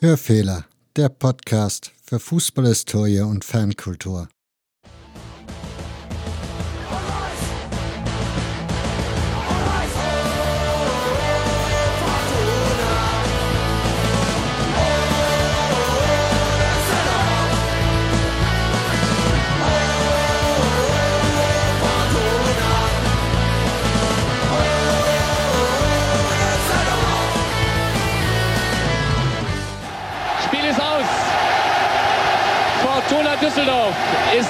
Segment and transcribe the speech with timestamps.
[0.00, 4.28] Hörfehler, der Podcast für Fußballhistorie und Fankultur.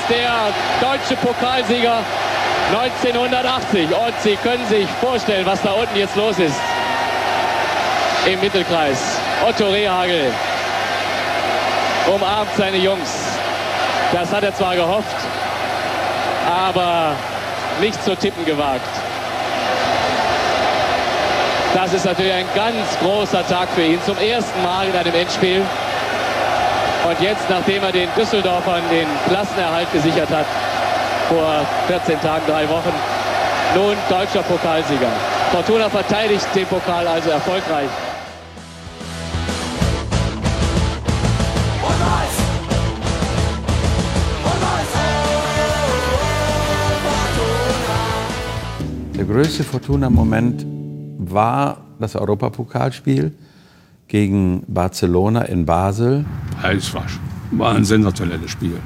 [0.09, 1.99] Der deutsche Pokalsieger
[2.73, 3.89] 1980.
[3.91, 6.57] Und Sie können sich vorstellen, was da unten jetzt los ist.
[8.27, 9.19] Im Mittelkreis.
[9.47, 10.33] Otto Rehagel
[12.13, 13.11] umarmt seine Jungs.
[14.13, 15.17] Das hat er zwar gehofft,
[16.49, 17.15] aber
[17.81, 18.89] nicht zu tippen gewagt.
[21.75, 24.01] Das ist natürlich ein ganz großer Tag für ihn.
[24.05, 25.63] Zum ersten Mal in einem Endspiel.
[27.07, 30.47] Und jetzt, nachdem er den Düsseldorfern den Klassenerhalt gesichert hat,
[31.29, 32.93] vor 14 Tagen, drei Wochen,
[33.77, 35.13] nun deutscher Pokalsieger.
[35.53, 37.89] Fortuna verteidigt den Pokal also erfolgreich.
[49.17, 50.67] Der größte Fortuna-Moment
[51.19, 53.33] war das Europapokalspiel
[54.09, 56.25] gegen Barcelona in Basel.
[56.63, 57.07] Es war,
[57.53, 58.79] war ein sensationelles Spiel.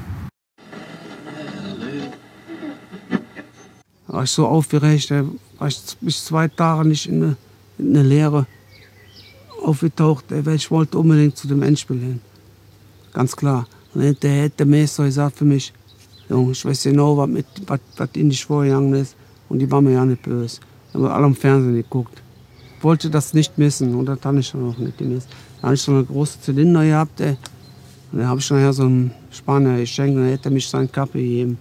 [4.07, 5.23] Da war ich so aufgeregt, da
[5.57, 7.35] war ich bis zwei Tage nicht in der,
[7.77, 8.45] in der Lehre
[9.63, 10.25] aufgetaucht.
[10.31, 12.21] Ich wollte unbedingt zu dem Endspiel hin.
[13.13, 13.67] Ganz klar.
[13.93, 15.73] Und der hätte der Meister gesagt für mich,
[16.29, 19.15] Junge, ich weiß genau, was, mit, was, was in dich vorgegangen ist.
[19.49, 20.61] Und die waren mir ja nicht böse.
[20.93, 22.21] Haben wir alle im Fernsehen geguckt
[22.83, 25.27] wollte das nicht missen und das habe ich dann auch nicht gemessen.
[25.61, 27.37] Da habe ich so eine große Zylinder gehabt, ey.
[28.11, 31.19] Und da habe ich nachher so einen Spanier geschenkt und er hätte mich seinen Kappe
[31.19, 31.59] gegeben.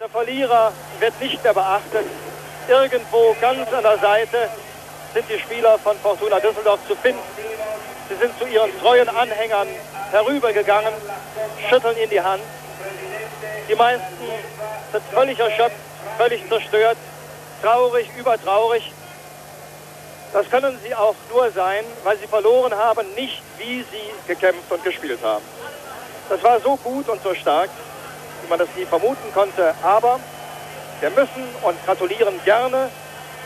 [0.00, 2.04] Der Verlierer wird nicht mehr beachtet.
[2.68, 4.48] Irgendwo ganz an der Seite
[5.14, 7.20] sind die Spieler von Fortuna Düsseldorf zu finden.
[8.08, 9.66] Sie sind zu ihren treuen Anhängern
[10.10, 10.92] herübergegangen,
[11.68, 12.42] schütteln in die Hand.
[13.68, 14.06] Die meisten
[14.92, 15.76] sind völlig erschöpft,
[16.16, 16.96] völlig zerstört,
[17.62, 18.92] traurig, übertraurig.
[20.32, 24.84] Das können sie auch nur sein, weil sie verloren haben, nicht wie sie gekämpft und
[24.84, 25.44] gespielt haben.
[26.28, 27.70] Das war so gut und so stark,
[28.42, 29.74] wie man das nie vermuten konnte.
[29.82, 30.18] Aber
[31.00, 32.90] wir müssen und gratulieren gerne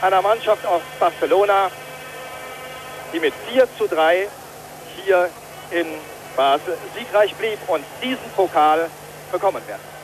[0.01, 1.71] einer Mannschaft aus Barcelona,
[3.13, 4.29] die mit 4 zu 3
[5.05, 5.29] hier
[5.71, 5.87] in
[6.37, 8.89] Basel siegreich blieb und diesen Pokal
[9.31, 10.00] bekommen wird.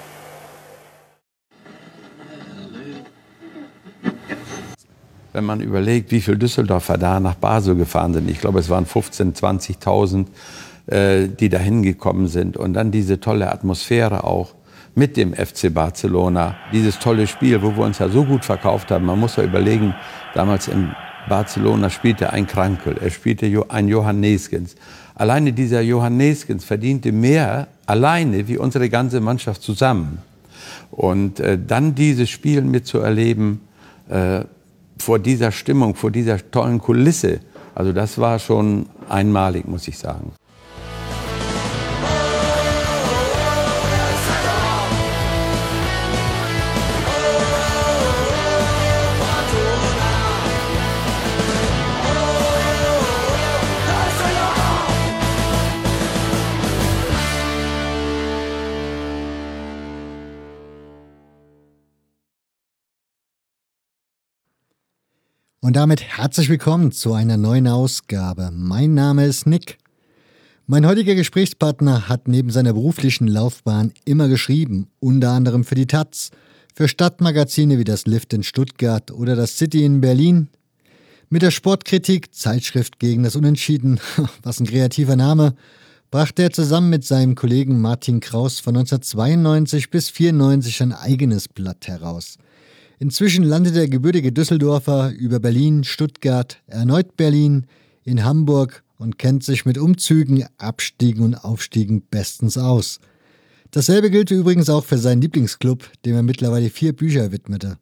[5.37, 8.31] Wenn man überlegt, wie viele Düsseldorfer da nach Basel gefahren sind.
[8.31, 9.39] Ich glaube, es waren 15.000,
[9.85, 10.27] 20.000,
[10.87, 12.57] äh, die da hingekommen sind.
[12.57, 14.55] Und dann diese tolle Atmosphäre auch
[14.95, 16.57] mit dem FC Barcelona.
[16.73, 19.05] Dieses tolle Spiel, wo wir uns ja so gut verkauft haben.
[19.05, 19.95] Man muss ja überlegen,
[20.33, 20.93] damals in
[21.29, 24.75] Barcelona spielte ein Krankel, er spielte ein Johann Neskens.
[25.17, 30.23] Alleine dieser Johann Neskens verdiente mehr alleine wie unsere ganze Mannschaft zusammen.
[30.91, 33.61] Und äh, dann dieses Spiel mitzuerleben,
[34.09, 34.45] äh,
[34.99, 37.41] vor dieser Stimmung, vor dieser tollen Kulisse.
[37.75, 40.33] Also das war schon einmalig, muss ich sagen.
[65.67, 68.53] Und damit herzlich willkommen zu einer neuen Ausgabe.
[68.53, 69.79] Mein Name ist Nick.
[70.69, 76.31] Mein heutiger Gesprächspartner hat neben seiner beruflichen Laufbahn immer geschrieben, unter anderem für die Taz,
[76.73, 80.51] für Stadtmagazine wie das Lift in Stuttgart oder das City in Berlin.
[81.31, 83.99] Mit der Sportkritik Zeitschrift gegen das Unentschieden,
[84.45, 85.57] was ein kreativer Name,
[86.13, 91.89] brachte er zusammen mit seinem Kollegen Martin Kraus von 1992 bis 1994 ein eigenes Blatt
[91.89, 92.39] heraus.
[92.99, 97.67] Inzwischen landet der gebürtige Düsseldorfer über Berlin, Stuttgart, erneut Berlin,
[98.05, 103.01] in Hamburg und kennt sich mit Umzügen, Abstiegen und Aufstiegen bestens aus.
[103.71, 107.79] Dasselbe gilt übrigens auch für seinen Lieblingsclub, dem er mittlerweile vier Bücher widmete.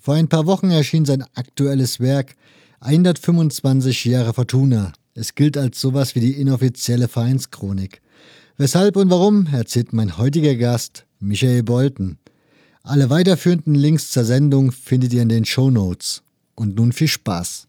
[0.00, 2.34] Vor ein paar Wochen erschien sein aktuelles Werk
[2.80, 4.92] 125 Jahre Fortuna.
[5.14, 8.00] Es gilt als sowas wie die inoffizielle Vereinschronik.
[8.56, 12.18] Weshalb und warum erzählt mein heutiger Gast Michael Bolten.
[12.88, 16.22] Alle weiterführenden Links zur Sendung findet ihr in den Show Notes.
[16.54, 17.66] Und nun viel Spaß.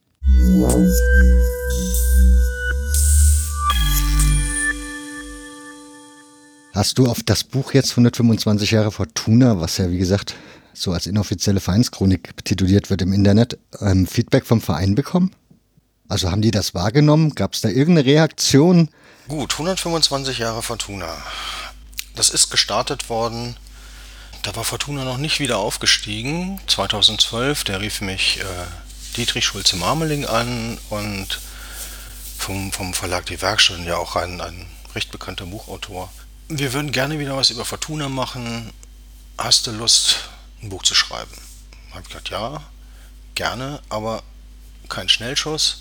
[6.73, 10.35] Hast du auf das Buch jetzt 125 Jahre Fortuna, was ja wie gesagt
[10.73, 15.35] so als inoffizielle Vereinschronik betituliert wird im Internet, ähm, Feedback vom Verein bekommen?
[16.07, 17.35] Also haben die das wahrgenommen?
[17.35, 18.87] Gab es da irgendeine Reaktion?
[19.27, 21.13] Gut, 125 Jahre Fortuna.
[22.15, 23.57] Das ist gestartet worden,
[24.43, 26.59] da war Fortuna noch nicht wieder aufgestiegen.
[26.67, 28.43] 2012, der rief mich äh,
[29.17, 31.39] Dietrich Schulze-Marmeling an und
[32.37, 34.65] vom, vom Verlag Die Werkstatt, ja auch ein, ein
[34.95, 36.11] recht bekannter Buchautor.
[36.47, 38.71] Wir würden gerne wieder was über Fortuna machen.
[39.37, 40.29] Hast du Lust,
[40.61, 41.31] ein Buch zu schreiben?
[41.91, 42.63] Habe ich gesagt, ja,
[43.35, 44.23] gerne, aber
[44.87, 45.79] kein Schnellschuss.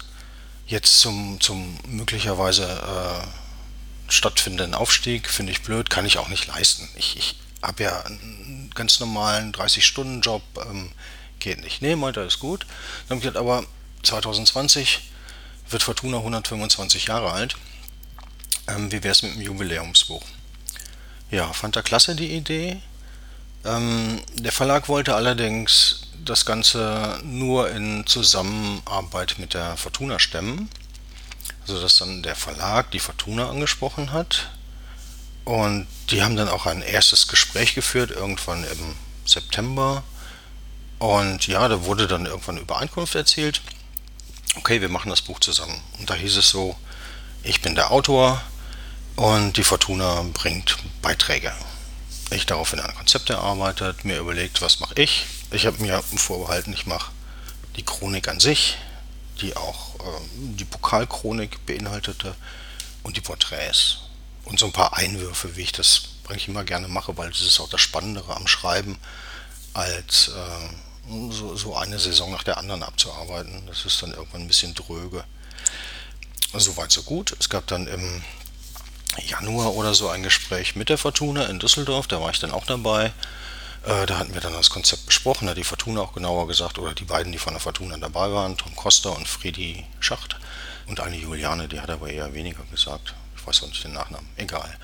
[0.67, 6.89] Jetzt zum, zum möglicherweise äh, stattfindenden Aufstieg finde ich blöd, kann ich auch nicht leisten.
[6.97, 10.93] Ich, ich habe ja einen ganz normalen 30-Stunden-Job, ähm,
[11.39, 11.83] geht nicht.
[11.83, 12.67] Nee, meinte, ist gut.
[13.09, 13.65] Dann habe ich gesagt, aber
[14.03, 15.11] 2020
[15.71, 17.57] wird Fortuna 125 Jahre alt.
[18.69, 20.23] Ähm, wie wäre es mit dem Jubiläumsbuch?
[21.31, 22.81] Ja, fand er klasse die Idee.
[23.65, 30.71] Ähm, der Verlag wollte allerdings das Ganze nur in Zusammenarbeit mit der Fortuna stemmen.
[31.63, 34.51] Also dass dann der Verlag die Fortuna angesprochen hat.
[35.49, 40.03] Und die haben dann auch ein erstes Gespräch geführt, irgendwann im September.
[40.99, 43.63] Und ja, da wurde dann irgendwann Übereinkunft erzielt.
[44.57, 45.81] Okay, wir machen das Buch zusammen.
[45.99, 46.77] Und da hieß es so,
[47.43, 48.43] ich bin der Autor
[49.17, 51.51] und die Fortuna bringt Beiträge.
[52.31, 55.25] Ich daraufhin ein Konzept erarbeitet, mir überlegt, was mache ich.
[55.51, 57.11] Ich habe mir vorbehalten, ich mache
[57.79, 58.77] die Chronik an sich,
[59.41, 60.21] die auch äh,
[60.59, 62.35] die Pokalchronik beinhaltete
[63.03, 64.01] und die Porträts
[64.49, 67.61] und so ein paar Einwürfe, wie ich das eigentlich immer gerne mache, weil das ist
[67.61, 68.99] auch das Spannendere am Schreiben,
[69.75, 73.67] als äh, so, so, eine Saison nach der anderen abzuarbeiten.
[73.67, 75.25] Das ist dann irgendwann ein bisschen dröge.
[76.55, 77.37] Soweit so gut.
[77.39, 78.23] Es gab dann im
[79.27, 82.67] Januar oder so ein Gespräch mit der Fortuna in Düsseldorf, da war ich dann auch
[82.67, 83.13] dabei.
[83.85, 86.79] Äh, da hatten wir dann das Konzept besprochen, da hat die Fortuna auch genauer gesagt,
[86.79, 90.37] oder die beiden, die von der Fortuna dabei waren, Tom Costa und Freddy Schacht.
[90.87, 93.15] Und eine Juliane, die hat aber eher weniger gesagt
[93.49, 94.77] weiß auch nicht den Nachnamen, egal.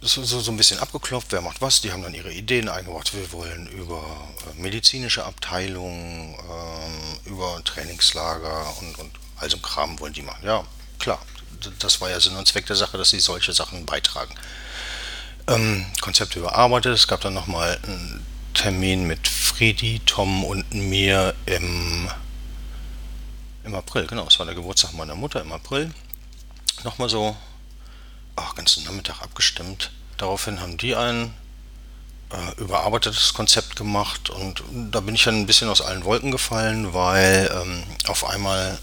[0.00, 1.80] So, so, so ein bisschen abgeklopft, wer macht was.
[1.80, 3.12] Die haben dann ihre Ideen eingebracht.
[3.14, 4.04] Wir wollen über
[4.50, 10.44] äh, medizinische Abteilungen, äh, über Trainingslager und, und all so Kram wollen die machen.
[10.44, 10.64] Ja,
[10.98, 11.20] klar.
[11.78, 14.34] Das war ja Sinn und Zweck der Sache, dass sie solche Sachen beitragen.
[15.48, 16.94] Ähm, Konzepte überarbeitet.
[16.94, 22.08] Es gab dann nochmal einen Termin mit Friedi, Tom und mir im,
[23.64, 24.06] im April.
[24.06, 25.92] Genau, es war der Geburtstag meiner Mutter im April.
[26.84, 27.36] Nochmal so
[28.36, 29.90] ach, ganzen Nachmittag abgestimmt.
[30.18, 31.34] Daraufhin haben die ein
[32.30, 36.94] äh, überarbeitetes Konzept gemacht und da bin ich dann ein bisschen aus allen Wolken gefallen,
[36.94, 38.78] weil ähm, auf einmal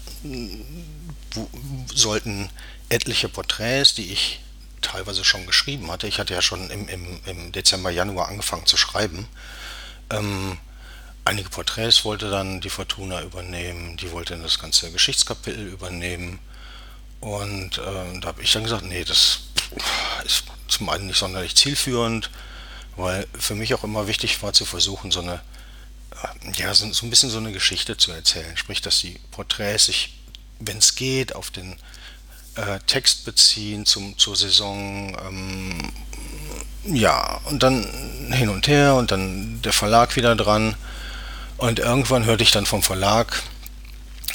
[1.92, 2.50] sollten
[2.88, 4.40] etliche Porträts, die ich
[4.80, 8.76] teilweise schon geschrieben hatte, ich hatte ja schon im, im, im Dezember, Januar angefangen zu
[8.76, 9.26] schreiben,
[10.10, 10.58] ähm,
[11.24, 16.38] einige Porträts wollte dann die Fortuna übernehmen, die wollte das ganze Geschichtskapitel übernehmen
[17.24, 19.44] und äh, da habe ich dann gesagt, nee, das
[20.26, 22.28] ist zum einen nicht sonderlich zielführend,
[22.96, 25.40] weil für mich auch immer wichtig war zu versuchen, so eine,
[26.22, 28.54] äh, ja, so, so ein bisschen so eine Geschichte zu erzählen.
[28.58, 30.12] Sprich, dass die Porträts sich,
[30.60, 31.78] wenn es geht, auf den
[32.56, 35.16] äh, Text beziehen zum, zur Saison.
[35.26, 35.92] Ähm,
[36.84, 40.76] ja, und dann hin und her und dann der Verlag wieder dran.
[41.56, 43.42] Und irgendwann hörte ich dann vom Verlag,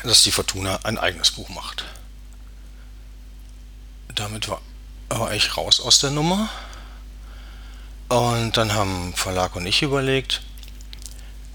[0.02, 1.86] dass die Fortuna ein eigenes Buch macht
[4.20, 4.62] damit war,
[5.10, 6.50] war ich raus aus der Nummer.
[8.10, 10.42] Und dann haben Verlag und ich überlegt,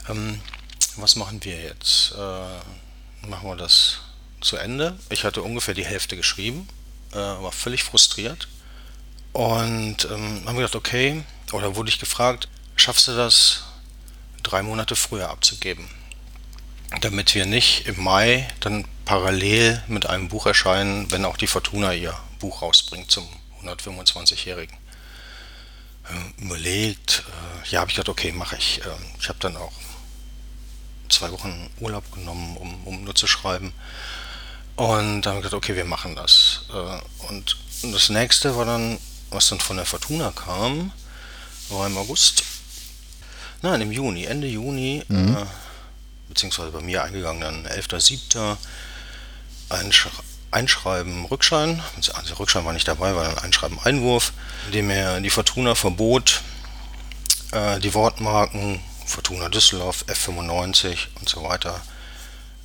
[0.09, 0.40] ähm,
[0.97, 2.12] was machen wir jetzt?
[2.12, 3.99] Äh, machen wir das
[4.40, 4.97] zu Ende?
[5.11, 6.68] Ich hatte ungefähr die Hälfte geschrieben,
[7.12, 8.49] äh, war völlig frustriert.
[9.33, 13.64] Und ähm, haben gedacht, okay, oder wurde ich gefragt, schaffst du das
[14.44, 15.88] drei Monate früher abzugeben?
[17.00, 21.92] Damit wir nicht im Mai dann parallel mit einem Buch erscheinen, wenn auch die Fortuna
[21.92, 23.29] ihr Buch rausbringt zum
[23.62, 24.76] 125-Jährigen.
[26.09, 28.81] Äh, überlegt, äh, ja, habe ich gedacht, okay, mache ich.
[28.85, 29.73] Äh, ich habe dann auch
[31.09, 33.73] zwei Wochen Urlaub genommen, um, um nur zu schreiben.
[34.76, 36.67] Und dann habe ich gedacht, okay, wir machen das.
[36.71, 38.99] Äh, und das nächste war dann,
[39.31, 40.93] was dann von der Fortuna kam,
[41.69, 42.43] war im August.
[43.62, 45.37] Nein, im Juni, Ende Juni, mhm.
[45.37, 45.47] äh,
[46.29, 48.57] beziehungsweise bei mir eingegangen dann 11.07.
[49.71, 49.93] ein
[50.55, 54.33] Einschreiben Rückschein, also Rückschein war nicht dabei, war ein Einschreiben Einwurf,
[54.67, 56.43] in dem er die Fortuna verbot,
[57.53, 61.83] äh, die Wortmarken Fortuna Düsseldorf, F95 und so weiter,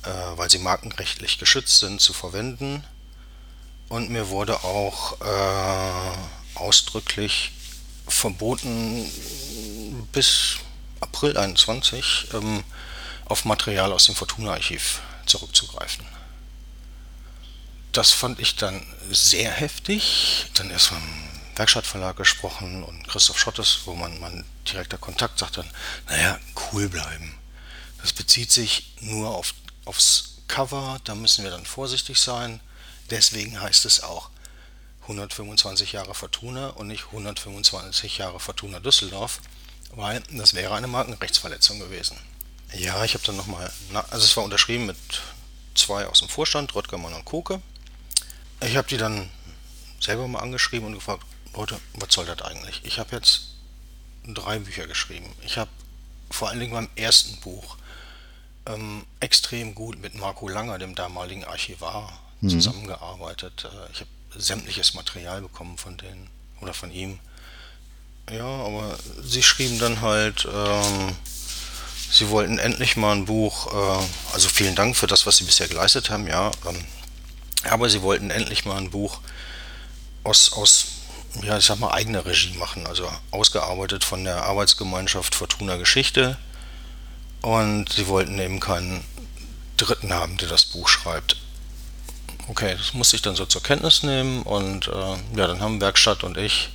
[0.04, 2.84] äh, weil sie markenrechtlich geschützt sind, zu verwenden.
[3.88, 7.52] Und mir wurde auch äh, ausdrücklich
[8.06, 9.10] verboten,
[10.12, 10.56] bis
[11.00, 12.62] April 21 ähm,
[13.24, 16.04] auf Material aus dem Fortuna-Archiv zurückzugreifen.
[17.92, 20.46] Das fand ich dann sehr heftig.
[20.54, 25.58] Dann erst mal im Werkstattverlag gesprochen und Christoph Schottes, wo man, man direkter Kontakt sagt
[25.58, 25.70] dann,
[26.08, 26.38] naja,
[26.72, 27.34] cool bleiben.
[28.00, 29.54] Das bezieht sich nur auf,
[29.84, 32.60] aufs Cover, da müssen wir dann vorsichtig sein.
[33.10, 34.30] Deswegen heißt es auch
[35.02, 39.40] 125 Jahre Fortuna und nicht 125 Jahre Fortuna Düsseldorf,
[39.94, 42.16] weil das wäre eine Markenrechtsverletzung gewesen.
[42.72, 43.70] Ja, ich habe dann nochmal,
[44.10, 44.96] also es war unterschrieben mit
[45.74, 47.60] zwei aus dem Vorstand, Röttgermann und Koke.
[48.62, 49.30] Ich habe die dann
[50.00, 51.24] selber mal angeschrieben und gefragt,
[51.54, 52.80] Leute, was soll das eigentlich?
[52.84, 53.54] Ich habe jetzt
[54.26, 55.26] drei Bücher geschrieben.
[55.44, 55.70] Ich habe
[56.30, 57.76] vor allen Dingen beim ersten Buch
[58.66, 62.50] ähm, extrem gut mit Marco Langer, dem damaligen Archivar, mhm.
[62.50, 63.64] zusammengearbeitet.
[63.64, 66.28] Äh, ich habe sämtliches Material bekommen von denen
[66.60, 67.18] oder von ihm.
[68.30, 71.16] Ja, aber sie schrieben dann halt, ähm,
[72.10, 75.66] sie wollten endlich mal ein Buch, äh, also vielen Dank für das, was sie bisher
[75.66, 76.84] geleistet haben, ja, ähm,
[77.68, 79.20] aber sie wollten endlich mal ein Buch
[80.24, 80.86] aus, aus
[81.42, 86.36] ja, ich sag mal, eigener Regie machen, also ausgearbeitet von der Arbeitsgemeinschaft Fortuna Geschichte.
[87.42, 89.04] Und sie wollten eben keinen
[89.76, 91.36] Dritten haben, der das Buch schreibt.
[92.48, 96.24] Okay, das musste ich dann so zur Kenntnis nehmen und äh, ja, dann haben Werkstatt
[96.24, 96.70] und ich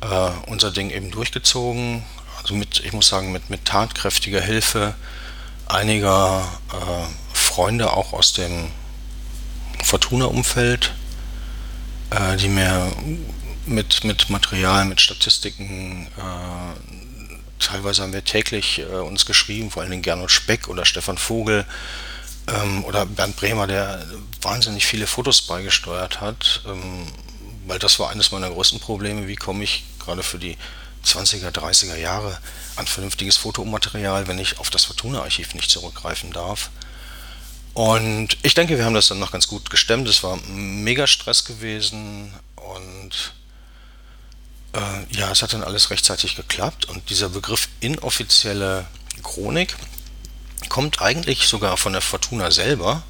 [0.00, 2.04] äh, unser Ding eben durchgezogen.
[2.40, 4.94] Also mit, ich muss sagen, mit, mit tatkräftiger Hilfe
[5.66, 8.70] einiger äh, Freunde auch aus dem
[9.84, 10.94] Fortuna-Umfeld,
[12.10, 12.92] äh, die mir
[13.66, 20.02] mit, mit Material, mit Statistiken, äh, teilweise haben wir täglich äh, uns geschrieben, vor allem
[20.02, 21.64] Gernot Speck oder Stefan Vogel,
[22.48, 24.04] ähm, oder Bernd Bremer, der
[24.42, 27.06] wahnsinnig viele Fotos beigesteuert hat, ähm,
[27.66, 29.26] weil das war eines meiner größten Probleme.
[29.26, 30.56] Wie komme ich gerade für die
[31.04, 32.38] 20er, 30er Jahre
[32.76, 36.70] an vernünftiges Fotomaterial, wenn ich auf das Fortuna-Archiv nicht zurückgreifen darf?
[37.76, 40.08] Und ich denke, wir haben das dann noch ganz gut gestemmt.
[40.08, 43.34] Es war mega Stress gewesen und
[44.72, 46.86] äh, ja, es hat dann alles rechtzeitig geklappt.
[46.86, 48.86] Und dieser Begriff inoffizielle
[49.22, 49.76] Chronik,
[50.70, 53.02] kommt eigentlich sogar von der Fortuna selber,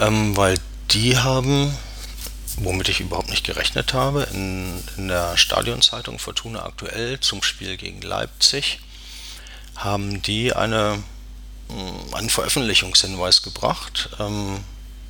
[0.00, 0.58] ähm, weil
[0.90, 1.72] die haben,
[2.56, 8.02] womit ich überhaupt nicht gerechnet habe, in, in der Stadionzeitung Fortuna aktuell zum Spiel gegen
[8.02, 8.80] Leipzig,
[9.76, 11.04] haben die eine,
[12.12, 14.60] einen Veröffentlichungshinweis gebracht, ähm,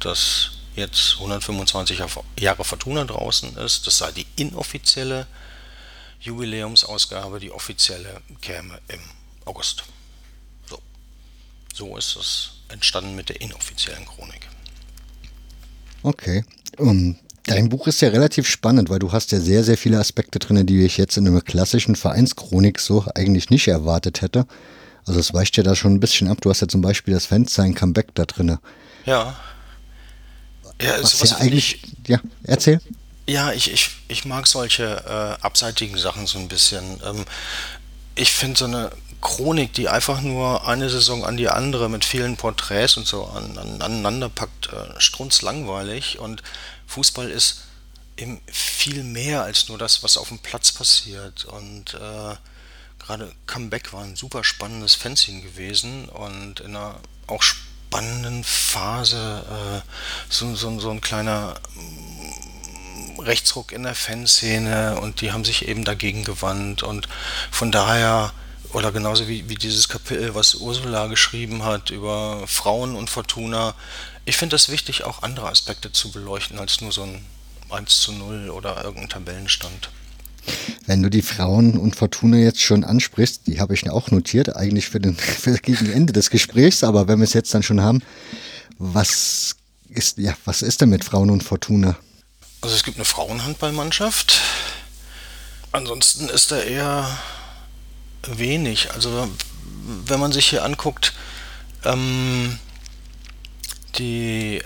[0.01, 2.03] dass jetzt 125
[2.39, 3.87] Jahre Fortuna draußen ist.
[3.87, 5.27] Das sei die inoffizielle
[6.21, 9.01] Jubiläumsausgabe, die offizielle käme im
[9.45, 9.85] August.
[11.75, 14.49] So ist es entstanden mit der inoffiziellen Chronik.
[16.03, 16.45] Okay.
[16.79, 20.39] Um, dein Buch ist ja relativ spannend, weil du hast ja sehr, sehr viele Aspekte
[20.39, 24.47] drin, die ich jetzt in einer klassischen Vereinschronik so eigentlich nicht erwartet hätte.
[25.07, 26.39] Also es weicht ja da schon ein bisschen ab.
[26.41, 28.59] Du hast ja zum Beispiel das Fansign-Comeback da drin.
[29.05, 29.37] Ja.
[30.83, 32.81] Ja, was ja eigentlich, ich, ja, erzähl.
[33.27, 37.01] Ja, ich, ich, ich mag solche äh, abseitigen Sachen so ein bisschen.
[37.05, 37.25] Ähm,
[38.15, 42.37] ich finde so eine Chronik, die einfach nur eine Saison an die andere mit vielen
[42.37, 46.19] Porträts und so an, an, aneinander packt, äh, strunzlangweilig.
[46.19, 46.43] Und
[46.87, 47.63] Fußball ist
[48.17, 51.45] eben viel mehr als nur das, was auf dem Platz passiert.
[51.47, 52.37] Und äh,
[53.07, 59.91] gerade Comeback war ein super spannendes Fanzine gewesen und in einer auch spannenden Phase äh,
[60.29, 65.85] so, so, so ein kleiner mm, Rechtsruck in der Fanszene und die haben sich eben
[65.85, 67.09] dagegen gewandt und
[67.51, 68.33] von daher
[68.73, 73.75] oder genauso wie, wie dieses Kapitel, was Ursula geschrieben hat über Frauen und Fortuna.
[74.25, 77.25] Ich finde das wichtig, auch andere Aspekte zu beleuchten, als nur so ein
[77.71, 79.89] 1 zu 0 oder irgendein Tabellenstand.
[80.87, 84.89] Wenn du die Frauen und Fortuna jetzt schon ansprichst, die habe ich auch notiert, eigentlich
[84.89, 88.03] für, den, für gegen Ende des Gesprächs, aber wenn wir es jetzt dann schon haben,
[88.79, 89.57] was
[89.89, 91.97] ist, ja, was ist denn mit Frauen und Fortuna?
[92.61, 94.41] Also es gibt eine Frauenhandballmannschaft.
[95.73, 97.19] Ansonsten ist da eher
[98.27, 98.91] wenig.
[98.93, 99.29] Also
[100.07, 101.13] wenn man sich hier anguckt,
[101.85, 102.59] ähm,
[103.99, 104.63] die, äh,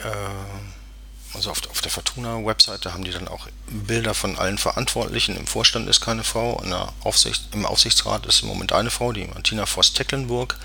[1.34, 5.36] also auf, auf der Fortuna-Webseite haben die dann auch Bilder von allen Verantwortlichen.
[5.36, 6.62] Im Vorstand ist keine Frau,
[7.04, 10.56] Aufsicht, im Aufsichtsrat ist im Moment eine Frau, die Martina Voss-Tecklenburg.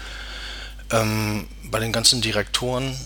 [0.91, 2.97] Ähm, bei den ganzen Direktoren,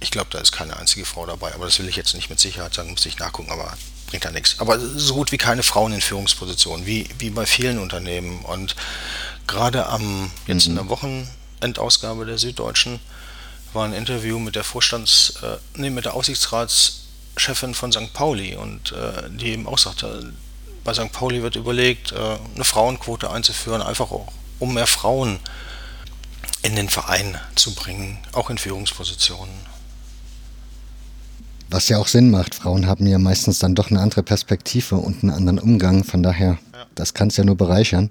[0.00, 2.38] ich glaube, da ist keine einzige Frau dabei, aber das will ich jetzt nicht mit
[2.38, 3.76] Sicherheit sagen, muss ich nachgucken, aber
[4.06, 4.56] bringt da nichts.
[4.58, 8.40] Aber so gut wie keine Frauen in Führungspositionen, wie, wie bei vielen Unternehmen.
[8.44, 8.76] Und
[9.46, 13.00] gerade am, jetzt in der Wochenendausgabe der Süddeutschen,
[13.74, 18.12] war ein Interview mit der Vorstands, äh, nee, mit der Aufsichtsratschefin von St.
[18.12, 20.32] Pauli und äh, die eben auch sagte,
[20.84, 21.12] bei St.
[21.12, 25.38] Pauli wird überlegt, äh, eine Frauenquote einzuführen, einfach auch, um mehr Frauen
[26.62, 29.54] in den Verein zu bringen, auch in Führungspositionen.
[31.70, 32.54] Was ja auch Sinn macht.
[32.54, 36.02] Frauen haben ja meistens dann doch eine andere Perspektive und einen anderen Umgang.
[36.02, 36.86] Von daher, ja.
[36.94, 38.10] das kann es ja nur bereichern.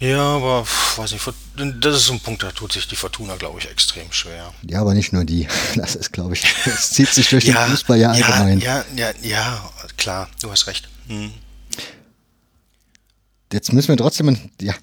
[0.00, 0.64] Ja, aber
[0.96, 1.26] weiß nicht,
[1.80, 4.54] das ist so ein Punkt, da tut sich die Fortuna, glaube ich, extrem schwer.
[4.62, 5.48] Ja, aber nicht nur die.
[5.74, 8.60] Das ist, glaube ich, es zieht sich durch ja, den Fußball ja allgemein.
[8.60, 10.88] Ja, ja, ja, klar, du hast recht.
[11.08, 11.32] Hm.
[13.52, 14.74] Jetzt müssen wir trotzdem, ja.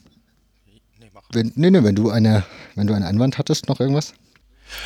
[0.99, 1.21] Nee, mach.
[1.31, 2.43] Wenn, nee, nee, wenn du eine,
[2.75, 4.13] wenn du einen Einwand hattest, noch irgendwas?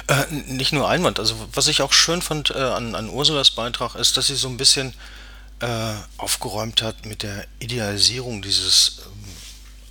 [0.07, 1.19] Äh, nicht nur Einwand.
[1.19, 4.50] Also was ich auch schön fand äh, an, an Ursulas Beitrag ist, dass sie so
[4.50, 4.93] ein bisschen
[5.62, 9.01] äh, aufgeräumt hat mit der Idealisierung dieses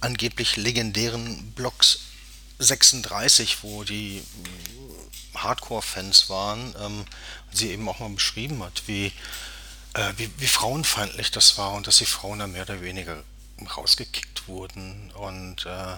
[0.00, 2.00] angeblich legendären Blocks
[2.58, 7.04] 36, wo die mm, Hardcore-Fans waren, ähm,
[7.52, 9.12] sie eben auch mal beschrieben hat, wie,
[9.94, 13.22] äh, wie, wie, frauenfeindlich das war und dass die Frauen da mehr oder weniger
[13.76, 15.10] rausgekickt wurden.
[15.12, 15.96] Und äh,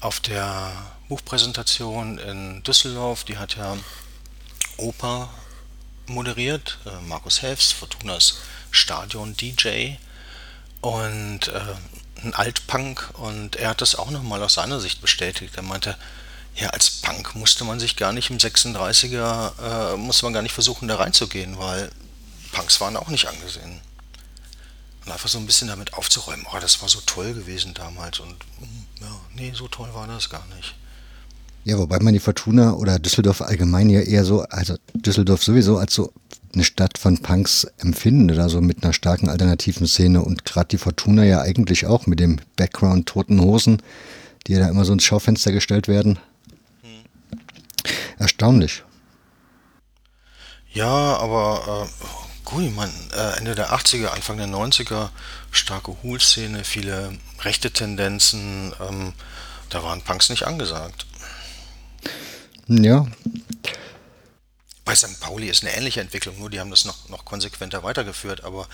[0.00, 0.72] auf der
[1.08, 3.76] Buchpräsentation in Düsseldorf, die hat ja
[4.76, 5.30] Oper
[6.06, 8.38] moderiert, äh, Markus Helfs, Fortunas
[8.70, 9.96] Stadion-DJ.
[10.80, 11.60] Und äh,
[12.24, 15.56] ein Altpunk und er hat das auch nochmal aus seiner Sicht bestätigt.
[15.56, 15.96] Er meinte,
[16.56, 20.52] ja, als Punk musste man sich gar nicht im 36er, äh, musste man gar nicht
[20.52, 21.90] versuchen, da reinzugehen, weil
[22.52, 23.80] Punks waren auch nicht angesehen.
[25.04, 28.36] Und einfach so ein bisschen damit aufzuräumen, oh, das war so toll gewesen damals und
[28.58, 30.74] hm, ja, nee, so toll war das gar nicht.
[31.64, 35.94] Ja, wobei man die Fortuna oder Düsseldorf allgemein ja eher so, also Düsseldorf sowieso als
[35.94, 36.12] so
[36.52, 41.24] eine Stadt von Punks empfindet, also mit einer starken alternativen Szene und gerade die Fortuna
[41.24, 43.82] ja eigentlich auch mit dem Background Toten Hosen,
[44.46, 46.18] die ja da immer so ins Schaufenster gestellt werden.
[46.82, 47.40] Hm.
[48.18, 48.84] Erstaunlich.
[50.70, 55.08] Ja, aber äh, gut, ich meine, äh, Ende der 80er, Anfang der 90er,
[55.50, 59.14] starke Hool-Szene, viele rechte Tendenzen, ähm,
[59.70, 61.06] da waren Punks nicht angesagt.
[62.68, 63.06] Ja,
[64.84, 65.20] bei St.
[65.20, 68.68] Pauli ist eine ähnliche Entwicklung, nur die haben das noch, noch konsequenter weitergeführt, aber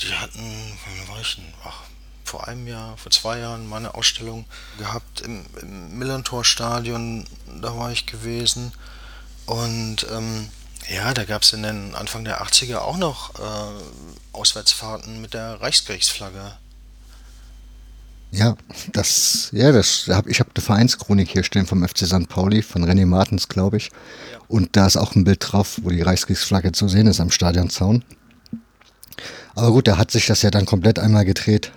[0.00, 1.52] die hatten, wann war ich denn?
[1.64, 1.82] Ach,
[2.24, 4.46] vor einem Jahr, vor zwei Jahren mal eine Ausstellung
[4.78, 7.26] gehabt im, im Millantor-Stadion,
[7.60, 8.72] da war ich gewesen.
[9.46, 10.48] Und ähm,
[10.88, 13.82] ja, da gab es in den Anfang der 80er auch noch äh,
[14.32, 16.56] Auswärtsfahrten mit der Reichskriegsflagge.
[18.36, 18.54] Ja,
[18.92, 22.28] das, ja, das, ich habe eine Vereinschronik hier stehen vom FC St.
[22.28, 23.86] Pauli, von René Martens, glaube ich.
[24.30, 24.38] Ja.
[24.48, 28.04] Und da ist auch ein Bild drauf, wo die Reichskriegsflagge zu sehen ist am Stadionzaun.
[29.54, 31.72] Aber gut, da hat sich das ja dann komplett einmal gedreht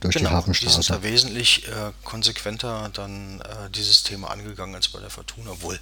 [0.00, 0.78] durch genau, die Hafenstraße.
[0.78, 5.50] Die sind da wesentlich äh, konsequenter dann äh, dieses Thema angegangen als bei der Fortuna,
[5.50, 5.78] obwohl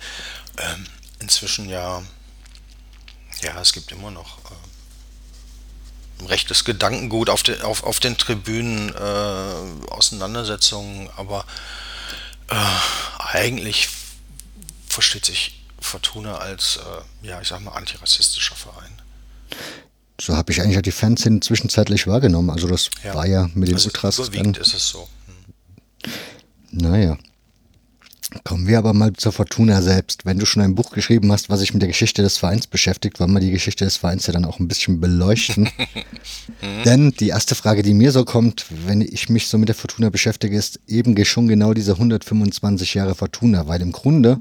[0.59, 0.85] ähm,
[1.21, 2.03] inzwischen ja,
[3.43, 4.68] ja, es gibt immer noch äh,
[6.27, 11.45] rechtes Gedankengut auf, de, auf, auf den Tribünen, äh, Auseinandersetzungen, aber
[12.49, 12.55] äh,
[13.19, 13.89] eigentlich
[14.89, 16.79] versteht sich Fortuna als,
[17.23, 18.93] äh, ja, ich sag mal, antirassistischer Verein.
[20.21, 22.51] So habe ich eigentlich die Fanszene zwischenzeitlich wahrgenommen.
[22.51, 23.15] Also das ja.
[23.15, 24.19] war ja mit den also Ultras.
[24.19, 25.09] Überwiegend dann, ist es so.
[25.27, 26.13] Hm.
[26.73, 27.19] Naja.
[28.45, 30.27] Kommen wir aber mal zur Fortuna selbst.
[30.27, 33.21] Wenn du schon ein Buch geschrieben hast, was sich mit der Geschichte des Vereins beschäftigt,
[33.21, 35.71] wollen wir die Geschichte des Vereins ja dann auch ein bisschen beleuchten.
[36.85, 40.11] Denn die erste Frage, die mir so kommt, wenn ich mich so mit der Fortuna
[40.11, 44.41] beschäftige, ist eben schon genau diese 125 Jahre Fortuna, weil im Grunde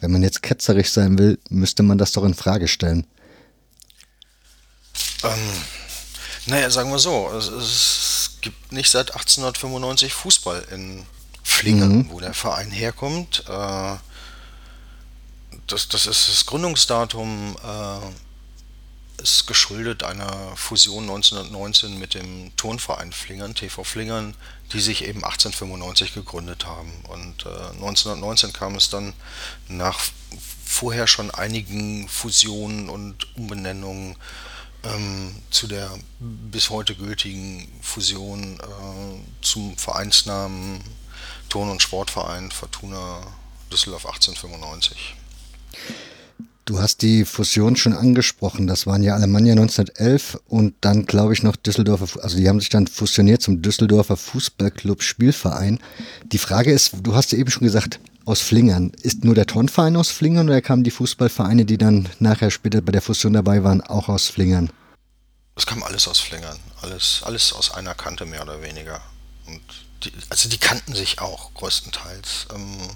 [0.00, 3.06] wenn man jetzt ketzerisch sein will, müsste man das doch in Frage stellen.
[5.24, 5.62] Ähm,
[6.46, 11.04] naja, sagen wir so, es, es, gibt nicht seit 1895 Fußball in
[11.48, 13.42] Flingen, wo der Verein herkommt.
[13.48, 13.96] Äh,
[15.66, 23.54] das, das ist das Gründungsdatum äh, ist geschuldet einer Fusion 1919 mit dem Turnverein Flingern,
[23.54, 24.34] TV Flingern,
[24.72, 26.92] die sich eben 1895 gegründet haben.
[27.08, 29.14] Und äh, 1919 kam es dann
[29.66, 29.98] nach
[30.64, 34.16] vorher schon einigen Fusionen und Umbenennungen
[34.84, 40.80] ähm, zu der bis heute gültigen Fusion äh, zum Vereinsnamen
[41.48, 43.20] Turn- und Sportverein Fortuna
[43.70, 45.16] Düsseldorf 1895.
[46.64, 48.66] Du hast die Fusion schon angesprochen.
[48.66, 52.68] Das waren ja Alemannia 1911 und dann, glaube ich, noch Düsseldorfer, also die haben sich
[52.68, 55.78] dann fusioniert zum Düsseldorfer Fußballclub Spielverein.
[56.26, 58.92] Die Frage ist, du hast ja eben schon gesagt, aus Flingern.
[59.00, 62.92] Ist nur der Turnverein aus Flingern oder kamen die Fußballvereine, die dann nachher später bei
[62.92, 64.70] der Fusion dabei waren, auch aus Flingern?
[65.54, 66.58] Das kam alles aus Flingern.
[66.82, 69.00] Alles, alles aus einer Kante mehr oder weniger.
[69.46, 69.62] Und
[70.04, 72.48] die, also die kannten sich auch größtenteils.
[72.54, 72.90] Ähm,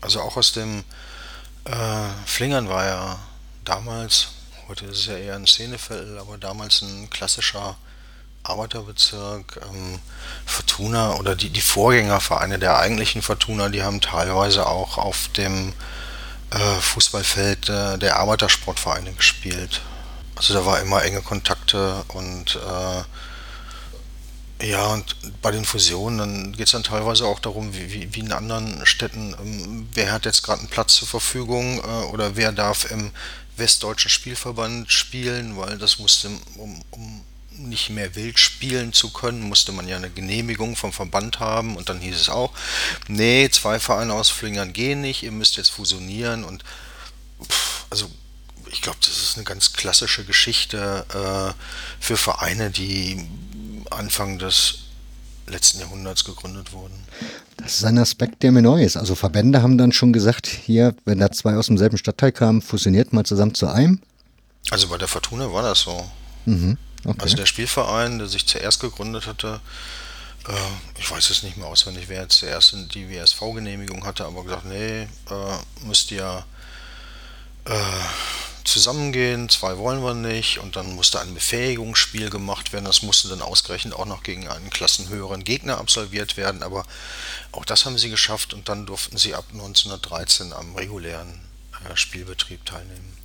[0.00, 0.84] also auch aus dem
[1.64, 3.18] äh, Flingern war ja
[3.64, 4.28] damals,
[4.68, 7.76] heute ist es ja eher ein Szeneviertel, aber damals ein klassischer
[8.42, 9.60] Arbeiterbezirk.
[9.68, 10.00] Ähm,
[10.46, 15.72] Fortuna oder die, die Vorgängervereine der eigentlichen Fortuna, die haben teilweise auch auf dem
[16.50, 19.82] äh, Fußballfeld äh, der Arbeitersportvereine gespielt.
[20.36, 23.02] Also da war immer enge Kontakte und äh,
[24.60, 28.32] ja, und bei den Fusionen, dann geht es dann teilweise auch darum, wie, wie, in
[28.32, 32.90] anderen Städten, ähm, wer hat jetzt gerade einen Platz zur Verfügung äh, oder wer darf
[32.90, 33.12] im
[33.56, 39.72] Westdeutschen Spielverband spielen, weil das musste, um, um nicht mehr wild spielen zu können, musste
[39.72, 42.52] man ja eine Genehmigung vom Verband haben und dann hieß es auch,
[43.08, 46.64] nee, zwei Vereine aus Flingern gehen nicht, ihr müsst jetzt fusionieren und
[47.48, 48.10] pff, also
[48.70, 53.26] ich glaube, das ist eine ganz klassische Geschichte äh, für Vereine, die
[53.92, 54.80] Anfang des
[55.46, 56.94] letzten Jahrhunderts gegründet wurden.
[57.56, 58.96] Das ist ein Aspekt, der mir neu ist.
[58.96, 63.12] Also Verbände haben dann schon gesagt, hier, wenn da zwei aus demselben Stadtteil kamen, fusioniert
[63.12, 64.00] mal zusammen zu einem.
[64.70, 66.08] Also bei der Fortuna war das so.
[66.44, 67.18] Mhm, okay.
[67.20, 69.60] Also der Spielverein, der sich zuerst gegründet hatte,
[70.46, 70.52] äh,
[70.98, 75.02] ich weiß es nicht mehr auswendig, wer jetzt zuerst die WSV-Genehmigung hatte, aber gesagt, nee,
[75.02, 76.44] äh, müsst ihr
[77.64, 77.70] äh,
[78.68, 82.84] zusammengehen, zwei wollen wir nicht und dann musste ein Befähigungsspiel gemacht werden.
[82.84, 86.84] Das musste dann ausgerechnet auch noch gegen einen klassenhöheren Gegner absolviert werden, aber
[87.52, 91.40] auch das haben sie geschafft und dann durften sie ab 1913 am regulären
[91.84, 93.18] äh, Spielbetrieb teilnehmen.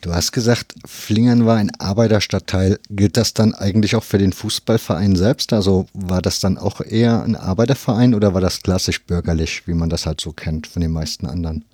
[0.00, 2.78] Du hast gesagt, Flingern war ein Arbeiterstadtteil.
[2.88, 5.52] Gilt das dann eigentlich auch für den Fußballverein selbst?
[5.52, 9.90] Also war das dann auch eher ein Arbeiterverein oder war das klassisch bürgerlich, wie man
[9.90, 11.64] das halt so kennt von den meisten anderen?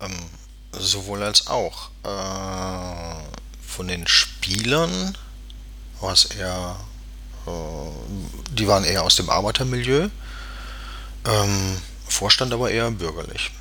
[0.00, 0.10] Ähm,
[0.78, 1.90] sowohl als auch.
[2.04, 3.22] Äh,
[3.66, 5.16] von den Spielern
[6.00, 6.76] war es eher,
[7.46, 7.50] äh,
[8.52, 10.08] die waren eher aus dem Arbeitermilieu.
[11.26, 13.52] Ähm, Vorstand aber eher bürgerlich.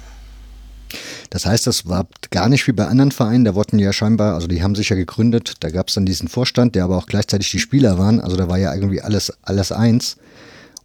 [1.29, 3.45] Das heißt, das war gar nicht wie bei anderen Vereinen.
[3.45, 6.27] Da wurden ja scheinbar, also die haben sich ja gegründet, da gab es dann diesen
[6.27, 8.19] Vorstand, der aber auch gleichzeitig die Spieler waren.
[8.19, 10.17] Also da war ja irgendwie alles, alles eins.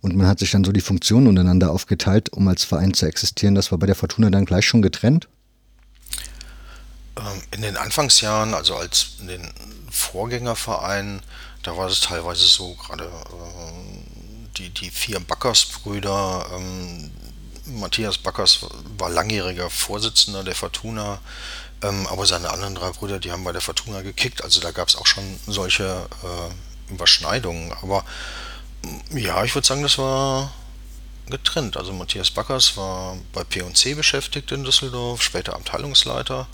[0.03, 3.55] Und man hat sich dann so die Funktionen untereinander aufgeteilt, um als Verein zu existieren.
[3.55, 5.29] Das war bei der Fortuna dann gleich schon getrennt?
[7.17, 9.53] Ähm, in den Anfangsjahren, also als in den
[9.91, 11.23] Vorgängervereinen,
[11.63, 17.11] da war es teilweise so, gerade äh, die, die vier Backers-Brüder, ähm,
[17.67, 18.67] Matthias Backers
[18.99, 21.21] war langjähriger Vorsitzender der Fortuna,
[21.83, 24.89] ähm, aber seine anderen drei Brüder, die haben bei der Fortuna gekickt, also da gab
[24.89, 27.73] es auch schon solche äh, Überschneidungen.
[27.81, 28.05] Aber
[29.15, 30.53] ja, ich würde sagen, das war
[31.27, 31.77] getrennt.
[31.77, 36.47] Also Matthias Backers war bei P&C beschäftigt in Düsseldorf, später Abteilungsleiter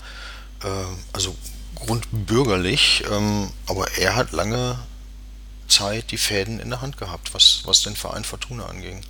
[0.63, 1.35] äh, also
[1.75, 4.77] grundbürgerlich, ähm, aber er hat lange
[5.67, 9.01] Zeit die Fäden in der Hand gehabt, was, was den Verein Fortuna anging.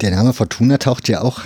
[0.00, 1.40] Der Name Fortuna taucht ja auch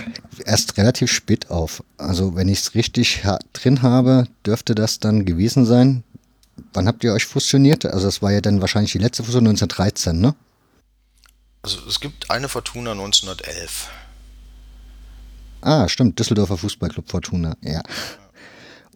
[0.45, 1.83] erst relativ spät auf.
[1.97, 6.03] Also wenn ich es richtig ha drin habe, dürfte das dann gewesen sein.
[6.73, 7.85] Wann habt ihr euch fusioniert?
[7.85, 10.35] Also das war ja dann wahrscheinlich die letzte Fusion 1913, ne?
[11.63, 13.89] Also es gibt eine Fortuna 1911.
[15.61, 17.81] Ah, stimmt, Düsseldorfer Fußballclub Fortuna, ja.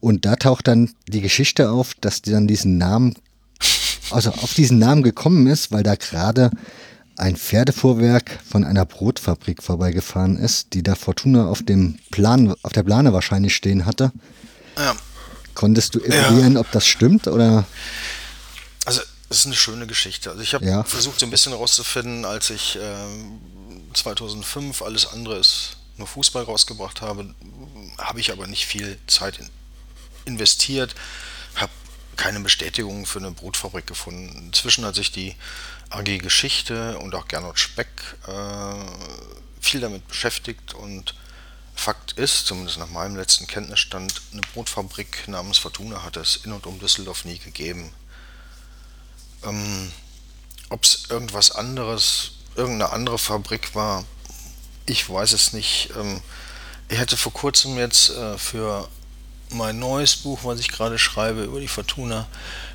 [0.05, 3.15] Und da taucht dann die Geschichte auf, dass die dann diesen Namen,
[4.11, 6.51] also auf diesen Namen gekommen ist, weil da gerade
[7.17, 12.83] ein Pferdefuhrwerk von einer Brotfabrik vorbeigefahren ist, die da Fortuna auf dem Plan, auf der
[12.83, 14.11] Plane wahrscheinlich stehen hatte.
[14.77, 14.95] Ja.
[15.55, 16.59] Konntest du eruieren, ja.
[16.59, 17.65] ob das stimmt oder?
[18.85, 20.29] Also es ist eine schöne Geschichte.
[20.29, 20.83] Also ich habe ja.
[20.83, 27.01] versucht so ein bisschen herauszufinden, als ich äh, 2005 alles andere ist nur Fußball rausgebracht
[27.01, 27.33] habe,
[27.97, 29.49] habe ich aber nicht viel Zeit in,
[30.25, 30.95] investiert,
[31.55, 31.71] habe
[32.15, 34.47] keine Bestätigung für eine Brotfabrik gefunden.
[34.47, 35.35] Inzwischen hat sich die
[35.89, 37.87] AG Geschichte und auch Gernot Speck
[38.27, 38.75] äh,
[39.61, 41.15] viel damit beschäftigt und
[41.75, 46.65] Fakt ist, zumindest nach meinem letzten Kenntnisstand, eine Brotfabrik namens Fortuna hat es in und
[46.65, 47.91] um Düsseldorf nie gegeben.
[49.43, 49.91] Ähm,
[50.69, 54.05] Ob es irgendwas anderes, irgendeine andere Fabrik war,
[54.85, 55.89] ich weiß es nicht.
[55.97, 56.21] Ähm,
[56.87, 58.87] ich hatte vor kurzem jetzt äh, für
[59.49, 62.27] mein neues Buch, was ich gerade schreibe über die Fortuna,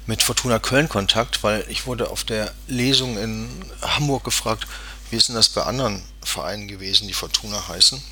[0.07, 3.49] mit Fortuna Köln Kontakt, weil ich wurde auf der Lesung in
[3.83, 4.67] Hamburg gefragt,
[5.11, 8.03] wie ist denn das bei anderen Vereinen gewesen, die Fortuna heißen?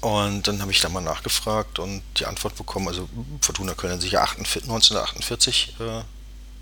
[0.00, 3.08] Und dann habe ich da mal nachgefragt und die Antwort bekommen, also
[3.40, 6.02] Fortuna Köln hat sich ja 1948 äh,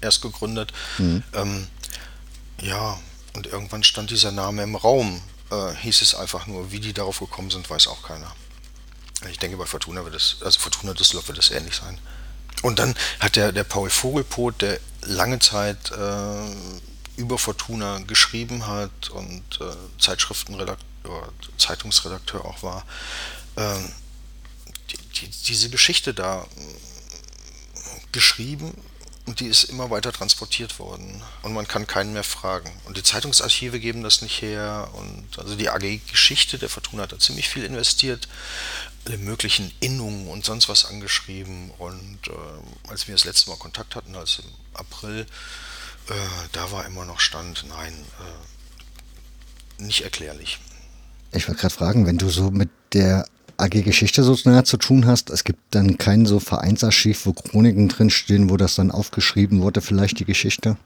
[0.00, 0.72] erst gegründet.
[0.96, 1.22] Mhm.
[1.34, 1.66] Ähm,
[2.62, 2.98] ja,
[3.34, 5.20] und irgendwann stand dieser Name im Raum.
[5.50, 8.34] Äh, hieß es einfach nur, wie die darauf gekommen sind, weiß auch keiner.
[9.30, 11.98] Ich denke, bei Fortuna wird es, also Fortuna Düsseldorf wird es ähnlich sein.
[12.62, 16.54] und dann hat der, der Paul Vogelpoth, der lange Zeit äh,
[17.16, 22.84] über Fortuna geschrieben hat und äh, Zeitschriftenredakteur, Zeitungsredakteur auch war,
[23.56, 23.92] ähm,
[24.90, 26.46] die, die, diese Geschichte da äh,
[28.12, 28.74] geschrieben
[29.26, 31.20] und die ist immer weiter transportiert worden.
[31.42, 32.70] Und man kann keinen mehr fragen.
[32.84, 34.88] Und die Zeitungsarchive geben das nicht her.
[34.92, 38.28] Und also die AG Geschichte der Fortuna hat da ziemlich viel investiert,
[39.18, 41.70] möglichen Innungen und sonst was angeschrieben.
[41.78, 45.26] Und äh, als wir das letzte Mal Kontakt hatten, also im April,
[46.08, 46.12] äh,
[46.52, 47.92] da war immer noch Stand, nein,
[49.78, 50.58] äh, nicht erklärlich.
[51.32, 53.26] Ich wollte gerade fragen, wenn du so mit der
[53.58, 55.30] AG Geschichte so nahe zu tun hast.
[55.30, 60.18] Es gibt dann kein so Vereinsarchiv, wo Chroniken drinstehen, wo das dann aufgeschrieben wurde, vielleicht
[60.18, 60.76] die Geschichte?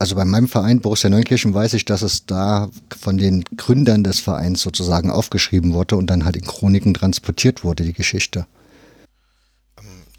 [0.00, 4.20] Also bei meinem Verein Borussia Neunkirchen weiß ich, dass es da von den Gründern des
[4.20, 8.46] Vereins sozusagen aufgeschrieben wurde und dann halt in Chroniken transportiert wurde, die Geschichte.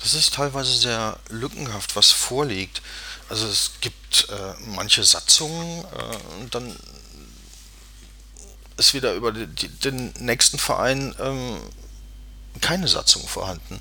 [0.02, 2.82] Das ist teilweise sehr lückenhaft, was vorliegt.
[3.30, 6.76] Also es gibt äh, manche Satzungen, äh, und dann
[8.78, 11.58] ist wieder über die, den nächsten Verein ähm,
[12.62, 13.80] keine Satzung vorhanden.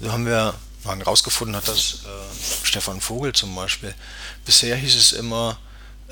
[0.00, 0.54] So haben wir
[0.86, 3.94] man herausgefunden hat, dass äh, Stefan Vogel zum Beispiel,
[4.44, 5.58] bisher hieß es immer,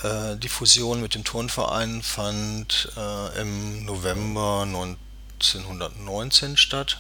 [0.03, 6.99] äh, die Fusion mit dem Turnverein fand äh, im November 1919 statt,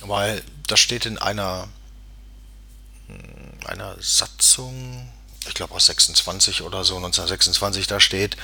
[0.00, 1.68] weil das steht in einer
[3.64, 5.08] einer Satzung,
[5.46, 8.36] ich glaube aus 26 oder so, 1926, da steht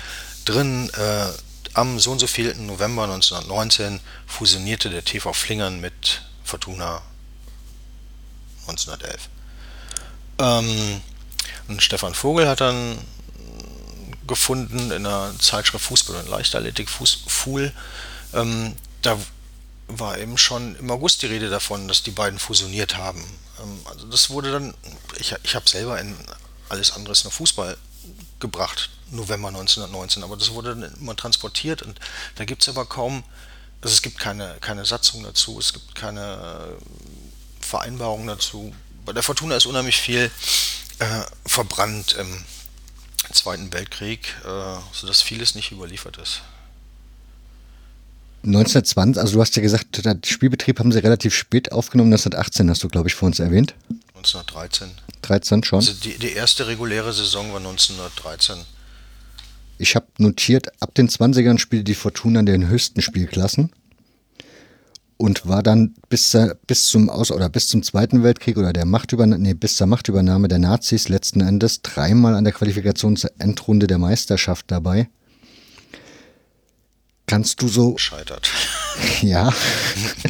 [0.44, 1.26] drin, äh,
[1.74, 2.26] am so und so
[2.58, 7.02] November 1919 fusionierte der TV Flingern mit Fortuna
[8.68, 9.28] 1911.
[10.38, 11.00] Ähm,
[11.68, 12.98] und Stefan Vogel hat dann
[14.26, 17.24] gefunden in der Zeitschrift Fußball und Leichtathletik, Fuß,
[18.32, 19.18] ähm, da
[19.88, 23.22] war eben schon im August die Rede davon, dass die beiden fusioniert haben.
[23.60, 24.74] Ähm, also das wurde dann,
[25.18, 26.16] ich, ich habe selber in
[26.68, 27.76] alles anderes nur Fußball
[28.40, 31.98] gebracht, November 1919, aber das wurde dann immer transportiert und
[32.36, 33.22] da gibt es aber kaum,
[33.82, 36.76] also es gibt keine, keine Satzung dazu, es gibt keine
[37.74, 38.72] äh, Vereinbarung dazu.
[39.04, 40.30] Bei der Fortuna ist unheimlich viel
[40.98, 42.44] äh, verbrannt im
[43.32, 46.42] Zweiten Weltkrieg, äh, sodass vieles nicht überliefert ist.
[48.44, 52.82] 1920, also du hast ja gesagt, den Spielbetrieb haben sie relativ spät aufgenommen, 1918 hast
[52.82, 53.74] du, glaube ich, vor uns erwähnt.
[54.16, 54.90] 1913.
[55.22, 55.78] 13 schon.
[55.78, 58.58] Also die, die erste reguläre Saison war 1913.
[59.78, 63.72] Ich habe notiert, ab den 20ern spielte die Fortuna in den höchsten Spielklassen
[65.24, 69.42] und war dann bis, bis zum Aus oder bis zum Zweiten Weltkrieg oder der Machtübernahme,
[69.42, 75.08] nee, bis zur Machtübernahme der Nazis letzten Endes dreimal an der Qualifikationsendrunde der Meisterschaft dabei.
[77.26, 77.96] Kannst du so.
[77.96, 78.50] Scheitert.
[79.22, 79.52] Ja.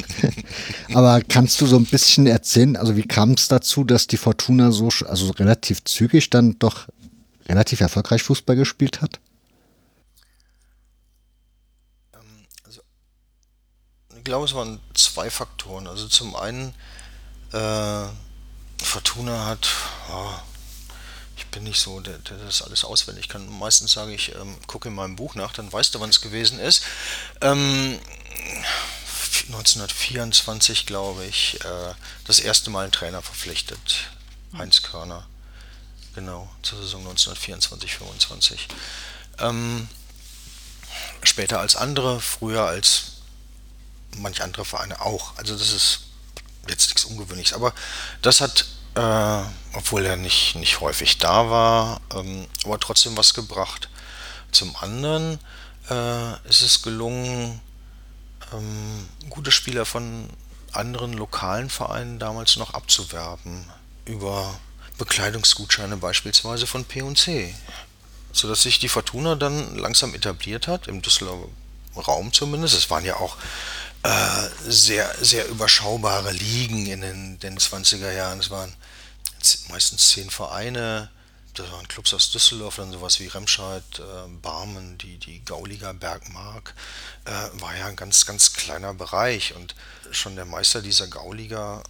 [0.94, 4.70] Aber kannst du so ein bisschen erzählen, also wie kam es dazu, dass die Fortuna
[4.70, 6.88] so, also relativ zügig dann doch
[7.46, 9.20] relativ erfolgreich Fußball gespielt hat?
[12.14, 12.20] Ähm,
[12.64, 12.80] also,
[14.13, 15.86] ich glaube, es waren zwei Faktoren.
[15.86, 16.74] Also zum einen,
[17.52, 18.06] äh,
[18.82, 19.68] Fortuna hat,
[20.10, 20.34] oh,
[21.36, 23.48] ich bin nicht so, der, der das alles auswendig kann.
[23.58, 26.58] Meistens sage ich, ähm, gucke in meinem Buch nach, dann weißt du, wann es gewesen
[26.58, 26.84] ist.
[27.40, 27.98] Ähm,
[29.48, 31.94] 1924, glaube ich, äh,
[32.26, 34.10] das erste Mal einen Trainer verpflichtet.
[34.56, 35.26] Heinz Körner.
[36.14, 38.58] Genau, zur Saison 1924-25.
[39.40, 39.88] Ähm,
[41.24, 43.13] später als andere, früher als
[44.16, 45.36] manch andere Vereine auch.
[45.36, 46.00] Also das ist
[46.68, 47.54] jetzt nichts Ungewöhnliches.
[47.54, 47.72] Aber
[48.22, 53.88] das hat äh, obwohl er nicht, nicht häufig da war, ähm, aber trotzdem was gebracht.
[54.52, 55.40] Zum anderen
[55.90, 57.60] äh, ist es gelungen,
[58.52, 60.28] ähm, gute Spieler von
[60.72, 63.64] anderen lokalen Vereinen damals noch abzuwerben,
[64.04, 64.58] über
[64.98, 67.52] Bekleidungsgutscheine beispielsweise von P&C,
[68.32, 71.48] sodass sich die Fortuna dann langsam etabliert hat, im Düsseldorfer
[71.96, 72.76] Raum zumindest.
[72.76, 73.36] Es waren ja auch
[74.68, 78.38] sehr, sehr überschaubare Ligen in den, den 20er Jahren.
[78.38, 78.72] Es waren
[79.68, 81.10] meistens zehn Vereine.
[81.54, 86.74] Das waren Clubs aus Düsseldorf, dann sowas wie Remscheid, äh, Barmen, die, die Gauliga Bergmark.
[87.26, 89.54] Äh, war ja ein ganz, ganz kleiner Bereich.
[89.54, 89.76] Und
[90.10, 91.82] schon der Meister dieser Gauliga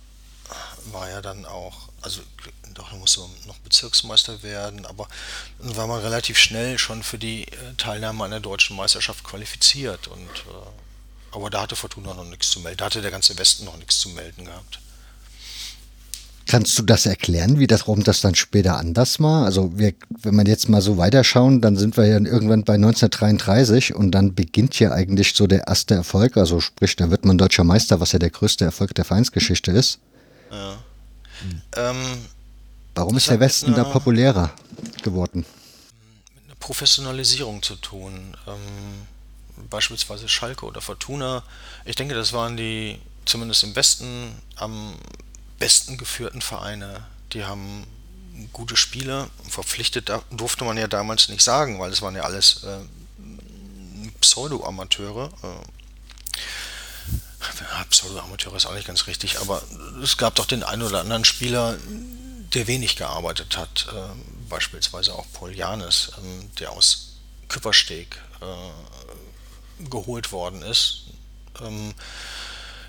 [0.92, 2.20] war ja dann auch, also
[2.74, 5.08] doch musste man noch Bezirksmeister werden, aber
[5.58, 10.08] dann war man relativ schnell schon für die äh, Teilnahme an der deutschen Meisterschaft qualifiziert.
[10.08, 10.83] Und, äh,
[11.34, 12.78] aber da hatte Fortuna noch nichts zu melden.
[12.78, 14.80] Da hatte der ganze Westen noch nichts zu melden gehabt.
[16.46, 19.46] Kannst du das erklären, wie das, warum das dann später anders war?
[19.46, 23.94] Also wir, wenn man jetzt mal so weiterschauen, dann sind wir ja irgendwann bei 1933
[23.94, 26.36] und dann beginnt ja eigentlich so der erste Erfolg.
[26.36, 30.00] Also sprich, da wird man deutscher Meister, was ja der größte Erfolg der Vereinsgeschichte ist.
[30.50, 30.76] Ja.
[31.40, 31.62] Hm.
[31.76, 32.18] Ähm,
[32.94, 34.52] warum ist der Westen da populärer
[35.02, 35.46] geworden?
[36.34, 38.36] Mit einer Professionalisierung zu tun.
[38.46, 39.06] Ähm,
[39.74, 41.42] beispielsweise Schalke oder Fortuna.
[41.84, 44.94] Ich denke, das waren die zumindest im Westen am
[45.58, 47.04] besten geführten Vereine.
[47.32, 47.86] Die haben
[48.52, 49.28] gute Spieler.
[49.48, 52.78] Verpflichtet durfte man ja damals nicht sagen, weil es waren ja alles äh,
[54.20, 55.32] Pseudo-Amateure.
[55.42, 55.64] Äh,
[57.90, 59.60] Pseudo-Amateure ist auch nicht ganz richtig, aber
[60.02, 61.76] es gab doch den einen oder anderen Spieler,
[62.54, 63.86] der wenig gearbeitet hat.
[63.92, 67.16] Äh, beispielsweise auch Paul Janis, äh, der aus
[67.48, 68.44] Küppersteg äh,
[69.90, 71.04] geholt worden ist.
[71.60, 71.94] Ähm,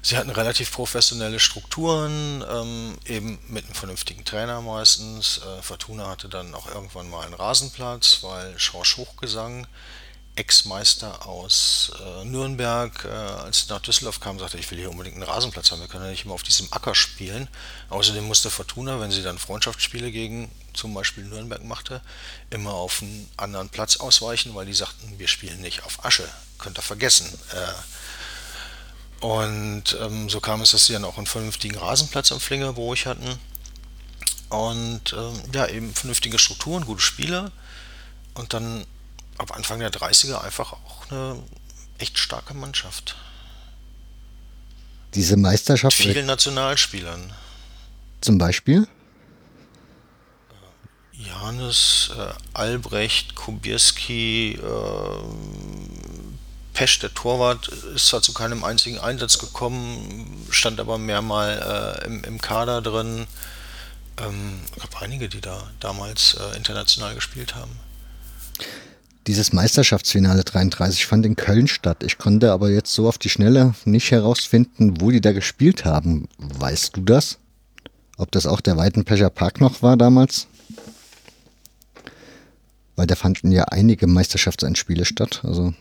[0.08, 5.40] Sie hatten relativ professionelle Strukturen, ähm, eben mit einem vernünftigen Trainer meistens.
[5.40, 9.66] Äh, Fortuna hatte dann auch irgendwann mal einen Rasenplatz, weil Schorsch Hochgesang,
[10.36, 15.16] Ex-Meister aus äh, Nürnberg, äh, als sie nach Düsseldorf kam, sagte, ich will hier unbedingt
[15.16, 17.48] einen Rasenplatz haben, wir können ja nicht immer auf diesem Acker spielen.
[17.90, 22.02] Außerdem musste Fortuna, wenn sie dann Freundschaftsspiele gegen zum Beispiel Nürnberg machte,
[22.52, 26.78] immer auf einen anderen Platz ausweichen, weil die sagten, wir spielen nicht auf Asche, könnt
[26.80, 27.28] ihr vergessen.
[27.54, 33.06] Äh, und ähm, so kam es, dass sie dann auch einen vernünftigen Rasenplatz am Flingerbruch
[33.06, 33.40] hatten.
[34.50, 37.52] Und ähm, ja, eben vernünftige Strukturen, gute Spieler.
[38.36, 38.86] Und dann
[39.38, 41.42] ab Anfang der 30er einfach auch eine
[41.98, 43.16] echt starke Mannschaft.
[45.14, 45.98] Diese Meisterschaft.
[46.00, 47.34] Mit vielen Nationalspielern.
[48.22, 48.88] Zum Beispiel?
[51.14, 56.05] Janis, äh, Albrecht, Kubierski, äh,
[56.76, 62.24] Pesch, der Torwart, ist zwar zu keinem einzigen Einsatz gekommen, stand aber mehrmal äh, im,
[62.26, 63.26] im, Kader drin.
[64.18, 67.72] Ähm, gab einige, die da damals äh, international gespielt haben.
[69.26, 72.04] Dieses Meisterschaftsfinale 33 fand in Köln statt.
[72.04, 76.28] Ich konnte aber jetzt so auf die Schnelle nicht herausfinden, wo die da gespielt haben.
[76.38, 77.40] Weißt du das?
[78.18, 80.48] Ob das auch der Weitenpecher Park noch war damals?
[82.98, 85.42] Weil da fanden ja einige Meisterschaftseinspiele statt.
[85.44, 85.74] Also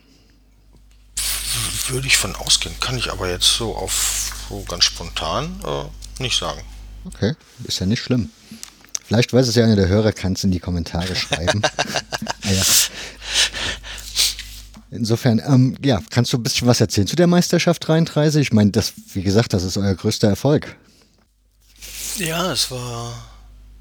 [1.91, 6.39] würde ich von ausgehen, kann ich aber jetzt so auf so ganz spontan äh, nicht
[6.39, 6.63] sagen.
[7.05, 8.31] Okay, ist ja nicht schlimm.
[9.05, 11.61] Vielleicht weiß es ja einer der Hörer, kann es in die Kommentare schreiben.
[12.45, 12.63] naja.
[14.91, 18.41] Insofern, ähm, ja, kannst du ein bisschen was erzählen zu der Meisterschaft 33?
[18.41, 20.77] Ich meine, das, wie gesagt, das ist euer größter Erfolg.
[22.17, 23.13] Ja, es war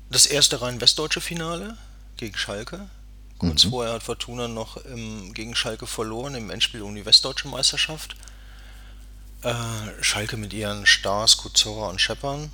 [0.09, 1.77] das erste rein westdeutsche Finale
[2.17, 2.89] gegen Schalke.
[3.37, 3.69] Kurz mhm.
[3.71, 8.15] vorher hat Fortuna noch im, gegen Schalke verloren im Endspiel um die Westdeutsche Meisterschaft.
[9.41, 9.53] Äh,
[10.01, 12.51] Schalke mit ihren Stars, Kuzora und Scheppern.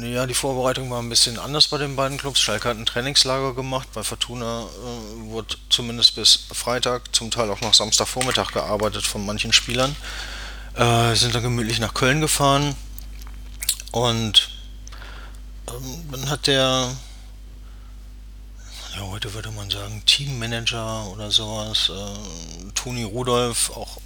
[0.00, 2.40] Ja, die Vorbereitung war ein bisschen anders bei den beiden Clubs.
[2.40, 3.88] Schalke hat ein Trainingslager gemacht.
[3.92, 9.52] Bei Fortuna äh, wurde zumindest bis Freitag, zum Teil auch noch Samstagvormittag gearbeitet von manchen
[9.52, 9.94] Spielern.
[10.74, 12.74] Äh, sind dann gemütlich nach Köln gefahren.
[13.92, 14.48] Und
[15.68, 16.90] ähm, dann hat der
[18.94, 21.90] ja, heute würde man sagen, Teammanager oder sowas.
[21.90, 23.98] Äh, Toni Rudolph, auch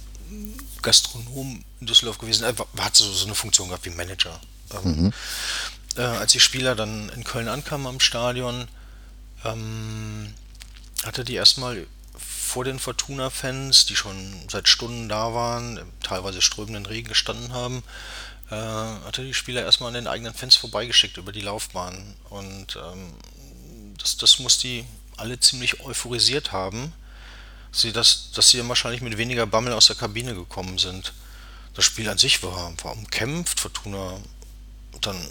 [0.81, 4.39] Gastronom in Düsseldorf gewesen, er hat so, so eine Funktion gehabt wie Manager.
[4.73, 5.13] Ähm, mhm.
[5.95, 8.67] äh, als die Spieler dann in Köln ankamen am Stadion,
[9.45, 10.33] ähm,
[11.03, 17.07] hatte die erstmal vor den Fortuna-Fans, die schon seit Stunden da waren, teilweise strömenden Regen
[17.07, 17.83] gestanden haben,
[18.49, 22.15] äh, hatte die Spieler erstmal an den eigenen Fans vorbeigeschickt über die Laufbahn.
[22.29, 23.13] Und ähm,
[24.01, 24.85] das, das muss die
[25.17, 26.93] alle ziemlich euphorisiert haben,
[27.71, 31.13] sie das, dass sie dann wahrscheinlich mit weniger Bammel aus der Kabine gekommen sind.
[31.73, 34.19] Das Spiel an sich war, war umkämpft, Fortuna
[35.01, 35.29] dann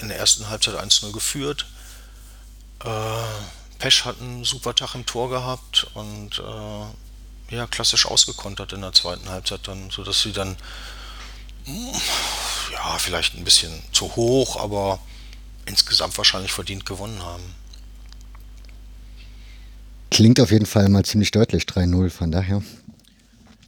[0.00, 1.66] in der ersten Halbzeit 1-0 geführt.
[2.84, 2.88] Äh,
[3.78, 8.92] Pesch hat einen super Tag im Tor gehabt und äh, ja, klassisch ausgekontert in der
[8.92, 10.56] zweiten Halbzeit dann, sodass sie dann
[12.72, 14.98] ja, vielleicht ein bisschen zu hoch, aber
[15.66, 17.42] insgesamt wahrscheinlich verdient gewonnen haben.
[20.10, 22.62] Klingt auf jeden Fall mal ziemlich deutlich 3-0, von daher.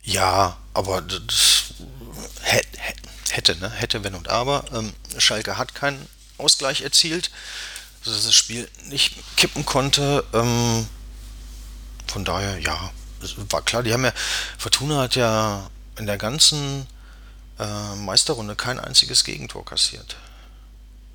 [0.04, 1.74] Ja, aber das
[3.30, 3.70] hätte, ne?
[3.70, 4.64] hätte, wenn und aber.
[4.72, 6.06] Ähm, Schalke hat keinen
[6.38, 7.30] Ausgleich erzielt,
[8.02, 10.24] sodass das Spiel nicht kippen konnte.
[10.32, 10.86] Ähm,
[12.06, 12.90] von daher, ja,
[13.50, 13.82] war klar.
[13.82, 14.12] Die haben ja,
[14.58, 15.68] Fortuna hat ja
[15.98, 16.86] in der ganzen
[17.58, 20.16] äh, Meisterrunde kein einziges Gegentor kassiert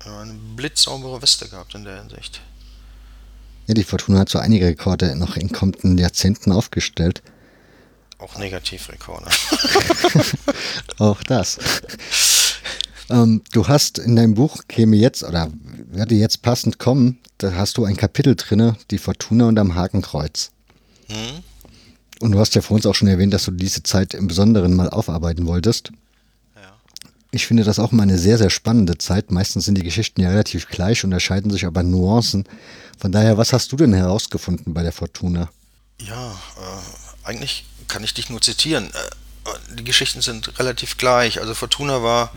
[0.06, 2.40] eine blitzsaubere Weste gehabt in der Hinsicht.
[3.66, 7.22] Ja, die Fortuna hat so einige Rekorde noch in kommenden Jahrzehnten aufgestellt.
[8.18, 9.26] Auch Negativrekorde.
[10.98, 11.58] Auch das.
[13.10, 15.50] Ähm, du hast in deinem Buch, käme jetzt, oder
[15.90, 20.50] werde jetzt passend kommen, da hast du ein Kapitel drinne, die Fortuna und am Hakenkreuz.
[21.08, 21.42] Hm?
[22.20, 24.74] Und du hast ja vor uns auch schon erwähnt, dass du diese Zeit im Besonderen
[24.74, 25.90] mal aufarbeiten wolltest.
[27.34, 29.30] Ich finde das auch mal eine sehr, sehr spannende Zeit.
[29.30, 32.44] Meistens sind die Geschichten ja relativ gleich, unterscheiden sich aber Nuancen.
[32.98, 35.48] Von daher, was hast du denn herausgefunden bei der Fortuna?
[35.98, 38.90] Ja, äh, eigentlich kann ich dich nur zitieren.
[38.90, 41.40] Äh, die Geschichten sind relativ gleich.
[41.40, 42.32] Also Fortuna war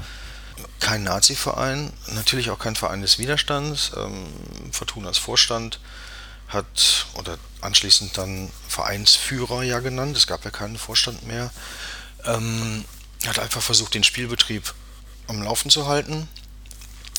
[0.80, 3.92] kein Nazi-Verein, natürlich auch kein Verein des Widerstands.
[3.98, 4.28] Ähm,
[4.72, 5.82] Fortunas Vorstand
[6.48, 11.52] hat oder anschließend dann Vereinsführer ja genannt, es gab ja keinen Vorstand mehr,
[12.24, 12.86] ähm,
[13.28, 14.74] hat einfach versucht, den Spielbetrieb
[15.28, 16.28] am Laufen zu halten,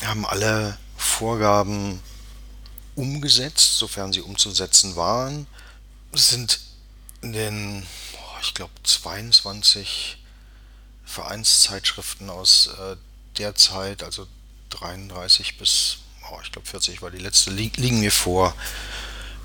[0.05, 2.01] haben alle Vorgaben
[2.95, 5.47] umgesetzt, sofern sie umzusetzen waren,
[6.13, 6.61] sind
[7.21, 7.87] in den,
[8.43, 10.19] ich glaube, 22
[11.05, 12.97] Vereinszeitschriften aus äh,
[13.39, 14.27] der Zeit, also
[14.71, 15.99] 33 bis,
[16.43, 18.55] ich glaube 40 war die letzte, li liegen mir vor.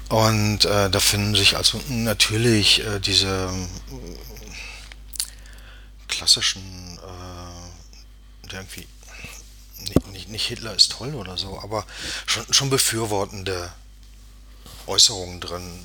[0.09, 3.49] Und äh, da finden sich also natürlich äh, diese
[3.91, 4.18] äh,
[6.09, 7.31] klassischen, äh,
[8.54, 8.88] irgendwie,
[10.12, 11.86] nicht, nicht, Hitler ist toll oder so, aber
[12.26, 13.72] schon, schon befürwortende
[14.88, 15.80] Äußerungen drin.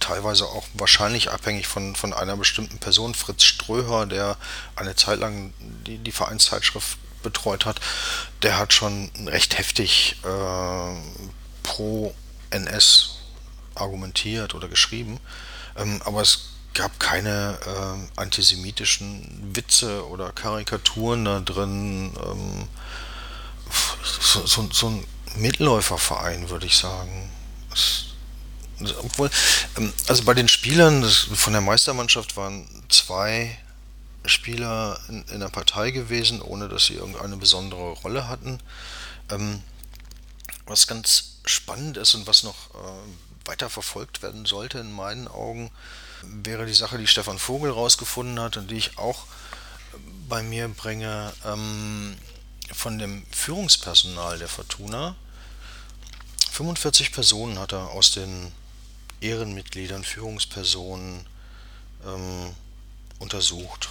[0.00, 4.36] Teilweise auch wahrscheinlich abhängig von, von einer bestimmten Person, Fritz Ströher, der
[4.74, 5.54] eine Zeit lang
[5.86, 7.80] die, die Vereinszeitschrift betreut hat,
[8.42, 10.96] der hat schon recht heftig äh,
[11.62, 12.14] pro
[12.50, 13.18] NS
[13.74, 15.20] argumentiert oder geschrieben.
[15.76, 22.12] Ähm, aber es gab keine äh, antisemitischen Witze oder Karikaturen da drin.
[22.24, 22.68] Ähm,
[24.04, 25.06] so, so, so, ein
[25.36, 27.30] Mitläuferverein, würde ich sagen.
[27.70, 28.04] Das,
[28.98, 29.30] obwohl,
[29.78, 33.58] ähm, also bei den Spielern das, von der Meistermannschaft waren zwei
[34.24, 38.60] Spieler in, in der Partei gewesen, ohne dass sie irgendeine besondere Rolle hatten.
[39.30, 39.62] Ähm,
[40.66, 45.70] was ganz spannend ist und was noch äh, weiter verfolgt werden sollte, in meinen Augen,
[46.22, 49.26] wäre die Sache, die Stefan Vogel rausgefunden hat und die ich auch
[50.28, 52.16] bei mir bringe, ähm,
[52.72, 55.14] von dem Führungspersonal der Fortuna.
[56.52, 58.52] 45 Personen hat er aus den
[59.20, 61.26] Ehrenmitgliedern, Führungspersonen
[62.06, 62.54] ähm,
[63.18, 63.88] untersucht.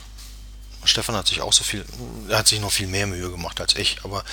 [0.84, 1.86] Stefan hat sich auch so viel,
[2.30, 4.24] er hat sich noch viel mehr Mühe gemacht als ich, aber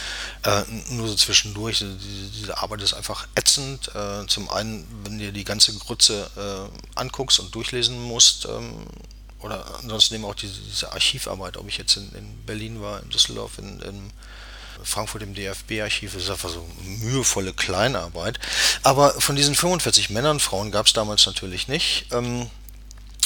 [0.44, 3.94] äh, nur so zwischendurch, diese, diese, Arbeit ist einfach ätzend.
[3.94, 8.86] Äh, zum einen, wenn dir die ganze Grütze äh, anguckst und durchlesen musst, ähm,
[9.40, 13.10] oder ansonsten eben auch diese, diese, Archivarbeit, ob ich jetzt in, in Berlin war, in
[13.10, 14.10] Düsseldorf, in, in
[14.82, 18.38] Frankfurt im DFB-Archiv, ist einfach so mühevolle Kleinarbeit.
[18.82, 22.06] Aber von diesen 45 Männern, Frauen gab es damals natürlich nicht.
[22.12, 22.48] Ähm,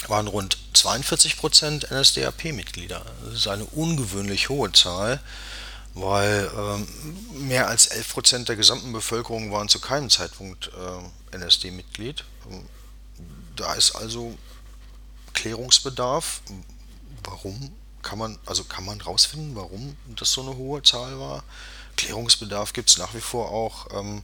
[0.09, 3.05] waren rund 42 Prozent NSDAP-Mitglieder.
[3.24, 5.20] Das ist eine ungewöhnlich hohe Zahl,
[5.94, 6.86] weil ähm,
[7.48, 10.70] mehr als 11 Prozent der gesamten Bevölkerung waren zu keinem Zeitpunkt
[11.32, 12.24] äh, NSD-Mitglied.
[13.57, 14.36] Da ist also
[15.34, 16.42] Klärungsbedarf.
[17.24, 17.72] Warum
[18.03, 21.44] kann man, also kann man rausfinden, warum das so eine hohe Zahl war?
[21.96, 23.86] Klärungsbedarf gibt es nach wie vor auch.
[23.92, 24.22] Ähm,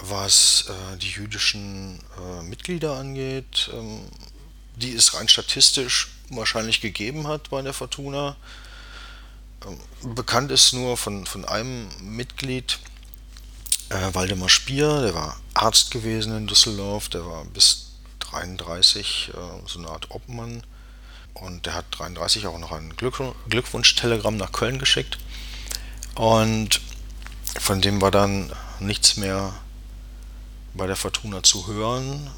[0.00, 4.02] was äh, die jüdischen äh, Mitglieder angeht, ähm,
[4.76, 8.36] die es rein statistisch wahrscheinlich gegeben hat bei der Fortuna.
[9.66, 12.78] Ähm, bekannt ist nur von, von einem Mitglied,
[13.88, 19.78] äh, Waldemar Spier, der war Arzt gewesen in Düsseldorf, der war bis 33 äh, so
[19.78, 20.62] eine Art Obmann
[21.34, 25.18] und der hat 33 auch noch ein Glück, Glückwunsch-Telegramm nach Köln geschickt
[26.14, 26.80] und
[27.58, 29.54] von dem war dann nichts mehr
[30.74, 32.30] bei der Fortuna zu hören.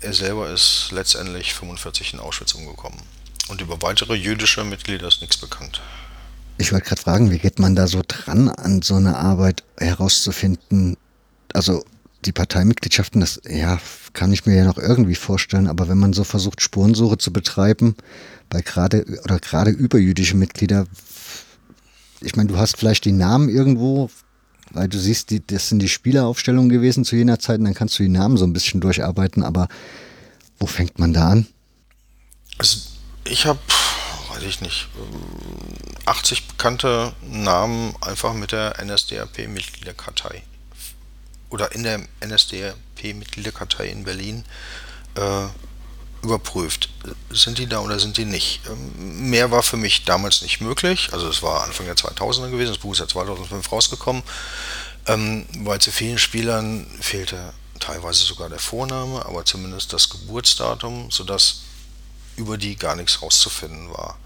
[0.00, 3.00] Er selber ist letztendlich 45 in Auschwitz umgekommen.
[3.48, 5.80] Und über weitere jüdische Mitglieder ist nichts bekannt.
[6.58, 10.96] Ich wollte gerade fragen, wie geht man da so dran, an so eine Arbeit herauszufinden?
[11.52, 11.84] Also
[12.24, 13.80] die Parteimitgliedschaften, das ja,
[14.12, 17.96] kann ich mir ja noch irgendwie vorstellen, aber wenn man so versucht, Spurensuche zu betreiben,
[18.50, 20.86] bei gerade oder gerade überjüdische Mitglieder,
[22.20, 24.10] ich meine, du hast vielleicht die Namen irgendwo,
[24.72, 27.98] weil du siehst, die, das sind die Spieleraufstellungen gewesen zu jener Zeit und dann kannst
[27.98, 29.68] du die Namen so ein bisschen durcharbeiten, aber
[30.58, 31.46] wo fängt man da an?
[32.58, 32.78] Also
[33.24, 33.60] ich habe,
[34.30, 34.88] weiß ich nicht,
[36.06, 40.42] 80 bekannte Namen einfach mit der NSDAP-Mitgliederkartei
[41.50, 44.44] oder in der NSDAP-Mitgliederkartei in Berlin
[45.14, 45.46] äh,
[46.22, 46.88] überprüft.
[47.30, 48.60] Sind die da oder sind die nicht?
[48.68, 51.10] Ähm, mehr war für mich damals nicht möglich.
[51.12, 54.22] Also es war Anfang der 2000er gewesen, das Buch ist ja 2005 rausgekommen,
[55.06, 61.62] ähm, weil zu vielen Spielern fehlte teilweise sogar der Vorname, aber zumindest das Geburtsdatum, sodass
[62.36, 64.18] über die gar nichts rauszufinden war.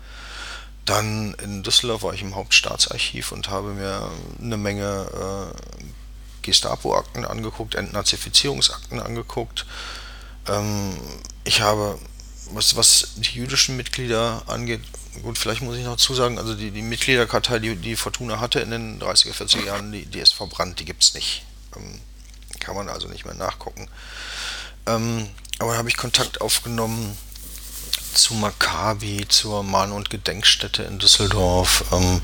[0.85, 5.93] Dann in Düsseldorf war ich im Hauptstaatsarchiv und habe mir eine Menge äh,
[6.43, 9.65] Gestapo-Akten angeguckt, Entnazifizierungsakten angeguckt.
[10.49, 10.99] Ähm,
[11.45, 11.99] ich habe,
[12.51, 14.81] was, was die jüdischen Mitglieder angeht,
[15.23, 18.71] gut, vielleicht muss ich noch zusagen, also die, die Mitgliederkartei, die, die Fortuna hatte in
[18.71, 21.45] den 30er, 40er Jahren, die, die ist verbrannt, die gibt es nicht.
[21.77, 22.01] Ähm,
[22.61, 23.89] kann man also nicht mehr nachgucken.
[24.87, 25.29] Ähm,
[25.59, 27.17] aber habe ich Kontakt aufgenommen
[28.15, 31.85] zu Maccabi, zur Mahn- und Gedenkstätte in Düsseldorf.
[31.93, 32.21] Ähm,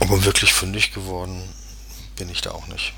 [0.00, 1.48] aber wirklich fündig geworden
[2.16, 2.92] bin ich da auch nicht.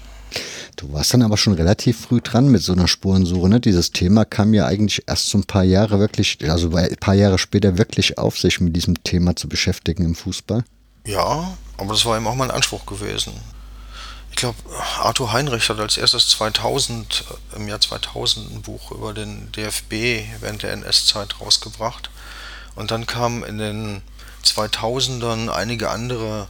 [0.77, 3.49] Du warst dann aber schon relativ früh dran mit so einer Spurensuche.
[3.49, 3.61] Ne?
[3.61, 7.39] Dieses Thema kam ja eigentlich erst so ein paar Jahre wirklich, also ein paar Jahre
[7.39, 10.65] später wirklich auf, sich mit diesem Thema zu beschäftigen im Fußball.
[11.07, 13.33] Ja, aber das war eben auch mein Anspruch gewesen.
[14.31, 14.59] Ich glaube,
[15.01, 17.25] Arthur Heinrich hat als erstes 2000,
[17.57, 22.11] im Jahr 2000 ein Buch über den DFB während der NS-Zeit rausgebracht.
[22.75, 24.03] Und dann kamen in den
[24.45, 26.49] 2000ern einige andere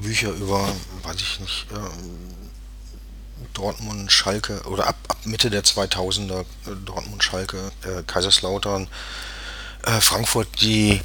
[0.00, 0.66] Bücher über,
[1.02, 2.37] weiß ich nicht, ähm,
[3.54, 6.44] Dortmund, Schalke oder ab, ab Mitte der 2000er äh,
[6.84, 8.88] Dortmund, Schalke, äh, Kaiserslautern,
[9.84, 11.00] äh, Frankfurt, die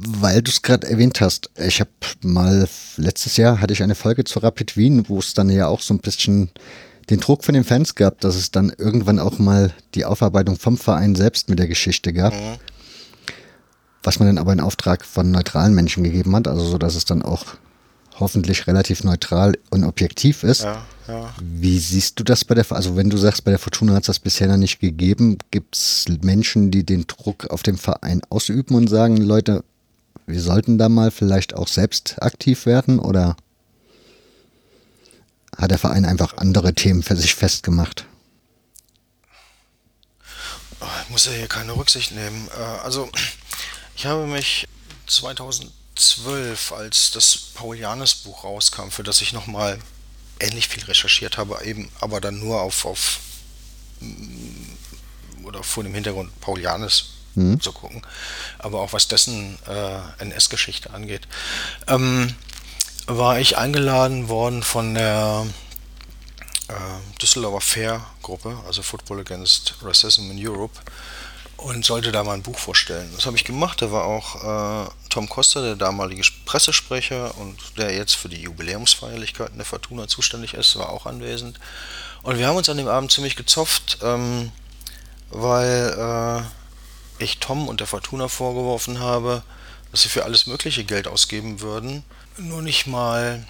[0.00, 1.90] weil du es gerade erwähnt hast, ich habe
[2.22, 5.80] mal letztes Jahr hatte ich eine Folge zu Rapid Wien, wo es dann ja auch
[5.80, 6.50] so ein bisschen
[7.10, 10.76] den Druck von den Fans gehabt, dass es dann irgendwann auch mal die Aufarbeitung vom
[10.76, 12.34] Verein selbst mit der Geschichte gab.
[12.34, 12.56] Mhm.
[14.02, 17.04] Was man dann aber in Auftrag von neutralen Menschen gegeben hat, also so, dass es
[17.04, 17.44] dann auch
[18.20, 20.62] hoffentlich relativ neutral und objektiv ist.
[20.62, 21.34] Ja, ja.
[21.40, 24.06] Wie siehst du das bei der, also wenn du sagst, bei der Fortuna hat es
[24.06, 28.74] das bisher noch nicht gegeben, gibt es Menschen, die den Druck auf den Verein ausüben
[28.74, 29.64] und sagen, Leute,
[30.26, 33.36] wir sollten da mal vielleicht auch selbst aktiv werden oder?
[35.58, 38.06] Hat der Verein einfach andere Themen für sich festgemacht.
[41.04, 42.48] Ich muss ja hier keine Rücksicht nehmen.
[42.56, 43.10] Äh, also,
[43.96, 44.68] ich habe mich
[45.06, 49.78] 2012, als das Paul-Janes-Buch rauskam, für das ich nochmal
[50.38, 53.18] ähnlich viel recherchiert habe, eben aber dann nur auf, auf
[54.00, 57.60] mm, oder vor dem Hintergrund Paul Janes mhm.
[57.60, 58.02] zu gucken,
[58.58, 61.26] aber auch was dessen äh, NS-Geschichte angeht.
[61.86, 62.34] Ähm,
[63.08, 65.46] war ich eingeladen worden von der
[66.68, 66.74] äh,
[67.20, 70.78] Düsseldorfer Fair Gruppe, also Football Against Racism in Europe,
[71.56, 73.10] und sollte da mal ein Buch vorstellen.
[73.16, 73.80] Das habe ich gemacht.
[73.80, 79.56] Da war auch äh, Tom Costa, der damalige Pressesprecher und der jetzt für die Jubiläumsfeierlichkeiten
[79.56, 81.58] der Fortuna zuständig ist, war auch anwesend.
[82.22, 84.52] Und wir haben uns an dem Abend ziemlich gezopft, ähm,
[85.30, 86.44] weil
[87.18, 89.42] äh, ich Tom und der Fortuna vorgeworfen habe,
[89.92, 92.04] dass sie für alles mögliche Geld ausgeben würden
[92.38, 93.44] nur nicht mal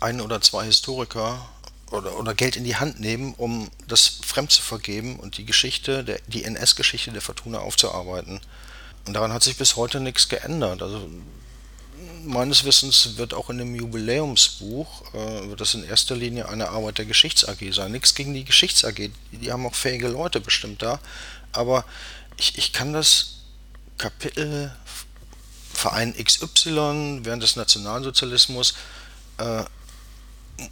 [0.00, 1.48] ein oder zwei Historiker
[1.90, 6.04] oder, oder Geld in die Hand nehmen, um das fremd zu vergeben und die Geschichte,
[6.04, 8.40] der, die NS-Geschichte der Fortuna aufzuarbeiten.
[9.06, 10.82] Und daran hat sich bis heute nichts geändert.
[10.82, 11.08] Also
[12.24, 16.98] meines Wissens wird auch in dem Jubiläumsbuch, äh, wird das in erster Linie eine Arbeit
[16.98, 17.92] der Geschichts-AG sein.
[17.92, 20.98] Nichts gegen die Geschichts-AG, die, die haben auch fähige Leute bestimmt da.
[21.52, 21.84] Aber
[22.36, 23.36] ich, ich kann das
[23.96, 24.74] Kapitel
[25.76, 28.74] Verein XY während des Nationalsozialismus
[29.38, 29.64] äh,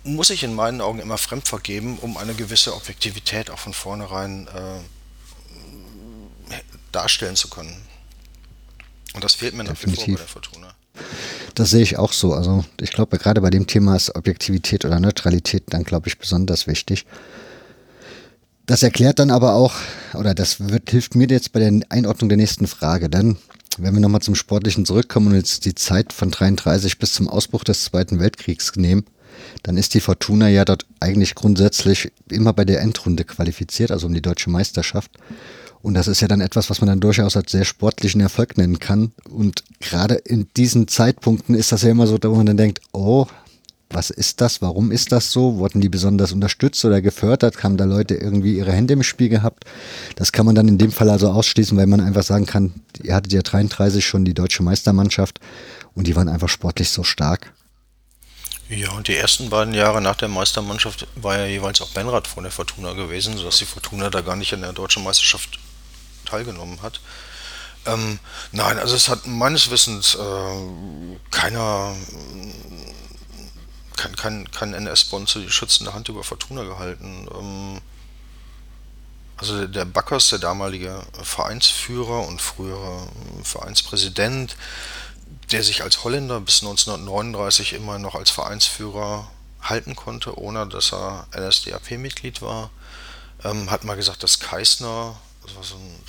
[0.03, 4.49] muss ich in meinen Augen immer fremd vergeben, um eine gewisse Objektivität auch von vornherein
[4.49, 4.81] äh,
[6.93, 7.77] darstellen zu können.
[9.15, 9.99] Und das fehlt mir Definitiv.
[9.99, 10.75] nach wie vor bei der Fortuna.
[11.55, 12.33] Das sehe ich auch so.
[12.35, 16.67] Also ich glaube, gerade bei dem Thema ist Objektivität oder Neutralität dann, glaube ich, besonders
[16.67, 17.07] wichtig.
[18.67, 19.75] Das erklärt dann aber auch,
[20.15, 23.09] oder das wird, hilft mir jetzt bei der Einordnung der nächsten Frage.
[23.11, 23.37] Denn
[23.83, 27.65] wenn wir nochmal zum Sportlichen zurückkommen und jetzt die Zeit von 33 bis zum Ausbruch
[27.65, 29.05] des Zweiten Weltkriegs nehmen,
[29.63, 34.15] dann ist die Fortuna ja dort eigentlich grundsätzlich immer bei der Endrunde qualifiziert, also um
[34.15, 35.11] die deutsche Meisterschaft.
[35.83, 38.79] Und das ist ja dann etwas, was man dann durchaus als sehr sportlichen Erfolg nennen
[38.79, 39.13] kann.
[39.29, 43.27] Und gerade in diesen Zeitpunkten ist das ja immer so, wo man dann denkt, oh,
[43.95, 44.61] was ist das?
[44.61, 45.57] Warum ist das so?
[45.57, 47.63] Wurden die besonders unterstützt oder gefördert?
[47.63, 49.65] Haben da Leute irgendwie ihre Hände im Spiel gehabt?
[50.17, 53.15] Das kann man dann in dem Fall also ausschließen, weil man einfach sagen kann, ihr
[53.15, 55.41] hattet ja 33 schon die deutsche Meistermannschaft
[55.95, 57.53] und die waren einfach sportlich so stark.
[58.69, 62.45] Ja, und die ersten beiden Jahre nach der Meistermannschaft war ja jeweils auch Benrad von
[62.45, 65.59] der Fortuna gewesen, sodass die Fortuna da gar nicht an der deutschen Meisterschaft
[66.25, 67.01] teilgenommen hat.
[67.87, 68.19] Ähm,
[68.53, 71.95] nein, also es hat meines Wissens äh, keiner,
[73.97, 77.29] kein, kein, kein NS-Sponsor die schützende Hand über Fortuna gehalten.
[77.35, 77.81] Ähm,
[79.37, 83.09] also der Backers, der damalige Vereinsführer und frühere
[83.43, 84.57] Vereinspräsident,
[85.51, 89.29] der sich als Holländer bis 1939 immer noch als Vereinsführer
[89.61, 92.71] halten konnte, ohne dass er NSDAP-Mitglied war,
[93.43, 96.01] ähm, hat mal gesagt, dass Kaisner, das war, so ein,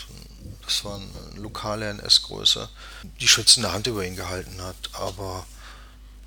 [0.64, 2.70] das war eine lokale NS-Größe,
[3.20, 4.76] die schützende Hand über ihn gehalten hat.
[4.94, 5.46] Aber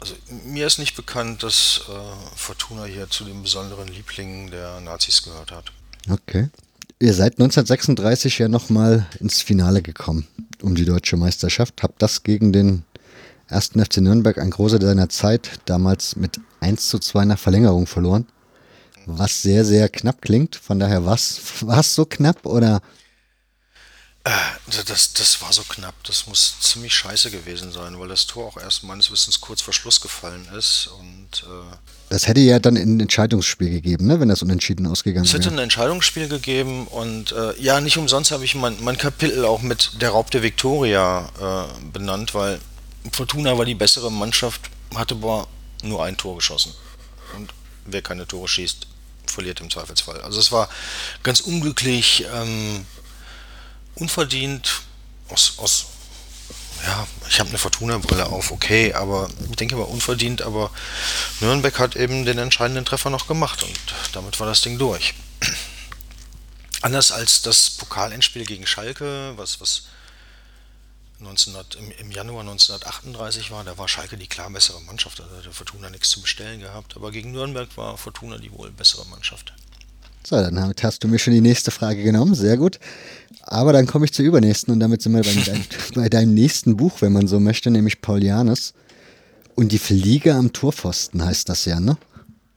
[0.01, 5.22] also, mir ist nicht bekannt, dass äh, Fortuna hier zu den besonderen Lieblingen der Nazis
[5.22, 5.72] gehört hat.
[6.09, 6.49] Okay.
[7.01, 10.26] Ihr seid 1936 ja nochmal ins Finale gekommen
[10.62, 11.82] um die deutsche Meisterschaft.
[11.82, 12.84] Habt das gegen den
[13.49, 18.26] ersten FC Nürnberg ein großer seiner Zeit, damals mit 1 zu 2 nach Verlängerung verloren.
[19.07, 20.57] Was sehr, sehr knapp klingt.
[20.57, 22.82] Von daher, war es so knapp oder?
[24.29, 24.31] Äh,
[24.66, 25.95] also das, das war so knapp.
[26.05, 29.72] Das muss ziemlich scheiße gewesen sein, weil das Tor auch erst meines Wissens kurz vor
[29.72, 30.91] Schluss gefallen ist.
[30.99, 31.76] Und, äh,
[32.11, 35.39] das hätte ja dann ein Entscheidungsspiel gegeben, ne, wenn das unentschieden ausgegangen wäre.
[35.39, 39.45] Es hätte ein Entscheidungsspiel gegeben und äh, ja, nicht umsonst habe ich mein, mein Kapitel
[39.45, 42.61] auch mit der Raub der Viktoria äh, benannt, weil
[43.12, 44.61] Fortuna war die bessere Mannschaft,
[44.95, 45.49] hatte aber
[45.83, 46.74] nur ein Tor geschossen.
[47.37, 47.53] Und
[47.87, 48.87] wer keine Tore schießt,
[49.26, 50.20] verliert im Zweifelsfall.
[50.22, 50.68] Also es war
[51.22, 52.85] ganz unglücklich, ähm,
[54.01, 54.82] unverdient,
[55.28, 55.86] aus, aus
[56.84, 60.70] ja, ich habe eine Fortuna-Brille auf, okay, aber ich denke mal unverdient, aber
[61.40, 63.78] Nürnberg hat eben den entscheidenden Treffer noch gemacht und
[64.12, 65.14] damit war das Ding durch.
[66.82, 69.88] Anders als das Pokalendspiel gegen Schalke, was, was
[71.18, 75.18] 1900, im, im, Januar 1938 war, da war Schalke die klar bessere Mannschaft.
[75.18, 76.94] Da hatte Fortuna nichts zu bestellen gehabt.
[76.94, 79.53] Aber gegen Nürnberg war Fortuna die wohl bessere Mannschaft.
[80.24, 82.34] So, dann hast du mir schon die nächste Frage genommen.
[82.34, 82.78] Sehr gut.
[83.51, 86.76] Aber dann komme ich zur übernächsten und damit sind wir bei, dein, bei deinem nächsten
[86.76, 88.74] Buch, wenn man so möchte, nämlich Paulianes.
[89.55, 91.96] Und die Fliege am Torpfosten heißt das ja, ne?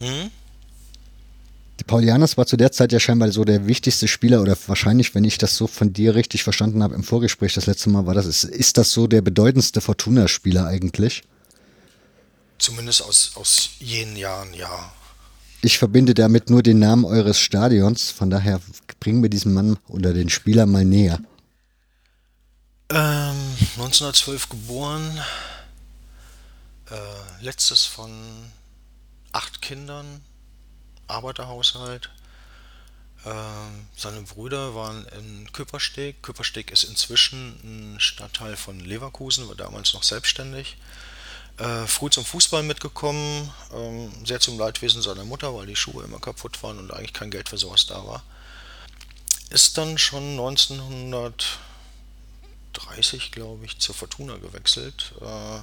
[0.02, 0.30] Mhm.
[1.88, 5.38] Paulianas war zu der Zeit ja scheinbar so der wichtigste Spieler oder wahrscheinlich, wenn ich
[5.38, 8.44] das so von dir richtig verstanden habe im Vorgespräch das letzte Mal, war das, ist,
[8.44, 11.24] ist das so der bedeutendste Fortuna-Spieler eigentlich?
[12.60, 14.94] Zumindest aus, aus jenen Jahren, ja.
[15.64, 18.60] Ich verbinde damit nur den Namen eures Stadions, von daher
[19.00, 21.20] bringen wir diesen Mann oder den Spieler mal näher.
[22.90, 23.38] Ähm,
[23.78, 25.20] 1912 geboren,
[26.90, 28.12] äh, letztes von
[29.32, 30.22] acht Kindern,
[31.08, 32.10] Arbeiterhaushalt.
[33.24, 36.24] Ähm, seine Brüder waren in Küppersteg.
[36.24, 40.78] Küppersteg ist inzwischen ein Stadtteil von Leverkusen, war damals noch selbstständig.
[41.58, 46.20] Äh, früh zum Fußball mitgekommen, ähm, sehr zum Leidwesen seiner Mutter, weil die Schuhe immer
[46.20, 48.24] kaputt waren und eigentlich kein Geld für sowas da war.
[49.50, 55.14] Ist dann schon 1930, glaube ich, zur Fortuna gewechselt.
[55.22, 55.60] Äh,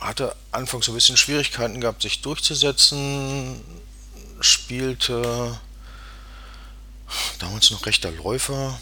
[0.00, 3.60] hatte anfangs so ein bisschen Schwierigkeiten gehabt, sich durchzusetzen,
[4.40, 5.58] spielte
[7.38, 8.78] damals noch rechter Läufer,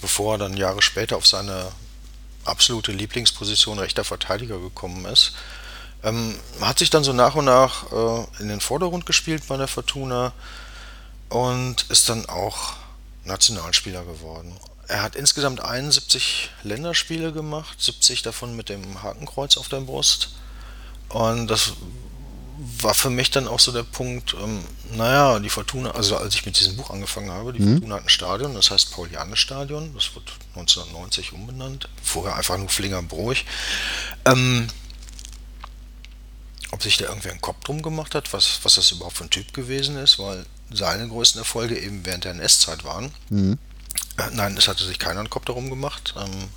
[0.00, 1.70] bevor er dann Jahre später auf seine
[2.44, 5.32] absolute Lieblingsposition rechter Verteidiger gekommen ist.
[6.02, 9.68] Ähm, hat sich dann so nach und nach äh, in den Vordergrund gespielt bei der
[9.68, 10.32] Fortuna
[11.28, 12.74] und ist dann auch
[13.24, 14.56] Nationalspieler geworden.
[14.88, 20.30] Er hat insgesamt 71 Länderspiele gemacht, 70 davon mit dem Hakenkreuz auf der Brust.
[21.10, 21.74] Und das
[22.82, 26.44] war für mich dann auch so der Punkt, ähm, naja, die Fortuna, also als ich
[26.44, 27.74] mit diesem Buch angefangen habe, die mhm.
[27.74, 33.46] Fortuna hat ein Stadion, das heißt Paulianes-Stadion, das wird 1990 umbenannt, vorher einfach nur Flingerbroich.
[34.26, 34.68] Ähm,
[36.70, 39.30] ob sich da irgendwer einen Kopf drum gemacht hat, was, was das überhaupt für ein
[39.30, 43.10] Typ gewesen ist, weil seine größten Erfolge eben während der NS-Zeit waren.
[43.30, 43.58] Mhm.
[44.18, 46.48] Äh, nein, es hatte sich keiner einen Kopf darum gemacht, ähm,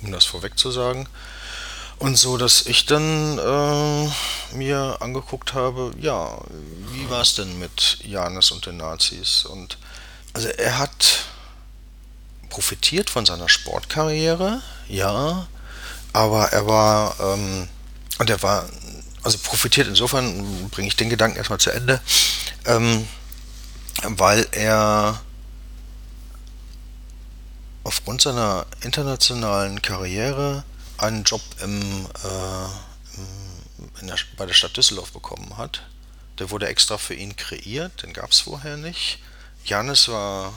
[0.00, 1.08] um das vorweg zu sagen.
[2.02, 6.36] Und so, dass ich dann äh, mir angeguckt habe, ja,
[6.90, 9.44] wie war es denn mit Janis und den Nazis?
[9.44, 9.78] Und
[10.32, 11.26] also er hat
[12.48, 15.46] profitiert von seiner Sportkarriere, ja,
[16.12, 17.68] aber er war, ähm,
[18.18, 18.68] und er war,
[19.22, 22.00] also profitiert insofern, bringe ich den Gedanken erstmal zu Ende,
[22.64, 23.06] ähm,
[24.02, 25.20] weil er
[27.84, 30.64] aufgrund seiner internationalen Karriere
[31.02, 35.82] einen Job im, äh, der, bei der Stadt Düsseldorf bekommen hat.
[36.38, 39.18] Der wurde extra für ihn kreiert, den gab es vorher nicht.
[39.64, 40.52] Janis war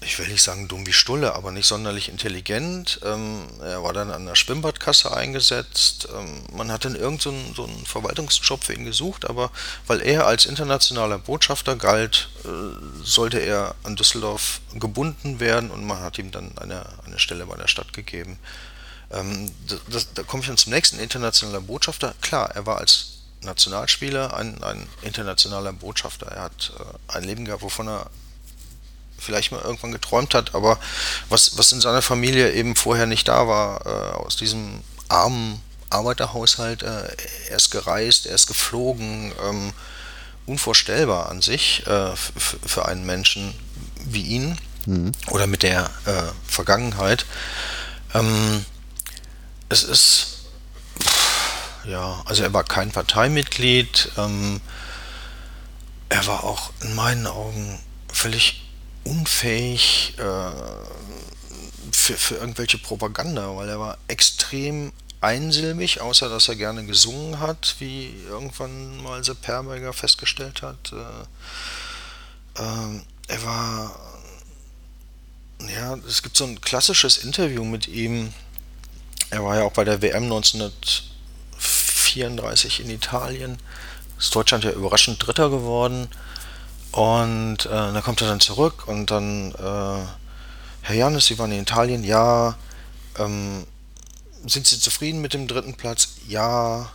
[0.00, 3.00] ich will nicht sagen dumm wie Stulle, aber nicht sonderlich intelligent.
[3.02, 6.08] Ähm, er war dann an der Schwimmbadkasse eingesetzt.
[6.14, 9.50] Ähm, man hat dann irgendeinen so, so Verwaltungsjob für ihn gesucht, aber
[9.86, 12.48] weil er als internationaler Botschafter galt, äh,
[13.02, 17.56] sollte er an Düsseldorf gebunden werden und man hat ihm dann eine, eine Stelle bei
[17.56, 18.38] der Stadt gegeben.
[19.10, 19.50] Ähm,
[19.90, 22.14] das, da komme ich dann zum nächsten internationaler Botschafter.
[22.20, 26.26] Klar, er war als Nationalspieler ein, ein internationaler Botschafter.
[26.26, 28.10] Er hat äh, ein Leben gehabt, wovon er
[29.18, 30.78] vielleicht mal irgendwann geträumt hat, aber
[31.28, 36.82] was, was in seiner Familie eben vorher nicht da war, äh, aus diesem armen Arbeiterhaushalt,
[36.82, 37.08] äh,
[37.48, 39.72] er ist gereist, er ist geflogen, ähm,
[40.46, 43.54] unvorstellbar an sich äh, für einen Menschen
[44.04, 45.12] wie ihn mhm.
[45.28, 47.26] oder mit der äh, Vergangenheit.
[48.14, 48.64] Ähm,
[49.68, 50.26] es ist,
[51.84, 54.60] ja, also er war kein Parteimitglied, ähm,
[56.08, 57.78] er war auch in meinen Augen
[58.12, 58.62] völlig
[59.04, 60.50] unfähig äh,
[61.92, 67.76] für, für irgendwelche Propaganda, weil er war extrem einsilbig, außer dass er gerne gesungen hat,
[67.78, 70.92] wie irgendwann mal Sepp Perberger festgestellt hat.
[70.92, 73.98] Äh, äh, er war,
[75.68, 78.32] ja, es gibt so ein klassisches Interview mit ihm.
[79.30, 83.58] Er war ja auch bei der WM 1934 in Italien.
[84.18, 86.08] Ist Deutschland ja überraschend Dritter geworden.
[86.92, 90.06] Und äh, dann kommt er dann zurück und dann, äh,
[90.82, 92.56] Herr Janis, Sie waren in Italien, ja.
[93.18, 93.66] Ähm,
[94.46, 96.14] sind Sie zufrieden mit dem dritten Platz?
[96.26, 96.90] Ja.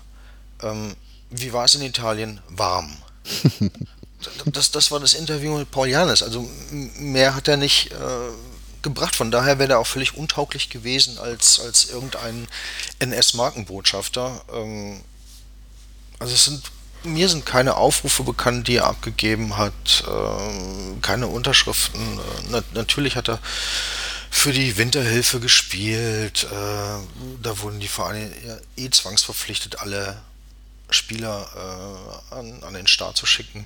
[0.64, 0.96] Ähm,
[1.30, 2.42] wie war es in Italien?
[2.50, 2.98] Warm.
[4.46, 6.24] das, das war das Interview mit Paul Janis.
[6.24, 7.96] Also mehr hat er nicht äh,
[8.84, 9.16] gebracht.
[9.16, 12.48] Von daher wäre er auch völlig untauglich gewesen als, als irgendein
[13.00, 14.42] NS-Markenbotschafter.
[14.54, 15.02] Ähm,
[16.20, 16.64] also es sind
[17.04, 22.20] mir sind keine Aufrufe bekannt, die er abgegeben hat, äh, keine Unterschriften.
[22.50, 23.40] Na, natürlich hat er
[24.30, 26.46] für die Winterhilfe gespielt.
[26.46, 28.32] Äh, da wurden die Vereine
[28.78, 30.22] eh zwangsverpflichtet, alle
[30.90, 31.48] Spieler
[32.32, 33.66] äh, an, an, den Start zu schicken.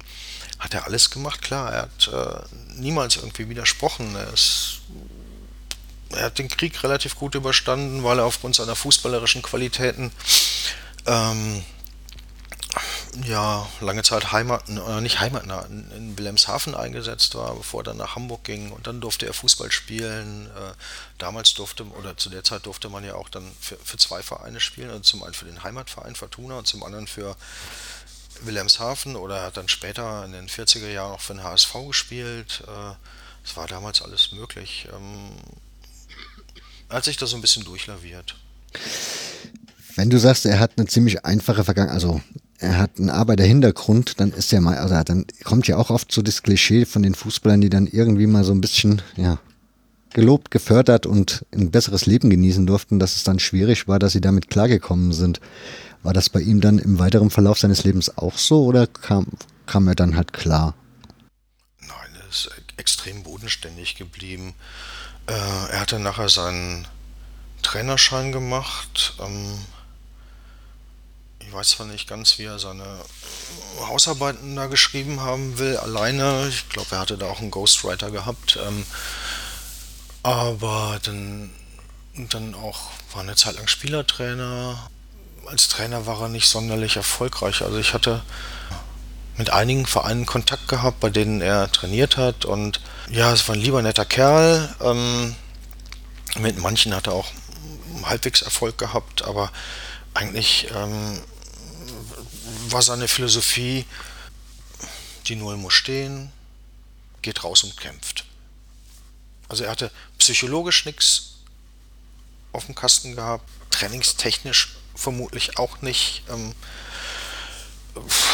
[0.59, 1.71] Hat er alles gemacht, klar.
[1.71, 4.15] Er hat äh, niemals irgendwie widersprochen.
[4.15, 4.79] Er, ist,
[6.09, 10.11] er hat den Krieg relativ gut überstanden, weil er aufgrund seiner fußballerischen Qualitäten
[11.05, 11.63] ähm,
[13.23, 17.97] ja, lange Zeit Heimat, äh, nicht heimatnah, in, in Wilhelmshaven eingesetzt war, bevor er dann
[17.97, 20.47] nach Hamburg ging und dann durfte er Fußball spielen.
[20.47, 20.73] Äh,
[21.17, 24.59] damals durfte, oder zu der Zeit durfte man ja auch dann für, für zwei Vereine
[24.59, 27.35] spielen, also zum einen für den Heimatverein Fortuna und zum anderen für
[28.43, 32.63] Wilhelmshaven oder hat dann später in den 40er Jahren auch für den HSV gespielt.
[32.67, 32.93] Äh,
[33.43, 34.87] es war damals alles möglich.
[34.93, 35.31] Ähm,
[36.89, 38.35] er hat sich da so ein bisschen durchlaviert.
[39.95, 42.21] Wenn du sagst, er hat eine ziemlich einfache Vergangenheit, also
[42.59, 46.21] er hat einen Arbeiterhintergrund, dann ist er mal, also dann kommt ja auch oft so
[46.21, 49.39] das Klischee von den Fußballern, die dann irgendwie mal so ein bisschen, ja,
[50.13, 54.21] gelobt, gefördert und ein besseres Leben genießen durften, dass es dann schwierig war, dass sie
[54.21, 55.41] damit klargekommen sind.
[56.05, 59.25] War das bei ihm dann im weiteren Verlauf seines Lebens auch so oder kam,
[59.65, 60.75] kam er dann halt klar?
[61.79, 62.47] Nein, er ist
[62.77, 64.53] extrem bodenständig geblieben.
[65.25, 66.87] Äh, er hatte nachher seinen
[67.63, 69.15] Trainerschein gemacht.
[69.19, 69.57] Ähm,
[71.39, 72.85] ich weiß zwar nicht ganz, wie er seine
[73.79, 76.47] Hausarbeiten da geschrieben haben will, alleine.
[76.49, 78.59] Ich glaube, er hatte da auch einen Ghostwriter gehabt.
[78.63, 78.85] Ähm,
[80.21, 81.49] aber dann,
[82.29, 84.91] dann auch war eine Zeit lang Spielertrainer.
[85.45, 87.61] Als Trainer war er nicht sonderlich erfolgreich.
[87.61, 88.23] Also ich hatte
[89.37, 92.45] mit einigen Vereinen Kontakt gehabt, bei denen er trainiert hat.
[92.45, 94.73] Und ja, es war ein lieber netter Kerl.
[94.81, 95.35] Ähm,
[96.37, 97.27] mit manchen hat er auch
[98.03, 99.51] halbwegs Erfolg gehabt, aber
[100.13, 101.21] eigentlich ähm,
[102.69, 103.85] war seine Philosophie,
[105.27, 106.31] die Null muss stehen,
[107.21, 108.25] geht raus und kämpft.
[109.49, 111.35] Also er hatte psychologisch nichts
[112.51, 116.23] auf dem Kasten gehabt, trainingstechnisch vermutlich auch nicht.
[116.29, 116.53] Ähm,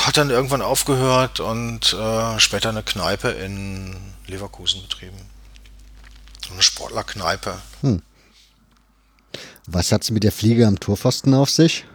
[0.06, 3.96] hat dann irgendwann aufgehört und äh, später eine Kneipe in
[4.26, 5.18] Leverkusen betrieben.
[6.52, 7.62] Eine Sportlerkneipe.
[7.82, 8.02] Hm.
[9.68, 11.86] Was hat es mit der Fliege am Torpfosten auf sich?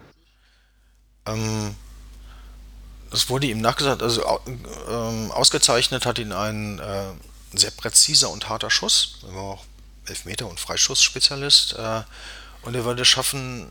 [1.27, 1.75] Ähm,
[3.11, 4.23] das wurde ihm nachgesagt, also
[4.89, 9.19] ähm, ausgezeichnet hat ihn ein äh, sehr präziser und harter Schuss.
[9.27, 9.65] Er war auch
[10.07, 11.75] Elfmeter- und Freischussspezialist.
[11.75, 12.03] Äh,
[12.63, 13.69] und er würde schaffen,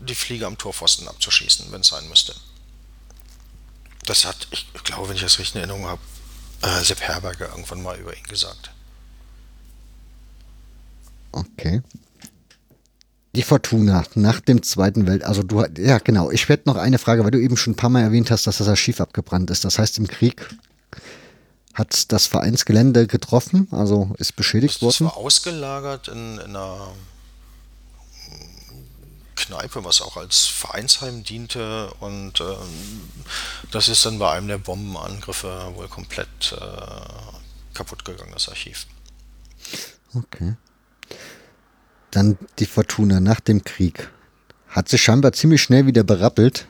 [0.00, 2.34] die Fliege am Torpfosten abzuschießen, wenn es sein müsste.
[4.06, 6.00] Das hat, ich glaube, wenn ich das richtig in Erinnerung habe,
[6.62, 8.70] äh, Sepp Herberger irgendwann mal über ihn gesagt.
[11.32, 11.82] Okay.
[13.36, 17.22] Die Fortuna nach dem Zweiten Welt, also du, ja genau, ich werde noch eine Frage,
[17.22, 19.64] weil du eben schon ein paar Mal erwähnt hast, dass das Archiv abgebrannt ist.
[19.64, 20.48] Das heißt, im Krieg
[21.74, 25.04] Hat das Vereinsgelände getroffen, also ist beschädigt Das worden?
[25.06, 26.88] war ausgelagert in, in einer
[29.40, 31.92] Kneipe, was auch als Vereinsheim diente.
[32.00, 33.00] Und ähm,
[33.70, 38.86] das ist dann bei einem der Bombenangriffe wohl komplett äh, kaputt gegangen, das Archiv.
[40.14, 40.56] Okay.
[42.10, 44.10] Dann die Fortuna nach dem Krieg.
[44.68, 46.66] Hat sich scheinbar ziemlich schnell wieder berappelt.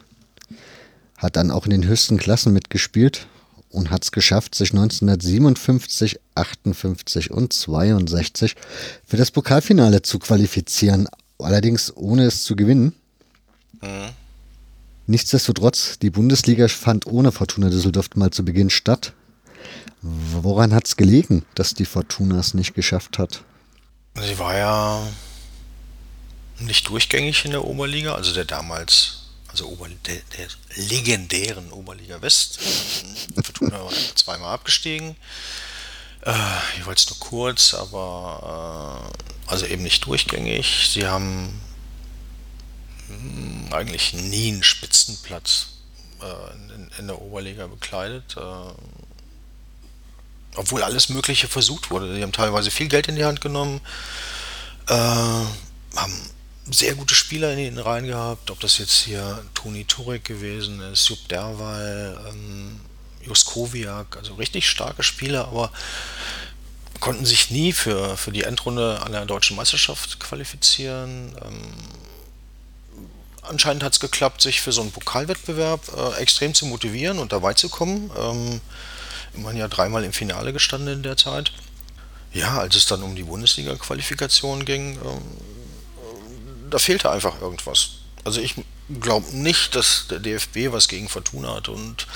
[1.17, 3.27] Hat dann auch in den höchsten Klassen mitgespielt
[3.71, 8.57] und hat es geschafft, sich 1957, 58 und 62
[9.05, 11.09] für das Pokalfinale zu qualifizieren.
[11.43, 12.95] Allerdings ohne es zu gewinnen.
[15.07, 19.13] Nichtsdestotrotz, die Bundesliga fand ohne Fortuna Düsseldorf mal zu Beginn statt.
[20.03, 23.43] Woran hat es gelegen, dass die Fortuna es nicht geschafft hat?
[24.15, 25.03] Sie war ja
[26.61, 32.61] nicht durchgängig in der Oberliga, also der damals, also Ober, der, der legendären Oberliga West.
[33.43, 35.17] Fortuna war zweimal abgestiegen.
[36.23, 36.33] Äh,
[36.79, 40.89] jeweils nur kurz, aber äh, also eben nicht durchgängig.
[40.93, 41.61] Sie haben
[43.09, 45.69] mh, eigentlich nie einen Spitzenplatz
[46.21, 48.37] äh, in, in der Oberliga bekleidet.
[48.37, 48.73] Äh,
[50.57, 52.15] obwohl alles Mögliche versucht wurde.
[52.15, 53.81] Die haben teilweise viel Geld in die Hand genommen,
[54.89, 56.31] äh, haben
[56.71, 61.09] sehr gute Spieler in den Reihen gehabt, ob das jetzt hier Toni Turek gewesen ist,
[61.09, 62.81] Jupp Derwal, ähm,
[63.23, 65.73] Juskowiak, also richtig starke Spieler, aber
[67.01, 71.37] konnten sich nie für, für die Endrunde der deutschen Meisterschaft qualifizieren.
[71.45, 71.75] Ähm,
[73.43, 77.55] anscheinend hat es geklappt, sich für so einen Pokalwettbewerb äh, extrem zu motivieren und dabei
[77.55, 78.11] zu kommen.
[78.17, 78.61] Ähm,
[79.35, 81.53] immerhin ja dreimal im Finale gestanden in der Zeit.
[82.33, 85.23] Ja, als es dann um die Bundesliga-Qualifikation ging, ähm,
[86.71, 87.91] da fehlte einfach irgendwas.
[88.25, 88.55] Also ich
[89.01, 92.07] glaube nicht, dass der DFB was gegen Fortuna hat und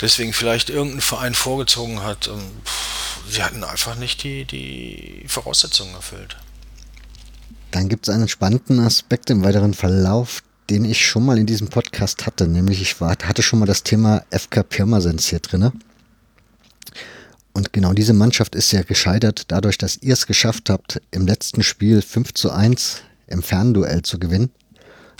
[0.00, 2.28] deswegen vielleicht irgendein Verein vorgezogen hat.
[2.28, 2.42] Ähm,
[3.28, 6.36] sie hatten einfach nicht die, die Voraussetzungen erfüllt.
[7.70, 11.68] Dann gibt es einen spannenden Aspekt im weiteren Verlauf, den ich schon mal in diesem
[11.68, 12.46] Podcast hatte.
[12.46, 15.72] Nämlich ich war, hatte schon mal das Thema FK Pirmasens hier drinne.
[17.52, 21.62] Und genau diese Mannschaft ist ja gescheitert, dadurch, dass ihr es geschafft habt, im letzten
[21.62, 24.50] Spiel 5 zu 1 im Fernduell zu gewinnen.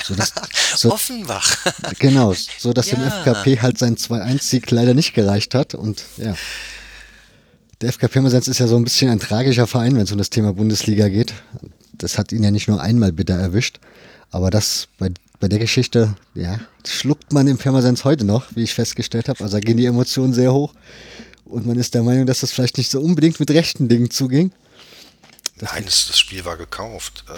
[0.02, 0.32] Sodass,
[0.76, 1.56] so, Offenbach.
[1.98, 3.08] genau, so dass dem Ja.
[3.08, 5.74] FKP halt sein 2-1-Sieg leider nicht gereicht hat.
[5.74, 6.34] Und ja,
[7.80, 10.30] der FK Pirmasens ist ja so ein bisschen ein tragischer Verein, wenn es um das
[10.30, 11.34] Thema Bundesliga geht.
[11.92, 13.80] Das hat ihn ja nicht nur einmal bitter erwischt.
[14.30, 18.74] Aber das bei, bei der Geschichte, ja, schluckt man im Pirmasens heute noch, wie ich
[18.74, 19.42] festgestellt habe.
[19.42, 20.74] Also da gehen die Emotionen sehr hoch.
[21.44, 24.52] Und man ist der Meinung, dass das vielleicht nicht so unbedingt mit rechten Dingen zuging.
[25.60, 27.24] Nein, das, das Spiel war gekauft.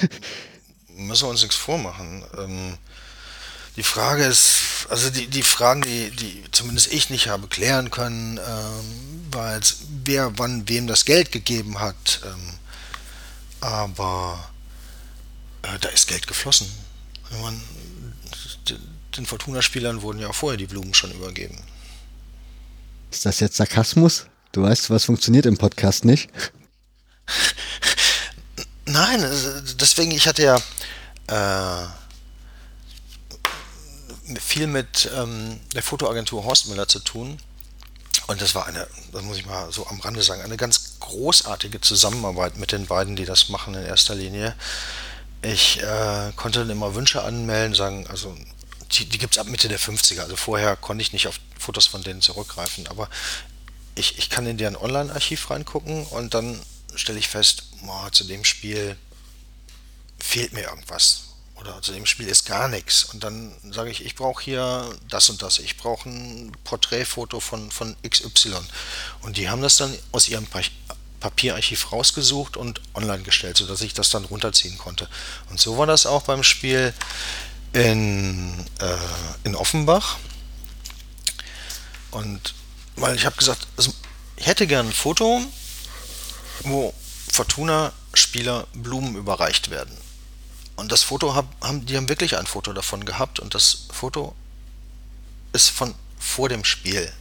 [0.00, 0.16] Also,
[0.98, 2.24] müssen wir uns nichts vormachen.
[2.36, 2.78] Ähm,
[3.76, 8.38] die Frage ist, also die, die Fragen, die, die zumindest ich nicht habe klären können,
[8.38, 12.20] ähm, war jetzt, wer wann wem das Geld gegeben hat.
[12.24, 12.54] Ähm,
[13.60, 14.50] aber
[15.62, 16.68] äh, da ist Geld geflossen.
[17.40, 17.60] Man,
[19.16, 21.58] den, Fortuna-Spielern wurden ja vorher die Blumen schon übergeben.
[23.10, 24.26] Ist das jetzt Sarkasmus?
[24.52, 26.30] Du weißt, was funktioniert im Podcast nicht.
[28.88, 29.20] Nein,
[29.78, 30.56] deswegen, ich hatte ja
[31.26, 31.86] äh,
[34.40, 37.38] viel mit ähm, der Fotoagentur Horstmüller zu tun.
[38.28, 41.80] Und das war eine, das muss ich mal so am Rande sagen, eine ganz großartige
[41.80, 44.54] Zusammenarbeit mit den beiden, die das machen in erster Linie.
[45.42, 48.36] Ich äh, konnte dann immer Wünsche anmelden, sagen, also
[48.92, 50.20] die, die gibt es ab Mitte der 50er.
[50.20, 53.08] Also vorher konnte ich nicht auf Fotos von denen zurückgreifen, aber
[53.94, 56.58] ich, ich kann in deren Online-Archiv reingucken und dann
[56.98, 58.96] stelle ich fest, boah, zu dem Spiel
[60.18, 61.22] fehlt mir irgendwas.
[61.56, 63.04] Oder zu dem Spiel ist gar nichts.
[63.04, 65.58] Und dann sage ich, ich brauche hier das und das.
[65.58, 68.54] Ich brauche ein Porträtfoto von, von XY.
[69.22, 70.60] Und die haben das dann aus ihrem Pa-
[71.18, 75.08] Papierarchiv rausgesucht und online gestellt, sodass ich das dann runterziehen konnte.
[75.50, 76.94] Und so war das auch beim Spiel
[77.72, 78.96] in, äh,
[79.42, 80.18] in Offenbach.
[82.12, 82.54] Und
[82.94, 83.92] weil ich habe gesagt, also
[84.36, 85.42] ich hätte gern ein Foto,
[86.64, 86.94] wo
[87.32, 89.96] Fortuna-Spieler Blumen überreicht werden.
[90.76, 94.34] Und das Foto hab, haben, die haben wirklich ein Foto davon gehabt und das Foto
[95.52, 97.12] ist von vor dem Spiel.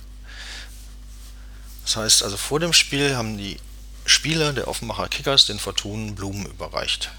[1.83, 3.59] Das heißt also vor dem Spiel haben die
[4.05, 7.11] Spieler der Offenbacher Kickers den Fortunen Blumen überreicht.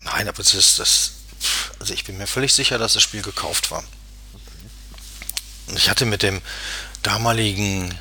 [0.00, 1.12] Nein, aber das ist das.
[1.78, 3.84] Also ich bin mir völlig sicher, dass das Spiel gekauft war.
[5.66, 6.40] Und ich hatte mit dem
[7.02, 7.98] damaligen,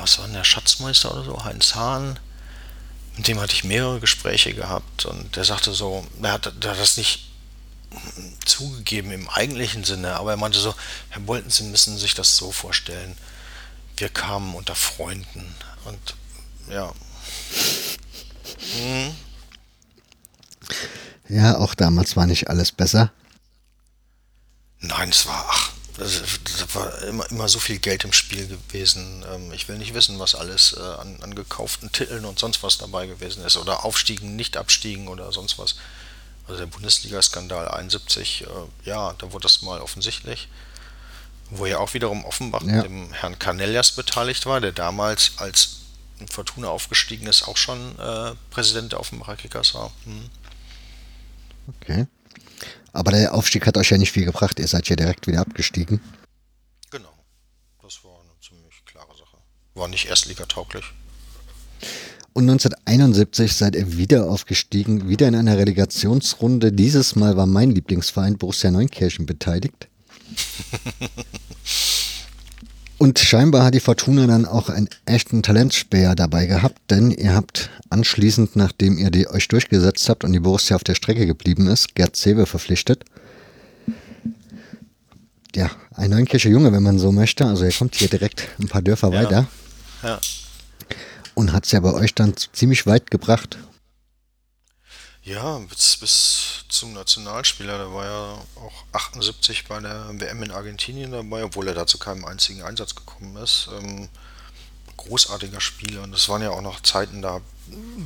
[0.00, 2.18] was war denn der Schatzmeister oder so, Heinz Hahn,
[3.16, 6.80] mit dem hatte ich mehrere Gespräche gehabt und der sagte so, er hat, der hat
[6.80, 7.30] das nicht
[8.44, 10.74] zugegeben im eigentlichen Sinne, aber er meinte so,
[11.10, 13.16] Herr Bolton, Sie müssen sich das so vorstellen.
[13.96, 15.54] Wir kamen unter Freunden
[15.84, 16.14] und
[16.70, 16.92] ja.
[18.76, 19.14] Hm.
[21.28, 23.12] Ja, auch damals war nicht alles besser.
[24.80, 25.69] Nein, es war, ach,
[26.00, 29.24] das war immer, immer so viel Geld im Spiel gewesen.
[29.32, 32.78] Ähm, ich will nicht wissen, was alles äh, an, an gekauften Titeln und sonst was
[32.78, 33.56] dabei gewesen ist.
[33.56, 35.76] Oder Aufstiegen, nicht Abstiegen oder sonst was.
[36.46, 38.46] Also der Bundesliga-Skandal 71, äh,
[38.88, 40.48] ja, da wurde das mal offensichtlich.
[41.50, 42.76] Wo ja auch wiederum Offenbach Ja.
[42.76, 45.76] mit dem Herrn Canellas beteiligt war, der damals als
[46.30, 49.90] Fortuna aufgestiegen ist, auch schon äh, Präsident der Offenbacher Kickers war.
[50.04, 50.30] Hm.
[51.82, 52.06] Okay.
[52.92, 54.58] Aber der Aufstieg hat euch ja nicht viel gebracht.
[54.58, 56.00] Ihr seid ja direkt wieder abgestiegen.
[56.90, 57.12] Genau.
[57.82, 59.38] Das war eine ziemlich klare Sache.
[59.74, 60.84] War nicht erstligatauglich.
[62.32, 66.72] Und 1971 seid ihr wieder aufgestiegen, wieder in einer Relegationsrunde.
[66.72, 69.88] Dieses Mal war mein Lieblingsverein Borussia Neunkirchen beteiligt.
[73.00, 77.70] Und scheinbar hat die Fortuna dann auch einen echten Talentspäher dabei gehabt, denn ihr habt
[77.88, 81.94] anschließend, nachdem ihr die, euch durchgesetzt habt und die Borussia auf der Strecke geblieben ist,
[81.94, 83.06] Gerd Zewe verpflichtet.
[85.56, 87.46] Ja, ein Neunkircher Junge, wenn man so möchte.
[87.46, 89.22] Also er kommt hier direkt ein paar Dörfer Ja.
[89.24, 89.48] weiter
[90.02, 90.20] Ja.
[91.32, 93.56] und hat es ja bei euch dann ziemlich weit gebracht.
[95.30, 101.12] Ja, bis, bis zum Nationalspieler, der war ja auch 78 bei der WM in Argentinien
[101.12, 103.68] dabei, obwohl er da zu keinem einzigen Einsatz gekommen ist.
[103.72, 104.08] Ähm,
[104.96, 107.40] großartiger Spieler und das waren ja auch noch Zeiten, da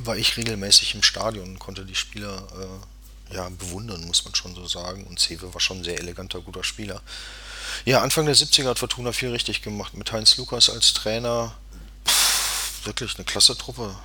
[0.03, 2.47] war ich regelmäßig im Stadion und konnte die Spieler
[3.31, 5.07] äh, ja, bewundern, muss man schon so sagen.
[5.07, 7.01] Und Cewe war schon ein sehr eleganter, guter Spieler.
[7.85, 11.55] Ja, Anfang der 70er hat Fortuna viel richtig gemacht mit Heinz Lukas als Trainer.
[12.07, 13.95] Pff, wirklich eine klasse Truppe.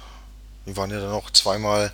[0.65, 1.93] Die waren ja dann auch zweimal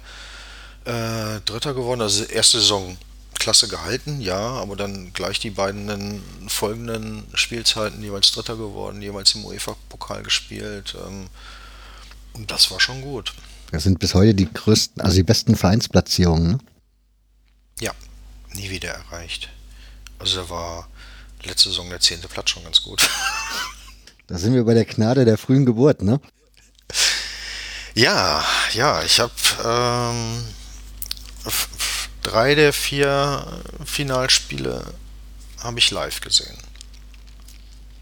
[0.87, 2.97] äh, Dritter geworden, also erste Saison
[3.39, 9.45] klasse gehalten, ja, aber dann gleich die beiden folgenden Spielzeiten jeweils Dritter geworden, jeweils im
[9.45, 10.97] UEFA-Pokal gespielt.
[11.07, 11.29] Ähm,
[12.33, 13.35] und das war schon gut.
[13.73, 16.53] Das sind bis heute die größten, also die besten Vereinsplatzierungen.
[16.53, 16.59] Ne?
[17.81, 17.93] Ja,
[18.55, 19.49] nie wieder erreicht.
[20.19, 20.89] Also da war
[21.45, 23.09] letzte Saison der zehnte Platz schon ganz gut.
[24.29, 26.21] Da sind wir bei der Gnade der frühen Geburt, ne?
[27.95, 29.33] Ja, ja, ich habe
[29.65, 30.43] ähm,
[32.23, 33.47] drei der vier
[33.85, 34.85] Finalspiele
[35.63, 36.57] habe ich live gesehen.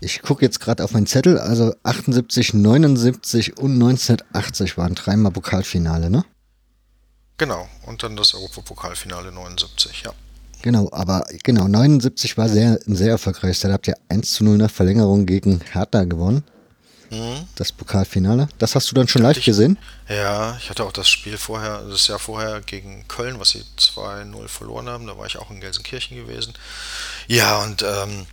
[0.01, 6.11] Ich gucke jetzt gerade auf meinen Zettel, also 78, 79 und 1980 waren dreimal Pokalfinale,
[6.11, 6.25] ne?
[7.39, 10.13] Genau, und dann das Europapokalfinale 79, ja.
[10.63, 13.61] Genau, aber genau, 79 war sehr, ein sehr erfolgreiches.
[13.61, 16.45] Da habt ihr 1 zu 0 nach Verlängerung gegen Hertha gewonnen.
[17.15, 17.49] Mhm.
[17.55, 18.49] Das Pokalfinale.
[18.59, 19.79] Das hast du dann schon live ich- gesehen?
[20.09, 24.49] Ja, ich hatte auch das Spiel vorher, das Jahr vorher gegen Köln, was sie 2-0
[24.49, 25.07] verloren haben.
[25.07, 26.53] Da war ich auch in Gelsenkirchen gewesen.
[27.27, 28.27] Ja, und ähm,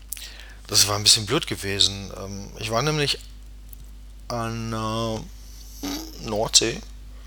[0.67, 2.11] das war ein bisschen blöd gewesen.
[2.17, 3.19] Ähm, ich war nämlich
[4.27, 6.79] an äh, Nordsee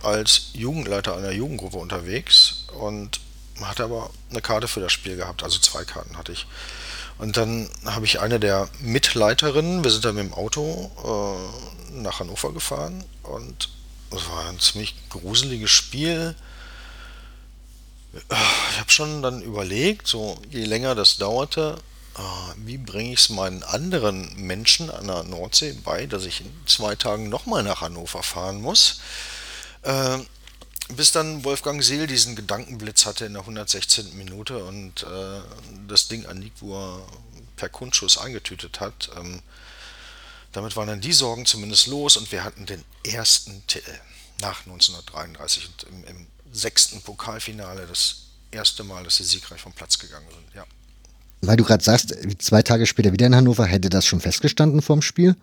[0.02, 3.20] als Jugendleiter einer Jugendgruppe unterwegs und
[3.62, 6.46] hatte aber eine Karte für das Spiel gehabt, also zwei Karten hatte ich.
[7.18, 12.20] Und dann habe ich eine der Mitleiterinnen, wir sind dann mit dem Auto äh, nach
[12.20, 13.68] Hannover gefahren und
[14.10, 16.34] es war ein ziemlich gruseliges Spiel.
[18.12, 21.78] Ich habe schon dann überlegt, so je länger das dauerte,
[22.14, 26.52] ah, wie bringe ich es meinen anderen Menschen an der Nordsee bei, dass ich in
[26.66, 29.00] zwei Tagen nochmal nach Hannover fahren muss.
[29.82, 30.18] Äh,
[30.88, 34.16] bis dann Wolfgang Seel diesen Gedankenblitz hatte in der 116.
[34.16, 35.40] Minute und äh,
[35.88, 37.06] das Ding an Nigbur
[37.56, 39.10] per Kundschuss eingetütet hat.
[39.16, 39.40] Ähm,
[40.52, 43.98] damit waren dann die Sorgen zumindest los und wir hatten den ersten Titel
[44.40, 48.16] nach 1933 und im, im sechsten Pokalfinale das
[48.50, 50.54] erste Mal, dass sie siegreich vom Platz gegangen sind.
[50.54, 50.64] Ja.
[51.40, 55.02] Weil du gerade sagst, zwei Tage später wieder in Hannover, hätte das schon festgestanden vorm
[55.02, 55.36] Spiel?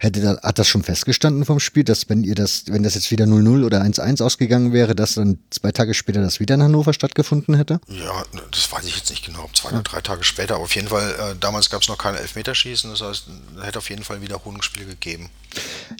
[0.00, 3.10] Hätte da, hat das schon festgestanden vom Spiel, dass wenn ihr das, wenn das jetzt
[3.10, 6.92] wieder 0-0 oder 1-1 ausgegangen wäre, dass dann zwei Tage später das wieder in Hannover
[6.92, 7.80] stattgefunden hätte?
[7.88, 10.74] Ja, das weiß ich jetzt nicht genau, ob zwei oder drei Tage später, aber auf
[10.76, 13.24] jeden Fall, äh, damals gab es noch kein Elfmeterschießen, das heißt,
[13.56, 15.30] da hätte auf jeden Fall ein Wiederholungsspiel gegeben.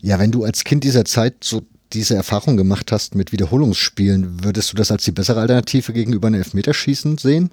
[0.01, 4.73] Ja, wenn du als Kind dieser Zeit so diese Erfahrung gemacht hast mit Wiederholungsspielen, würdest
[4.73, 7.51] du das als die bessere Alternative gegenüber einem Elfmeterschießen sehen?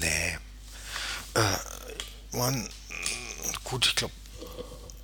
[0.00, 0.38] Nee.
[1.34, 2.68] Äh, man,
[3.64, 4.14] gut, ich glaube,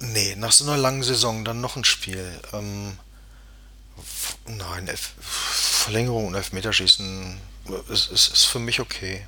[0.01, 2.25] nee, nach so einer langen Saison dann noch ein Spiel.
[2.53, 2.99] Ähm,
[4.47, 7.37] nein, Elf Verlängerung und Elfmeterschießen
[7.91, 9.23] ist, ist, ist für mich okay.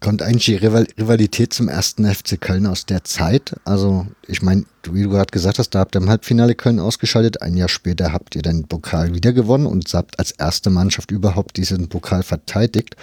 [0.00, 3.54] Kommt eigentlich die Rivalität zum ersten FC Köln aus der Zeit?
[3.64, 7.42] Also, ich meine, wie du gerade gesagt hast, da habt ihr im Halbfinale Köln ausgeschaltet.
[7.42, 11.58] Ein Jahr später habt ihr den Pokal wieder gewonnen und habt als erste Mannschaft überhaupt
[11.58, 12.96] diesen Pokal verteidigt.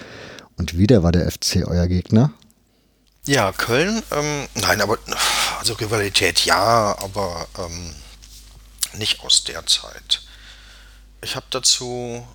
[0.58, 2.34] Und wieder war der FC euer Gegner.
[3.28, 4.98] Ja, Köln, ähm, nein, aber
[5.60, 7.94] also Rivalität ja, aber ähm,
[8.94, 10.22] nicht aus der Zeit.
[11.22, 12.26] Ich habe dazu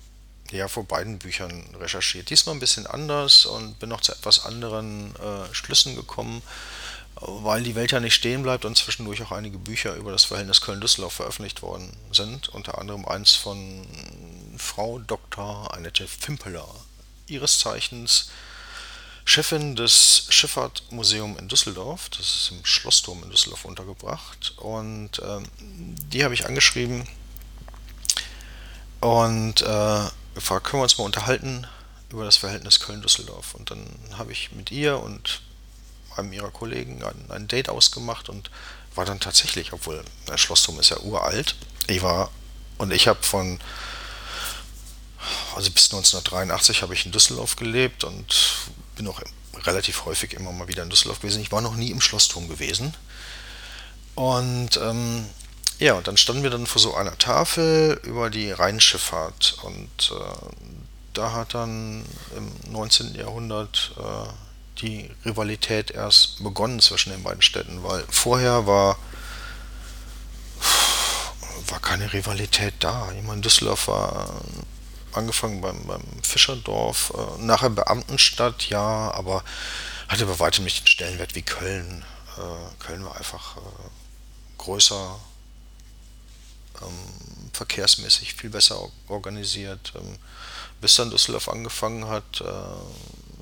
[0.51, 2.29] ja vor beiden Büchern recherchiert.
[2.29, 6.43] Diesmal ein bisschen anders und bin noch zu etwas anderen äh, Schlüssen gekommen,
[7.15, 10.61] weil die Welt ja nicht stehen bleibt und zwischendurch auch einige Bücher über das Verhältnis
[10.61, 12.49] Köln-Düsseldorf veröffentlicht worden sind.
[12.49, 13.87] Unter anderem eins von
[14.59, 15.73] Frau Dr.
[15.73, 16.69] Annette Fimpeler,
[17.25, 18.29] ihres Zeichens
[19.25, 22.09] Chefin des Schifffahrtmuseums in Düsseldorf.
[22.09, 24.53] Das ist im Schlossturm in Düsseldorf untergebracht.
[24.57, 27.07] Und ähm, die habe ich angeschrieben
[28.99, 31.67] und äh, gefragt, können wir uns mal unterhalten
[32.09, 33.55] über das Verhältnis Köln-Düsseldorf.
[33.55, 33.85] Und dann
[34.17, 35.41] habe ich mit ihr und
[36.15, 38.51] einem ihrer Kollegen ein, ein, Date ausgemacht und
[38.95, 41.55] war dann tatsächlich, obwohl der Schlossturm ist ja uralt,
[41.87, 42.29] ich war
[42.77, 43.59] und ich habe von,
[45.55, 48.53] also bis 1983 habe ich in Düsseldorf gelebt und
[48.95, 49.21] bin auch
[49.65, 51.41] relativ häufig immer mal wieder in Düsseldorf gewesen.
[51.41, 52.93] Ich war noch nie im Schlossturm gewesen.
[54.15, 55.25] Und ähm,
[55.79, 60.45] ja, und dann standen wir dann vor so einer Tafel über die Rheinschifffahrt und äh,
[61.13, 63.15] da hat dann im 19.
[63.15, 68.97] Jahrhundert äh, die Rivalität erst begonnen zwischen den beiden Städten, weil vorher war,
[71.67, 73.11] war keine Rivalität da.
[73.17, 74.41] Ich meine, Düsseldorf war
[75.15, 79.43] angefangen beim, beim Fischerdorf, äh, nachher Beamtenstadt, ja, aber
[80.07, 82.05] hatte bei weitem nicht den Stellenwert wie Köln.
[82.37, 83.59] Äh, Köln war einfach äh,
[84.57, 85.19] größer,
[86.81, 89.93] ähm, verkehrsmäßig viel besser organisiert.
[89.95, 90.17] Ähm,
[90.81, 92.45] bis dann Düsseldorf angefangen hat, äh,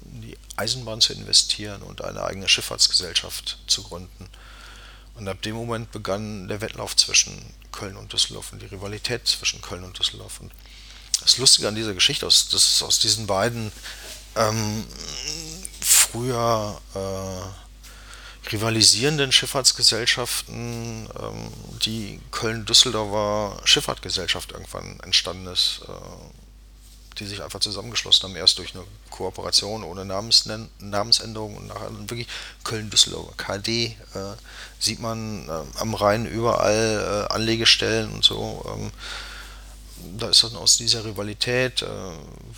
[0.04, 4.30] die Eisenbahn zu investieren und eine eigene Schifffahrtsgesellschaft zu gründen.
[5.16, 9.62] Und ab dem Moment begann der Wettlauf zwischen Köln und Düsseldorf und die Rivalität zwischen
[9.62, 10.40] Köln und Düsseldorf.
[10.40, 10.52] Und
[11.22, 13.72] das Lustige an dieser Geschichte, aus, das ist aus diesen beiden
[14.36, 14.86] ähm,
[15.80, 21.52] früher äh, rivalisierenden Schifffahrtsgesellschaften, ähm,
[21.86, 25.92] die Köln-Düsseldorfer Schifffahrtgesellschaft irgendwann entstanden ist, äh,
[27.20, 32.28] die sich einfach zusammengeschlossen haben, erst durch eine Kooperation ohne Namensnen Namensänderung und nachher wirklich
[32.64, 34.20] Köln-Düsseldorfer KD äh,
[34.80, 38.66] sieht man äh, am Rhein überall äh, Anlegestellen und so.
[38.76, 38.92] Ähm,
[40.18, 41.88] da ist dann aus dieser Rivalität, äh,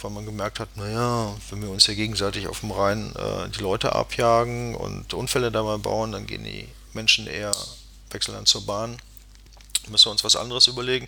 [0.01, 3.61] weil man gemerkt hat, naja, wenn wir uns ja gegenseitig auf dem Rhein äh, die
[3.61, 7.55] Leute abjagen und Unfälle dabei bauen, dann gehen die Menschen eher,
[8.11, 8.97] wechseln dann zur Bahn,
[9.87, 11.07] müssen wir uns was anderes überlegen.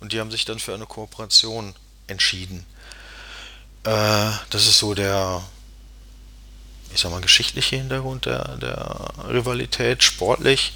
[0.00, 1.74] Und die haben sich dann für eine Kooperation
[2.06, 2.66] entschieden.
[3.84, 5.42] Äh, das ist so der,
[6.92, 10.72] ich sag mal, geschichtliche Hintergrund der, der Rivalität, sportlich.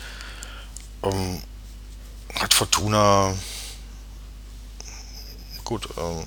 [1.03, 1.43] Ähm,
[2.35, 3.35] hat Fortuna
[5.67, 6.25] gut, ähm,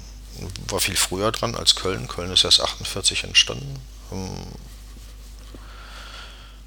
[0.68, 2.08] war viel früher dran als Köln.
[2.08, 3.80] Köln ist erst 48 entstanden.
[4.12, 4.46] Ähm,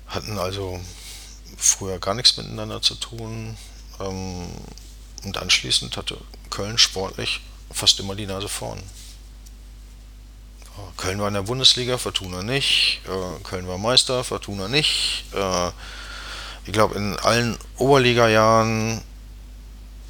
[0.09, 0.81] hatten also
[1.57, 3.57] früher gar nichts miteinander zu tun.
[4.01, 4.49] Ähm,
[5.25, 6.19] und anschließend hatte
[6.51, 8.83] Köln sportlich fast immer die Nase vorn.
[10.97, 13.01] Köln war in der Bundesliga, Fortuna nicht.
[13.07, 15.25] Äh, Köln war Meister, Fortuna nicht.
[15.35, 15.69] Äh,
[16.65, 19.03] ich glaube, in allen Oberliga-Jahren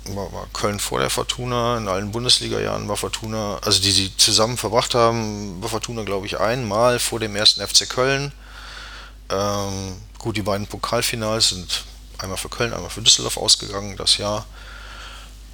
[0.07, 4.57] war, war, Köln vor der Fortuna, in allen Bundesliga-Jahren war Fortuna, also die sie zusammen
[4.57, 8.33] verbracht haben, war Fortuna, glaube ich, einmal vor dem ersten FC Köln.
[9.31, 11.85] Ähm, gut, die beiden Pokalfinals sind
[12.19, 14.47] einmal für Köln, einmal für Düsseldorf ausgegangen, das Jahr.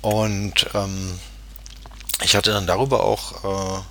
[0.01, 1.19] Und ähm,
[2.23, 3.83] ich hatte dann darüber auch, äh,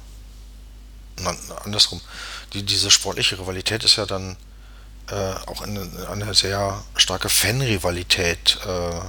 [1.21, 2.01] na, andersrum,
[2.53, 4.37] die, diese sportliche Rivalität ist ja dann
[5.09, 8.99] äh, auch eine, eine, sehr starke Fanrivalität äh,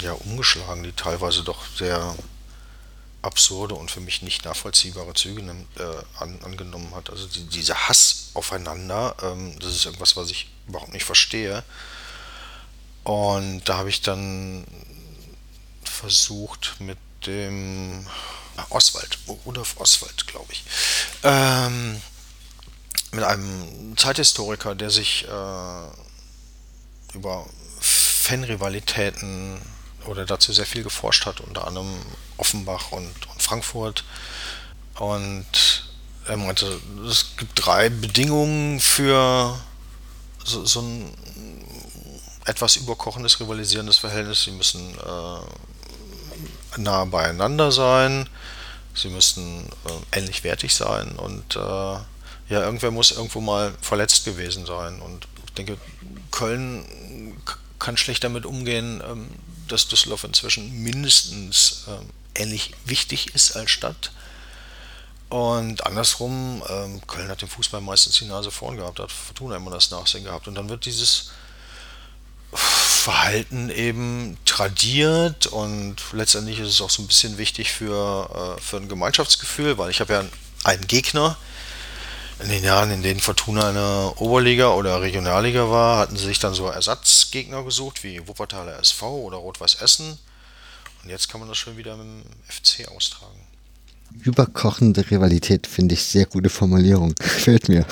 [0.00, 2.14] ja, umgeschlagen, die teilweise doch sehr
[3.22, 5.82] absurde und für mich nicht nachvollziehbare Züge äh,
[6.18, 7.10] an, angenommen hat.
[7.10, 11.64] Also die, dieser Hass aufeinander, ähm, das ist irgendwas, was ich überhaupt nicht verstehe.
[13.04, 14.64] Und da habe ich dann
[15.82, 18.06] versucht mit dem
[18.70, 20.64] Oswald, Rudolf Oswald, glaube ich,
[21.22, 22.00] ähm,
[23.12, 25.86] mit einem Zeithistoriker, der sich äh,
[27.14, 27.46] über
[28.26, 29.60] Fanrivalitäten
[30.06, 31.94] oder dazu sehr viel geforscht hat, unter anderem
[32.38, 34.02] Offenbach und, und Frankfurt.
[34.96, 35.84] Und
[36.26, 39.56] er meinte, es gibt drei Bedingungen für
[40.44, 41.14] so, so ein
[42.46, 44.42] etwas überkochendes, rivalisierendes Verhältnis.
[44.42, 48.28] Sie müssen äh, nah beieinander sein,
[48.94, 52.04] sie müssen äh, ähnlich wertig sein und äh, ja,
[52.48, 55.00] irgendwer muss irgendwo mal verletzt gewesen sein.
[55.00, 55.78] Und ich denke,
[56.30, 57.35] Köln
[57.78, 59.30] kann schlecht damit umgehen, ähm,
[59.68, 64.12] dass Düsseldorf inzwischen mindestens ähm, ähnlich wichtig ist als Stadt.
[65.28, 69.72] Und andersrum, ähm, Köln hat den Fußball meistens die Nase vorn gehabt, hat Fortuna immer
[69.72, 70.46] das Nachsehen gehabt.
[70.46, 71.30] Und dann wird dieses
[72.52, 78.78] Verhalten eben tradiert und letztendlich ist es auch so ein bisschen wichtig für, äh, für
[78.78, 80.24] ein Gemeinschaftsgefühl, weil ich habe ja
[80.64, 81.36] einen Gegner,
[82.40, 86.54] in den Jahren, in denen Fortuna eine Oberliga oder Regionalliga war, hatten sie sich dann
[86.54, 90.18] so Ersatzgegner gesucht, wie Wuppertaler SV oder Rot-Weiß Essen.
[91.02, 93.40] Und jetzt kann man das schon wieder mit dem FC austragen.
[94.22, 97.14] Überkochende Rivalität finde ich sehr gute Formulierung.
[97.18, 97.86] Gefällt mir.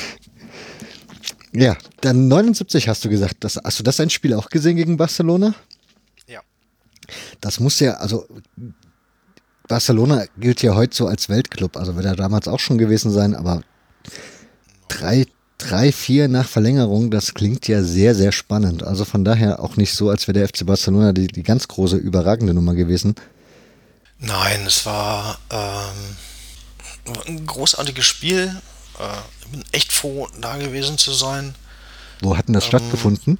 [1.52, 3.36] ja, dann 79 hast du gesagt.
[3.40, 5.54] Das, hast du das ein Spiel auch gesehen gegen Barcelona?
[6.26, 6.40] Ja.
[7.40, 8.26] Das muss ja, also
[9.70, 13.36] Barcelona gilt ja heute so als Weltclub, also wird er damals auch schon gewesen sein,
[13.36, 13.62] aber
[14.88, 15.26] drei,
[15.58, 18.82] drei, vier nach Verlängerung, das klingt ja sehr, sehr spannend.
[18.82, 21.96] Also von daher auch nicht so, als wäre der FC Barcelona die, die ganz große,
[21.96, 23.14] überragende Nummer gewesen.
[24.18, 28.60] Nein, es war ähm, ein großartiges Spiel.
[28.98, 29.04] Äh,
[29.42, 31.54] ich bin echt froh, da gewesen zu sein.
[32.22, 33.38] Wo hatten das ähm, stattgefunden?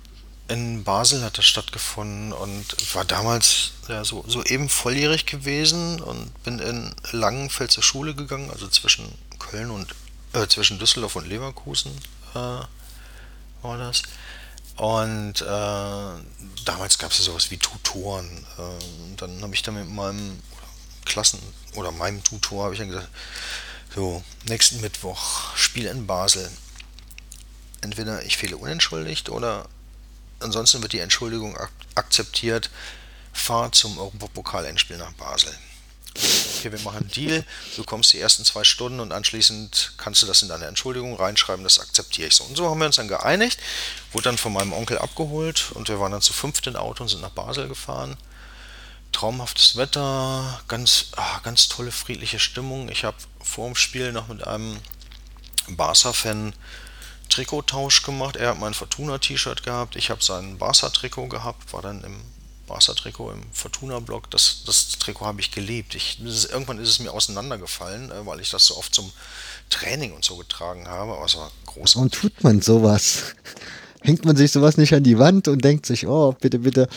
[0.50, 6.42] In Basel hat das stattgefunden und war damals ja, so, so eben volljährig gewesen und
[6.42, 9.06] bin in Langenfeld zur Schule gegangen, also zwischen
[9.38, 9.94] Köln und
[10.32, 11.92] äh, zwischen Düsseldorf und Leverkusen
[12.34, 12.38] äh,
[13.62, 14.02] war das.
[14.76, 18.26] Und äh, damals gab es ja sowas wie Tutoren.
[18.58, 20.42] Äh, dann habe ich dann mit meinem
[21.04, 21.38] Klassen-
[21.74, 23.08] oder meinem Tutor habe ich dann gesagt,
[23.94, 26.50] so, nächsten Mittwoch, Spiel in Basel.
[27.82, 29.68] Entweder ich fehle unentschuldigt oder
[30.40, 32.70] ansonsten wird die Entschuldigung ak akzeptiert,
[33.32, 35.52] fahr zum Europapokal-Endspiel nach Basel.
[36.58, 37.44] Okay, wir machen einen Deal,
[37.76, 41.62] du kommst die ersten zwei Stunden und anschließend kannst du das in deine Entschuldigung reinschreiben,
[41.62, 42.44] das akzeptiere ich so.
[42.44, 43.58] Und so haben wir uns dann geeinigt,
[44.12, 47.08] wurde dann von meinem Onkel abgeholt und wir waren dann zu fünft im Auto und
[47.08, 48.16] sind nach Basel gefahren.
[49.12, 52.88] Traumhaftes Wetter, ganz, ah, ganz tolle friedliche Stimmung.
[52.88, 54.78] Ich habe vor dem Spiel noch mit einem
[55.68, 56.52] Barca-Fan
[57.30, 58.36] Trikottausch gemacht.
[58.36, 62.20] Er hat mein Fortuna-T-Shirt gehabt, ich habe sein Barca-Trikot gehabt, war dann im
[62.66, 64.30] Barca-Trikot im Fortuna-Blog.
[64.30, 65.94] Das, das Trikot habe ich geliebt.
[65.94, 69.10] Ich, ist, irgendwann ist es mir auseinandergefallen, äh, weil ich das so oft zum
[69.70, 71.12] Training und so getragen habe.
[71.14, 71.94] Aber es war großartig.
[71.96, 73.34] Warum tut man sowas?
[74.02, 76.88] Hängt man sich sowas nicht an die Wand und denkt sich, oh, bitte, bitte.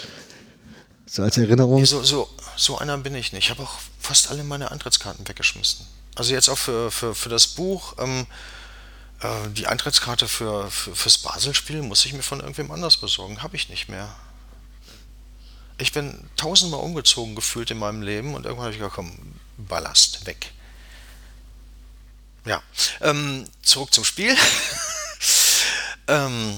[1.05, 1.79] So als Erinnerung?
[1.79, 3.45] Nee, so, so, so einer bin ich nicht.
[3.45, 5.85] Ich habe auch fast alle meine Eintrittskarten weggeschmissen.
[6.15, 7.95] Also jetzt auch für, für, für das Buch.
[7.99, 8.25] Ähm,
[9.23, 13.41] äh, die Eintrittskarte für, für, fürs Basel-Spiel muss ich mir von irgendwem anders besorgen.
[13.41, 14.13] Habe ich nicht mehr.
[15.77, 19.17] Ich bin tausendmal umgezogen gefühlt in meinem Leben und irgendwann habe ich gesagt, komm,
[19.57, 20.51] Ballast weg.
[22.45, 22.61] Ja,
[23.01, 24.35] ähm, zurück zum Spiel.
[26.07, 26.57] ähm,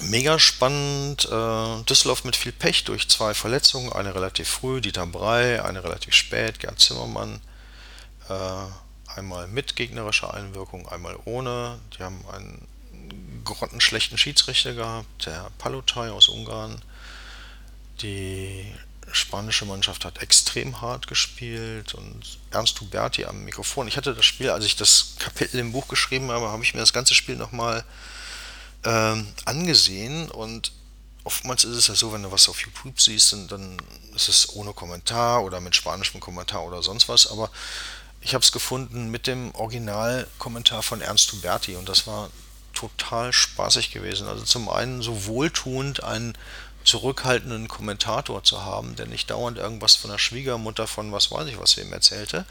[0.00, 1.24] mega spannend.
[1.24, 3.92] Äh, Düsseldorf mit viel Pech durch zwei Verletzungen.
[3.92, 7.40] Eine relativ früh, Dieter Brey, eine relativ spät, Gerd Zimmermann.
[8.28, 8.66] Äh,
[9.16, 11.78] Einmal mit gegnerischer Einwirkung, einmal ohne.
[11.96, 12.66] Die haben einen
[13.44, 16.80] grottenschlechten Schiedsrichter gehabt, der Palotai aus Ungarn.
[18.02, 18.66] Die
[19.12, 23.86] spanische Mannschaft hat extrem hart gespielt und Ernst Huberti am Mikrofon.
[23.86, 26.80] Ich hatte das Spiel, als ich das Kapitel im Buch geschrieben habe, habe ich mir
[26.80, 27.84] das ganze Spiel nochmal
[28.84, 30.72] ähm, angesehen und
[31.24, 33.76] oftmals ist es ja so, wenn du was auf YouTube siehst, dann
[34.14, 37.50] ist es ohne Kommentar oder mit spanischem Kommentar oder sonst was, aber
[38.24, 42.30] ich habe es gefunden mit dem Originalkommentar von Ernst Huberti und das war
[42.72, 44.26] total spaßig gewesen.
[44.26, 46.36] Also zum einen so wohltuend einen
[46.84, 51.58] zurückhaltenden Kommentator zu haben, der nicht dauernd irgendwas von der Schwiegermutter von was weiß ich
[51.58, 52.46] was ihm erzählte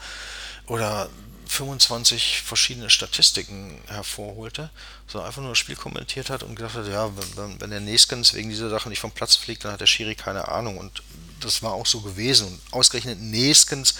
[0.66, 1.08] oder
[1.46, 4.70] 25 verschiedene Statistiken hervorholte,
[5.06, 8.32] sondern einfach nur das Spiel kommentiert hat und gedacht hat, ja, wenn, wenn der Neskens
[8.32, 11.02] wegen dieser Sache nicht vom Platz fliegt, dann hat der Schiri keine Ahnung und
[11.40, 13.94] das war auch so gewesen und ausgerechnet Neskens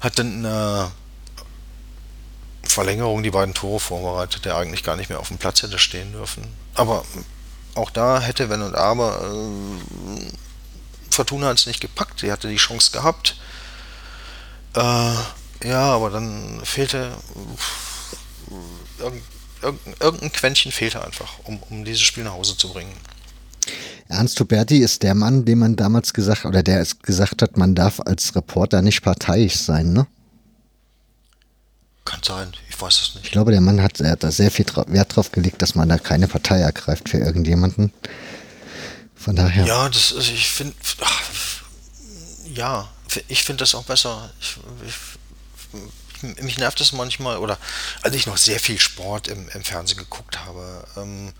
[0.00, 0.90] hat dann in der
[2.62, 6.12] Verlängerung die beiden Tore vorbereitet, der eigentlich gar nicht mehr auf dem Platz hätte stehen
[6.12, 6.44] dürfen.
[6.74, 7.04] Aber
[7.74, 9.20] auch da hätte Wenn und Aber.
[9.22, 10.32] Äh,
[11.10, 13.36] Fortuna hat es nicht gepackt, die hatte die Chance gehabt.
[14.74, 15.14] Äh,
[15.64, 17.12] ja, aber dann fehlte
[18.98, 22.96] irgendein, irgendein Quäntchen fehlte einfach, um, um dieses Spiel nach Hause zu bringen.
[24.10, 27.76] Ernst Huberti ist der Mann, dem man damals gesagt, oder der es gesagt hat, man
[27.76, 30.06] darf als Reporter nicht parteiisch sein, ne?
[32.04, 33.26] Kann sein, ich weiß es nicht.
[33.26, 35.88] Ich glaube, der Mann hat, er hat da sehr viel Wert drauf gelegt, dass man
[35.88, 37.92] da keine Partei ergreift für irgendjemanden.
[39.14, 39.64] Von daher.
[39.64, 40.74] Ja, das ist, ich finde,
[42.52, 42.88] ja,
[43.28, 44.30] ich finde das auch besser.
[44.40, 44.58] Ich,
[44.88, 47.58] ich, ich, mich nervt es manchmal, oder
[48.02, 51.32] als ich noch sehr viel Sport im, im Fernsehen geguckt habe, ähm,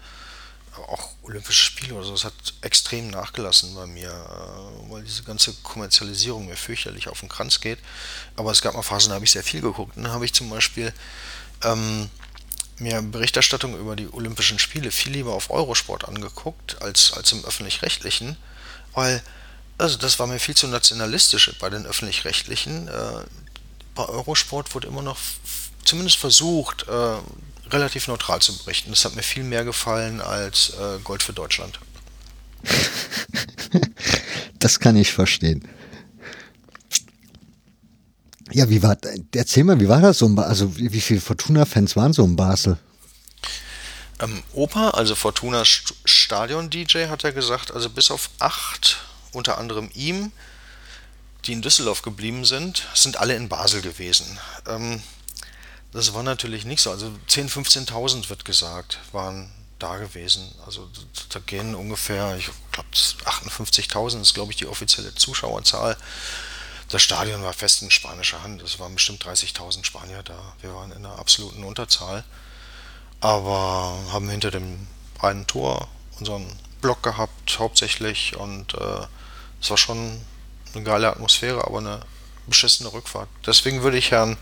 [0.89, 5.53] auch Olympische Spiele oder so, es hat extrem nachgelassen bei mir, äh, weil diese ganze
[5.63, 7.79] Kommerzialisierung mir fürchterlich auf den Kranz geht.
[8.37, 9.97] Aber es gab mal Phasen, da habe ich sehr viel geguckt.
[9.97, 10.93] Und dann habe ich zum Beispiel
[11.65, 12.11] ähm,
[12.79, 18.37] mir Berichterstattung über die Olympischen Spiele viel lieber auf Eurosport angeguckt als, als im öffentlich-rechtlichen,
[18.95, 19.23] weil
[19.79, 22.89] also das war mir viel zu nationalistisch bei den öffentlich-rechtlichen.
[22.89, 23.25] Äh,
[23.95, 25.17] bei Eurosport wurde immer noch
[25.85, 27.17] zumindest versucht, äh,
[27.73, 28.91] relativ neutral zu berichten.
[28.91, 31.79] Das hat mir viel mehr gefallen als äh, Gold für Deutschland.
[34.59, 35.67] das kann ich verstehen.
[38.53, 38.97] Ja, wie war,
[39.35, 40.27] erzähl mal, wie war das so?
[40.37, 42.79] Also, wie, wie viele Fortuna-Fans waren so in Basel?
[44.21, 48.99] Ähm, Opa, also Fortuna Stadion-DJ, hat er gesagt, also bis auf acht,
[49.33, 50.33] unter anderem ihm,
[51.47, 54.39] die in Düsseldorf geblieben sind, sind alle in Basel gewesen.
[54.69, 55.01] Ähm,
[55.93, 56.91] das war natürlich nicht so.
[56.91, 60.55] Also 10.000, 15.000 wird gesagt, waren da gewesen.
[60.65, 60.89] Also
[61.31, 65.97] da gehen ungefähr, ich glaube 58.000 ist glaube ich die offizielle Zuschauerzahl.
[66.91, 68.63] Das Stadion war fest in spanischer Hand.
[68.63, 70.55] Es waren bestimmt 30.000 Spanier da.
[70.61, 72.25] Wir waren in einer absoluten Unterzahl.
[73.21, 74.87] Aber haben hinter dem
[75.21, 75.89] einen Tor
[76.19, 76.47] unseren
[76.81, 78.37] Block gehabt, hauptsächlich.
[78.37, 79.07] Und äh,
[79.61, 80.21] es war schon
[80.75, 82.01] eine geile Atmosphäre, aber eine
[82.47, 83.29] beschissene Rückfahrt.
[83.47, 84.37] Deswegen würde ich Herrn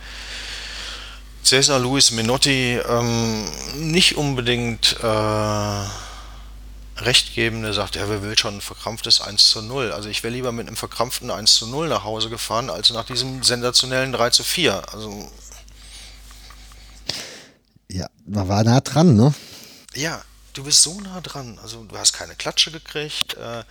[1.45, 3.45] Cesar Luis Menotti ähm,
[3.77, 5.85] nicht unbedingt äh,
[7.01, 9.93] recht geben, der sagt, ja, wer will schon ein verkrampftes 1 zu 0.
[9.93, 13.05] Also ich wäre lieber mit einem verkrampften 1 zu 0 nach Hause gefahren, als nach
[13.05, 14.93] diesem sensationellen 3 zu 4.
[14.93, 15.31] Also
[17.91, 19.35] ja, man war nah dran, ne?
[19.95, 21.59] Ja, du bist so nah dran.
[21.63, 23.65] Also du hast keine Klatsche gekriegt, äh,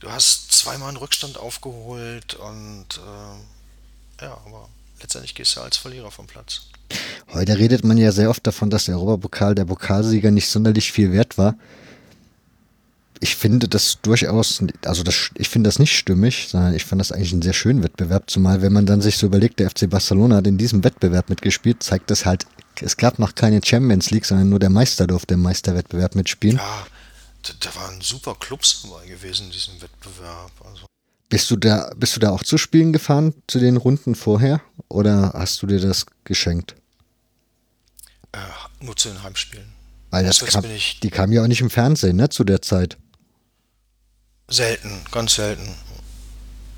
[0.00, 4.68] du hast zweimal einen Rückstand aufgeholt und äh, ja, aber
[5.00, 6.68] letztendlich gehst du als Verlierer vom Platz.
[7.32, 11.12] Heute redet man ja sehr oft davon, dass der Europapokal der Pokalsieger nicht sonderlich viel
[11.12, 11.56] wert war.
[13.20, 17.10] Ich finde das durchaus, also das, ich finde das nicht stimmig, sondern ich fand das
[17.10, 20.36] eigentlich einen sehr schönen Wettbewerb, zumal wenn man dann sich so überlegt, der FC Barcelona
[20.36, 22.46] hat in diesem Wettbewerb mitgespielt, zeigt das halt,
[22.80, 26.56] es gab noch keine Champions League, sondern nur der Meister durfte im Meisterwettbewerb mitspielen.
[26.56, 26.86] Ja,
[27.60, 30.52] da waren super Clubs dabei gewesen in diesem Wettbewerb.
[30.64, 30.86] Also.
[31.34, 34.60] Bist du da, bist du da auch zu Spielen gefahren, zu den Runden vorher?
[34.88, 36.76] Oder hast du dir das geschenkt?
[38.30, 38.38] Äh,
[38.78, 39.66] nur zu den Heimspielen.
[40.10, 42.98] Weil das kam, die kamen ja auch nicht im Fernsehen, ne, zu der Zeit.
[44.46, 45.74] Selten, ganz selten.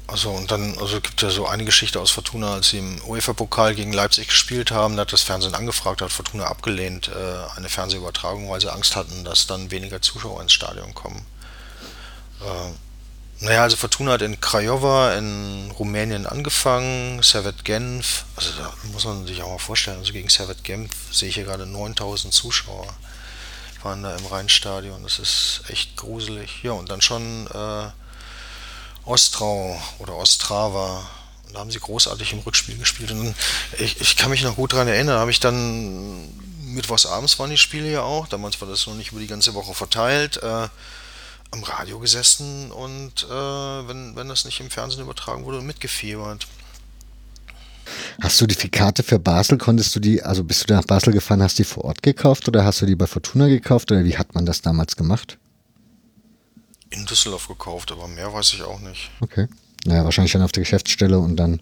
[0.06, 3.74] Also und dann, also gibt ja so eine Geschichte aus Fortuna, als sie im UEFA-Pokal
[3.74, 8.48] gegen Leipzig gespielt haben, da hat das Fernsehen angefragt, hat Fortuna abgelehnt, äh, eine Fernsehübertragung,
[8.48, 11.26] weil sie Angst hatten, dass dann weniger Zuschauer ins Stadion kommen.
[12.40, 12.85] Äh,
[13.40, 19.26] naja, also Fortuna hat in Craiova in Rumänien angefangen, Servet Genf, also da muss man
[19.26, 22.86] sich auch mal vorstellen, also gegen Servet Genf sehe ich hier gerade 9000 Zuschauer
[23.86, 26.62] waren da im Rheinstadion, das ist echt gruselig.
[26.62, 27.88] Ja, und dann schon äh,
[29.04, 31.08] Ostrau oder Ostrava,
[31.52, 33.12] da haben sie großartig im Rückspiel gespielt.
[33.12, 33.34] Und
[33.78, 36.28] ich, ich kann mich noch gut daran erinnern, habe ich dann
[36.64, 39.54] mittwochs abends waren die Spiele ja auch, damals war das noch nicht über die ganze
[39.54, 40.42] Woche verteilt.
[40.42, 40.68] Äh,
[41.50, 43.28] am Radio gesessen und äh,
[43.88, 46.46] wenn, wenn das nicht im Fernsehen übertragen wurde, mitgefiebert.
[48.20, 51.42] Hast du die Karte für Basel, konntest du die, also bist du nach Basel gefahren,
[51.42, 54.34] hast die vor Ort gekauft oder hast du die bei Fortuna gekauft oder wie hat
[54.34, 55.38] man das damals gemacht?
[56.90, 59.10] In Düsseldorf gekauft, aber mehr weiß ich auch nicht.
[59.20, 59.48] Okay.
[59.84, 61.60] Naja, wahrscheinlich dann auf der Geschäftsstelle und dann.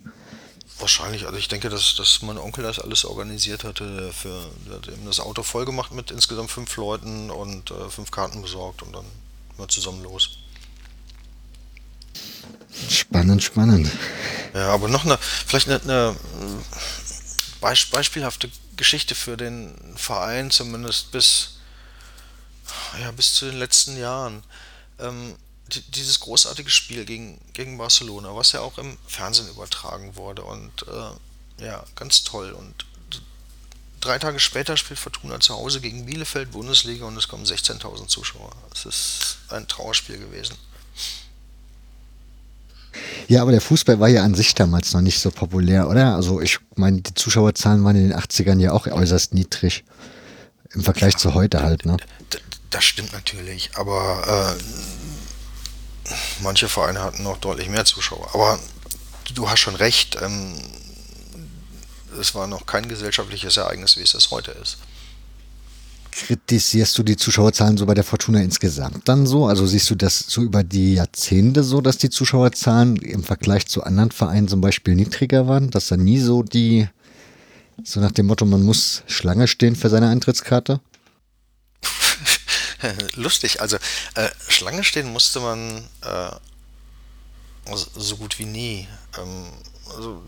[0.78, 4.12] Wahrscheinlich, also ich denke, dass, dass mein Onkel das alles organisiert hatte.
[4.12, 8.10] Für, der hat eben das Auto voll gemacht mit insgesamt fünf Leuten und äh, fünf
[8.10, 9.04] Karten besorgt und dann
[9.58, 10.38] mal zusammen los.
[12.90, 13.90] Spannend, spannend.
[14.52, 16.16] Ja, aber noch eine, vielleicht eine, eine
[17.60, 21.56] beispielhafte Geschichte für den Verein, zumindest bis,
[23.00, 24.42] ja, bis zu den letzten Jahren.
[24.98, 25.36] Ähm,
[25.68, 30.86] die, dieses großartige Spiel gegen, gegen Barcelona, was ja auch im Fernsehen übertragen wurde und
[30.88, 32.52] äh, ja, ganz toll.
[32.52, 32.84] Und
[34.04, 38.50] drei Tage später spielt Fortuna zu Hause gegen Bielefeld Bundesliga und es kommen 16.000 Zuschauer.
[38.74, 40.56] Es ist ein Trauerspiel gewesen.
[43.26, 46.14] Ja, aber der Fußball war ja an sich damals noch nicht so populär, oder?
[46.14, 49.84] Also ich meine, die Zuschauerzahlen waren in den 80ern ja auch äußerst niedrig.
[50.74, 51.96] Im Vergleich zu heute halt, ne?
[52.70, 54.56] Das stimmt natürlich, aber
[56.06, 56.10] äh,
[56.42, 58.28] manche Vereine hatten noch deutlich mehr Zuschauer.
[58.34, 58.58] Aber
[59.34, 60.60] du hast schon recht, ähm,
[62.18, 64.78] es war noch kein gesellschaftliches Ereignis, wie es das heute ist.
[66.10, 69.46] Kritisierst du die Zuschauerzahlen so bei der Fortuna insgesamt dann so?
[69.46, 73.82] Also siehst du das so über die Jahrzehnte so, dass die Zuschauerzahlen im Vergleich zu
[73.82, 76.88] anderen Vereinen zum Beispiel niedriger waren, dass da nie so die
[77.82, 80.80] So nach dem Motto, man muss Schlange stehen für seine Eintrittskarte?
[83.14, 83.76] Lustig, also
[84.14, 86.30] äh, Schlange stehen musste man äh,
[87.96, 88.86] so gut wie nie.
[89.18, 89.46] Ähm,
[89.96, 90.22] also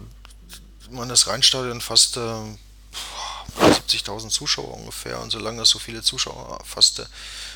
[0.91, 2.57] man das Rheinstadion fasste
[3.59, 7.09] 70.000 Zuschauer ungefähr und solange es so viele Zuschauer fasste,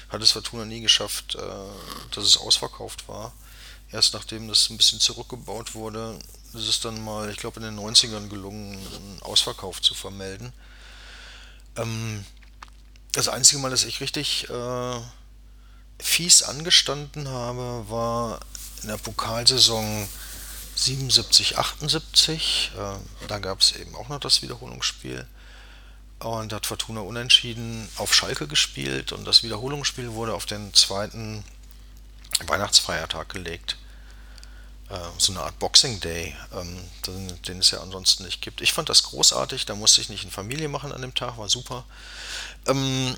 [0.08, 3.32] hat es Fortuna nie geschafft, äh, dass es ausverkauft war.
[3.92, 6.18] Erst nachdem das ein bisschen zurückgebaut wurde,
[6.54, 10.52] ist es dann mal, ich glaube in den 90ern gelungen, einen Ausverkauf zu vermelden.
[11.76, 12.24] Ähm,
[13.12, 15.00] das einzige Mal, dass ich richtig äh,
[15.98, 18.40] fies angestanden habe, war
[18.82, 20.08] in der Pokalsaison
[20.80, 22.72] 77, 78.
[22.76, 25.26] Äh, da gab es eben auch noch das Wiederholungsspiel.
[26.20, 31.42] Und hat Fortuna unentschieden auf Schalke gespielt und das Wiederholungsspiel wurde auf den zweiten
[32.46, 33.78] Weihnachtsfeiertag gelegt.
[34.90, 38.60] Äh, so eine Art Boxing Day, ähm, den, den, es ja ansonsten nicht gibt.
[38.60, 41.48] Ich fand das großartig, da musste ich nicht in Familie machen an dem Tag, war
[41.48, 41.84] super.
[42.66, 43.16] Ähm,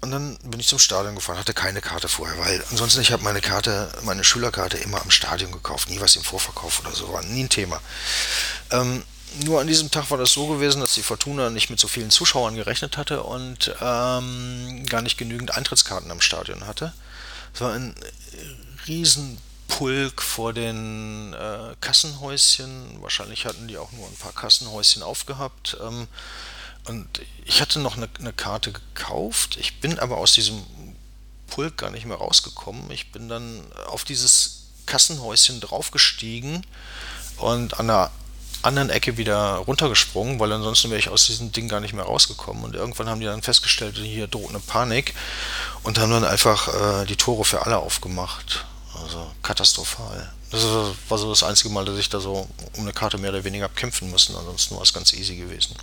[0.00, 3.22] und dann bin ich zum Stadion gefahren, hatte keine Karte vorher, weil ansonsten ich habe
[3.22, 7.22] meine Karte, meine Schülerkarte immer am Stadion gekauft, nie was im Vorverkauf oder so, war
[7.22, 7.80] nie ein Thema.
[8.70, 9.02] Ähm,
[9.44, 12.10] nur an diesem Tag war das so gewesen, dass die Fortuna nicht mit so vielen
[12.10, 16.92] Zuschauern gerechnet hatte und ähm, gar nicht genügend Eintrittskarten am Stadion hatte.
[17.52, 17.94] Es war ein
[18.86, 23.02] Riesenpulk vor den äh, Kassenhäuschen.
[23.02, 25.76] Wahrscheinlich hatten die auch nur ein paar Kassenhäuschen aufgehabt.
[25.82, 26.06] Ähm,
[26.88, 29.56] und ich hatte noch eine, eine, Karte gekauft.
[29.58, 30.62] Ich bin aber aus diesem
[31.48, 32.90] Pulk gar nicht mehr rausgekommen.
[32.90, 36.64] Ich bin dann auf dieses Kassenhäuschen draufgestiegen
[37.38, 38.10] und an der
[38.62, 42.64] anderen Ecke wieder runtergesprungen, weil ansonsten wäre ich aus diesem Ding gar nicht mehr rausgekommen.
[42.64, 45.14] Und irgendwann haben die dann festgestellt, hier droht eine Panik
[45.82, 48.64] und haben dann einfach äh, die Tore für alle aufgemacht.
[48.94, 50.32] Also katastrophal.
[50.50, 50.64] Das
[51.08, 53.68] war so das einzige Mal, dass ich da so um eine Karte mehr oder weniger
[53.68, 54.36] kämpfen müssen.
[54.36, 55.74] Ansonsten war es ganz easy gewesen.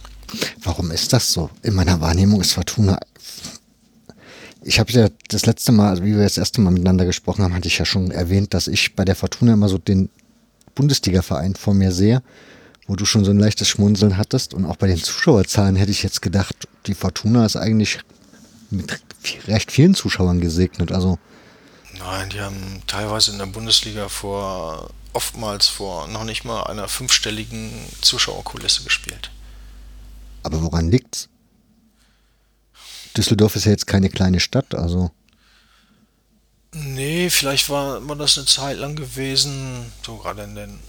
[0.62, 1.50] Warum ist das so?
[1.62, 3.00] In meiner Wahrnehmung ist Fortuna.
[4.64, 7.54] Ich habe ja das letzte Mal, also wie wir das erste Mal miteinander gesprochen haben,
[7.54, 10.10] hatte ich ja schon erwähnt, dass ich bei der Fortuna immer so den
[10.76, 12.24] Bundesliga-Verein vor mir sehe
[12.88, 14.54] wo du schon so ein leichtes Schmunzeln hattest.
[14.54, 18.00] Und auch bei den Zuschauerzahlen hätte ich jetzt gedacht, die Fortuna ist eigentlich
[18.70, 19.00] mit
[19.48, 20.92] recht vielen Zuschauern gesegnet.
[20.92, 21.18] Also
[21.98, 27.72] Nein, die haben teilweise in der Bundesliga vor oftmals vor noch nicht mal einer fünfstelligen
[28.02, 29.30] Zuschauerkulisse gespielt.
[30.44, 31.30] Aber woran liegt's?
[33.16, 35.12] Düsseldorf ist ja jetzt keine kleine Stadt, also.
[36.74, 40.80] Nee, vielleicht war, war das eine Zeit lang gewesen, so gerade in den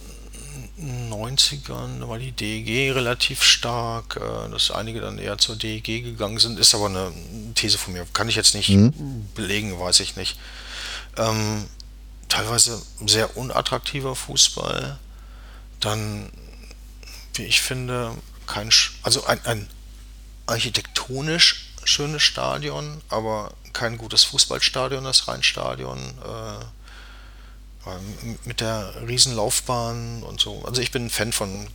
[1.11, 6.59] 90ern war die DEG relativ stark, äh, dass einige dann eher zur DEG gegangen sind,
[6.59, 7.13] ist aber eine
[7.53, 8.05] These von mir.
[8.13, 9.27] Kann ich jetzt nicht mhm.
[9.35, 10.37] belegen, weiß ich nicht.
[11.17, 11.65] Ähm,
[12.27, 14.97] teilweise sehr unattraktiver Fußball.
[15.79, 16.29] Dann,
[17.35, 18.11] wie ich finde,
[18.45, 18.71] kein,
[19.03, 19.69] also ein, ein
[20.45, 25.99] architektonisch schönes Stadion, aber kein gutes Fußballstadion, das Rheinstadion.
[26.23, 26.65] Äh,
[28.45, 30.63] mit der Riesenlaufbahn und so.
[30.65, 31.67] Also ich bin ein Fan von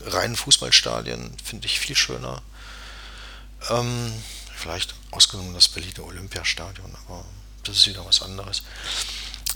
[0.00, 2.42] reinen Fußballstadien, finde ich viel schöner.
[3.70, 4.12] Ähm,
[4.56, 7.24] vielleicht ausgenommen das Berliner Olympiastadion, aber
[7.64, 8.62] das ist wieder was anderes.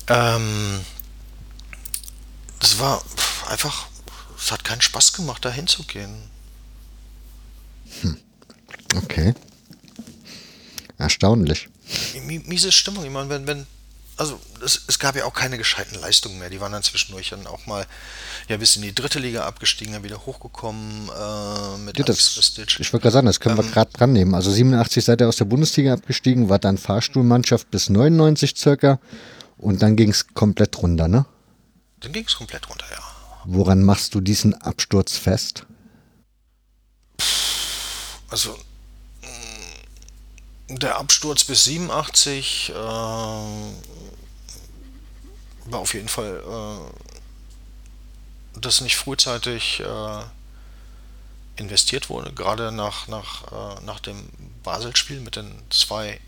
[0.09, 0.85] Ähm,
[2.61, 3.03] das war
[3.49, 3.87] einfach,
[4.37, 6.31] es hat keinen Spaß gemacht, da hinzugehen.
[8.03, 8.17] Hm.
[8.97, 9.35] Okay.
[10.99, 11.69] Erstaunlich.
[12.25, 13.05] Miese Stimmung.
[13.05, 13.67] Ich meine, wenn, wenn
[14.19, 16.51] also es, es, gab ja auch keine gescheiten Leistungen mehr.
[16.51, 17.87] Die waren dann zwischendurch dann auch mal
[18.49, 22.93] ja bis in die dritte Liga abgestiegen, dann wieder hochgekommen äh, mit ja, das, Ich
[22.93, 24.35] wollte gerade sagen, das können ähm, wir gerade dran nehmen.
[24.35, 28.99] Also 87 seid ihr aus der Bundesliga abgestiegen, war dann Fahrstuhlmannschaft bis 99 circa
[29.57, 31.25] und dann ging es komplett runter, ne?
[32.01, 33.03] Dann ging es komplett runter, ja.
[33.45, 35.65] Woran machst du diesen Absturz fest?
[38.31, 38.59] Also
[40.69, 43.73] der Absturz bis 87 äh, war
[45.73, 46.43] auf jeden Fall,
[48.55, 50.23] äh, dass nicht frühzeitig äh,
[51.57, 54.29] investiert wurde, gerade nach, nach, äh, nach dem
[54.63, 56.21] Basel-Spiel mit den zwei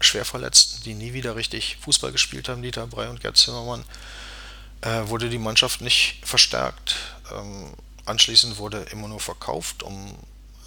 [0.00, 3.84] Schwerverletzten, die nie wieder richtig Fußball gespielt haben, Dieter Brey und Gerd Zimmermann,
[4.80, 6.96] äh, wurde die Mannschaft nicht verstärkt.
[7.30, 7.74] Ähm,
[8.06, 10.16] anschließend wurde immer nur verkauft, um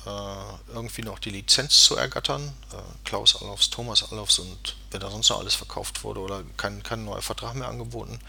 [0.05, 2.53] irgendwie noch die Lizenz zu ergattern.
[2.71, 6.83] Äh, Klaus Allofs, Thomas Allofs und wer da sonst noch alles verkauft wurde oder kein,
[6.83, 8.19] kein neuer Vertrag mehr angeboten.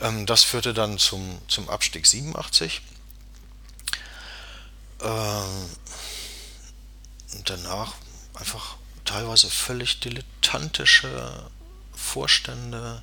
[0.00, 2.80] Ähm, das führte dann zum, zum Abstieg 87.
[5.02, 5.70] Ähm,
[7.32, 7.94] und danach
[8.34, 11.50] einfach teilweise völlig dilettantische
[11.94, 13.02] Vorstände,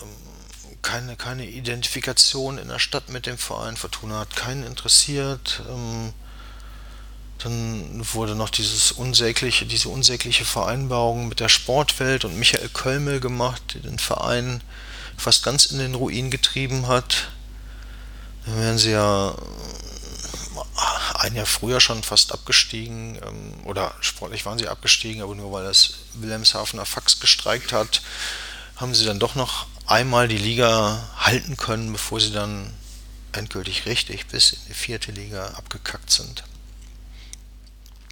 [0.00, 0.35] ähm,
[0.86, 3.76] keine, keine Identifikation in der Stadt mit dem Verein.
[3.76, 5.62] Fortuna hat keinen interessiert.
[5.68, 6.12] Ähm,
[7.38, 13.74] dann wurde noch dieses unsägliche, diese unsägliche Vereinbarung mit der Sportwelt und Michael Kölmel gemacht,
[13.74, 14.62] der den Verein
[15.16, 17.30] fast ganz in den Ruin getrieben hat.
[18.44, 24.58] Dann wären sie ja äh, ein Jahr früher schon fast abgestiegen, ähm, oder sportlich waren
[24.58, 28.02] sie abgestiegen, aber nur weil das Wilhelmshavener Fax gestreikt hat,
[28.76, 32.72] haben sie dann doch noch einmal die Liga halten können, bevor sie dann
[33.32, 36.44] endgültig richtig bis in die vierte Liga abgekackt sind.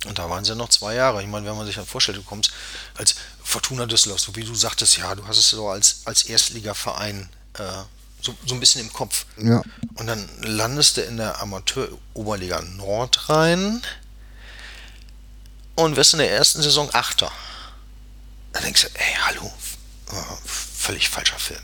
[0.06, 1.22] Und da waren sie noch zwei Jahre.
[1.22, 2.52] Ich meine, wenn man sich dann vorstellt, du kommst
[2.96, 7.28] als Fortuna Düsseldorf, so wie du sagtest, ja, du hast es so als, als Erstligaverein
[7.54, 7.62] äh,
[8.20, 9.26] so, so ein bisschen im Kopf.
[9.38, 9.62] Ja.
[9.94, 13.82] Und dann landest du in der Amateur-Oberliga Nord rein
[15.74, 17.30] und wirst in der ersten Saison Achter.
[18.52, 19.52] Dann denkst du, ey, hallo,
[20.84, 21.62] völlig falscher Film.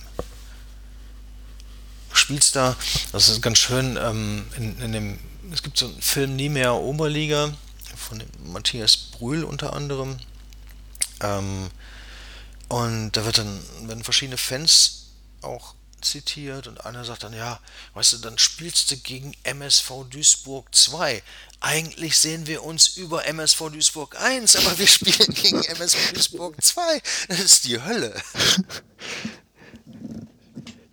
[2.09, 2.75] Du spielst da,
[3.13, 5.19] das ist ganz schön, ähm, in, in dem,
[5.53, 7.53] es gibt so einen Film Nie mehr Oberliga,
[7.97, 10.19] von Matthias Brühl unter anderem.
[11.21, 11.71] Ähm,
[12.69, 15.09] und da wird dann, werden verschiedene Fans
[15.43, 17.61] auch zitiert und einer sagt dann, ja,
[17.93, 21.23] weißt du, dann spielst du gegen MSV Duisburg 2.
[21.61, 26.81] Eigentlich sehen wir uns über MSV Duisburg 1, aber wir spielen gegen MSV Duisburg 2.
[27.29, 28.15] Das ist die Hölle.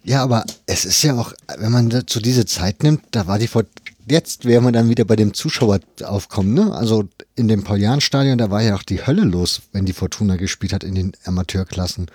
[0.03, 3.49] Ja, aber es ist ja auch, wenn man dazu diese Zeit nimmt, da war die
[3.49, 3.65] vor
[4.09, 6.73] jetzt wären wir dann wieder bei dem Zuschaueraufkommen, ne?
[6.73, 10.73] Also in dem Paulian-Stadion, da war ja auch die Hölle los, wenn die Fortuna gespielt
[10.73, 12.09] hat in den Amateurklassen.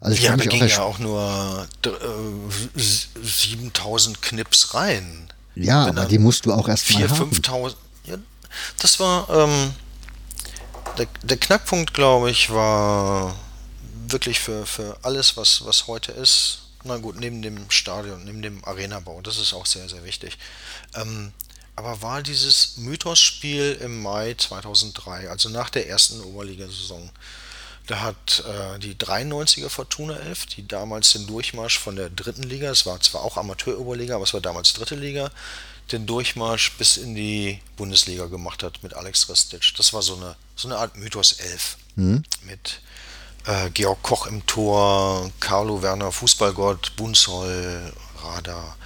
[0.00, 5.28] Also ich ja, da ging auch ja auch nur äh, 7000 Knips rein.
[5.56, 7.80] Ja, aber die musst du auch erst 4, mal 5000.
[8.04, 8.16] Ja,
[8.80, 9.72] das war ähm,
[10.98, 13.34] der, der Knackpunkt, glaube ich, war
[14.08, 18.64] wirklich für, für alles, was, was heute ist, na gut, neben dem Stadion, neben dem
[18.64, 20.38] Arenabau, das ist auch sehr, sehr wichtig.
[20.94, 21.32] Ähm,
[21.76, 27.10] aber war dieses Mythos-Spiel im Mai 2003, also nach der ersten Oberligasaison,
[27.86, 32.70] da hat äh, die 93er Fortuna 11, die damals den Durchmarsch von der dritten Liga,
[32.70, 35.30] es war zwar auch Amateur-Oberliga, aber es war damals dritte Liga,
[35.92, 39.74] den Durchmarsch bis in die Bundesliga gemacht hat mit Alex Ristic.
[39.76, 42.22] Das war so eine, so eine Art Mythos 11 mhm.
[42.44, 42.80] mit
[43.46, 47.92] äh, Georg Koch im Tor, Carlo Werner, Fußballgott, Bunzoll,
[48.22, 48.76] Radar.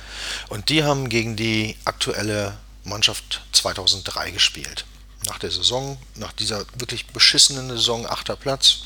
[0.49, 4.85] Und die haben gegen die aktuelle Mannschaft 2003 gespielt.
[5.29, 8.81] Nach der Saison, nach dieser wirklich beschissenen Saison, achter Platz.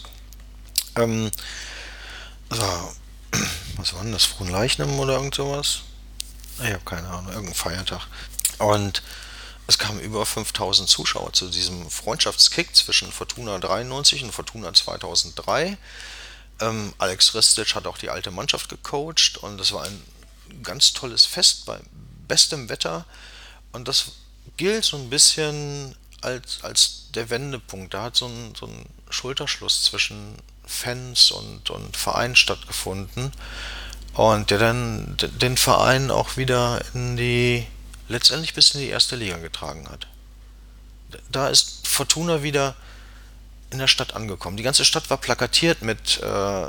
[0.97, 1.31] Ähm,
[2.49, 2.93] also,
[3.77, 4.25] was war denn das?
[4.25, 5.81] Frohenleichnam oder irgend sowas?
[6.59, 8.07] Ich habe keine Ahnung, irgendein Feiertag.
[8.59, 9.03] Und
[9.67, 15.79] es kamen über 5000 Zuschauer zu diesem Freundschaftskick zwischen Fortuna 93 und Fortuna 2003.
[16.61, 20.03] Ähm, Alex Ristic hat auch die alte Mannschaft gecoacht und das war ein
[20.63, 21.81] ganz tolles Fest bei
[22.29, 23.07] bestem Wetter.
[23.73, 24.13] Und das
[24.57, 27.95] gilt so ein bisschen als, als der Wendepunkt.
[27.95, 33.33] Da hat so ein, so ein Schulterschluss zwischen Fans und, und Verein stattgefunden.
[34.15, 37.67] Und der dann den Verein auch wieder in die
[38.09, 40.07] letztendlich bis in die erste Liga getragen hat.
[41.31, 42.75] Da ist Fortuna wieder
[43.71, 44.57] in der Stadt angekommen.
[44.57, 46.67] Die ganze Stadt war plakatiert mit äh,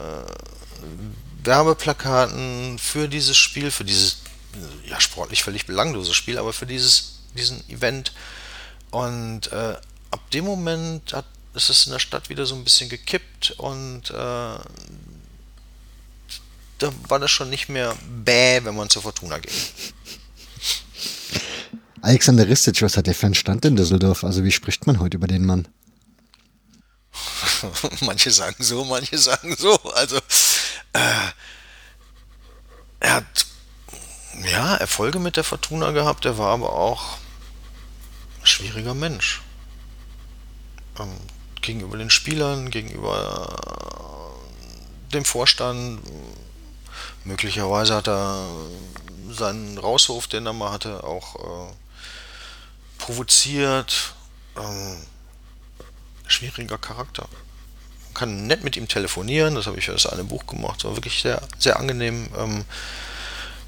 [1.44, 4.20] Werbeplakaten für dieses Spiel, für dieses
[4.86, 8.14] ja sportlich völlig belanglose Spiel, aber für dieses diesen Event.
[8.94, 9.76] Und äh,
[10.11, 11.26] ab dem Moment hat,
[11.56, 14.61] ist es in der Stadt wieder so ein bisschen gekippt und äh, da
[17.07, 19.52] war das schon nicht mehr bäh, wenn man zur Fortuna ging.
[22.03, 24.24] Alexander Ristic, was hat der für einen Stand in Düsseldorf?
[24.24, 25.68] Also wie spricht man heute über den Mann?
[28.02, 29.74] manche sagen so, manche sagen so.
[29.94, 30.18] Also
[30.94, 31.32] äh,
[32.99, 33.48] er hat
[34.52, 37.23] ja Erfolge mit der Fortuna gehabt, er war aber auch
[38.44, 39.41] schwieriger Mensch.
[40.99, 41.18] Ähm,
[41.61, 44.38] gegenüber den Spielern, gegenüber
[45.14, 46.02] dem Vorstand.
[47.24, 48.48] Möglicherweise hat er
[49.30, 51.74] seinen Rauswurf, den er mal hatte, auch äh,
[52.98, 54.14] provoziert,
[54.57, 54.98] ähm,
[56.28, 57.28] schwieriger Charakter.
[58.06, 60.95] Man kann nett mit ihm telefonieren, das habe ich für das eine Buch gemacht, war
[60.95, 62.30] wirklich sehr, sehr angenehm.
[62.38, 62.65] Ähm,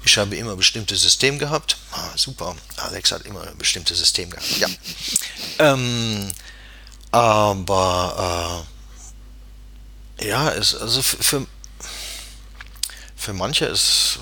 [0.06, 1.76] ich habe immer ein bestimmtes System gehabt.
[1.90, 4.58] Ah, super, Alex hat immer ein bestimmtes System gehabt.
[4.58, 4.68] Ja.
[5.58, 6.30] ähm,
[7.10, 8.64] aber
[10.20, 11.46] äh, ja, es, also für,
[13.16, 14.20] für manche ist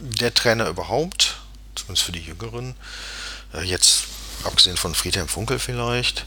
[0.00, 1.36] der Trainer überhaupt,
[1.74, 2.76] zumindest für die Jüngeren,
[3.52, 4.04] äh, jetzt
[4.44, 6.24] abgesehen von Friedhelm Funkel vielleicht.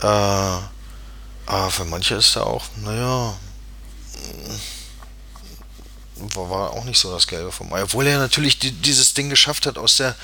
[0.00, 3.36] Äh, aber für manche ist er auch, naja,
[6.34, 7.82] war, war auch nicht so das Gelbe vom Ei.
[7.82, 10.16] Obwohl er natürlich die, dieses Ding geschafft hat, aus der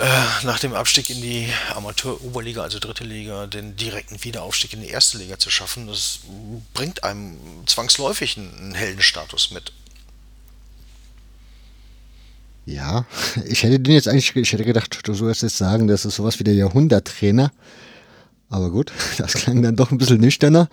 [0.00, 4.88] äh, nach dem Abstieg in die Amateur-Oberliga, also dritte Liga, den direkten Wiederaufstieg in die
[4.88, 5.86] erste Liga zu schaffen.
[5.86, 6.20] Das
[6.72, 7.36] bringt einem
[7.66, 9.72] zwangsläufig einen, einen Heldenstatus mit.
[12.64, 13.04] Ja,
[13.44, 16.38] ich hätte den jetzt eigentlich, ich hätte gedacht, du sollst jetzt sagen, das ist sowas
[16.38, 17.52] wie der Jahrhunderttrainer.
[18.48, 20.70] Aber gut, das klang dann doch ein bisschen nüchterner.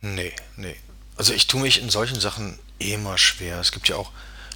[0.00, 0.74] Nee, nee.
[1.16, 2.58] Also ich tue mich in solchen Sachen
[2.90, 3.60] immer schwer.
[3.60, 4.10] Es gibt ja auch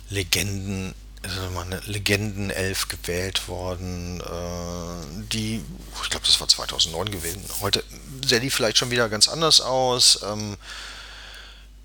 [0.08, 5.62] Legenden, also eine Legendenelf gewählt worden, äh, die,
[6.02, 7.42] ich glaube, das war 2009 gewesen.
[7.60, 7.82] Heute
[8.24, 10.20] sähe die vielleicht schon wieder ganz anders aus.
[10.22, 10.56] Ähm,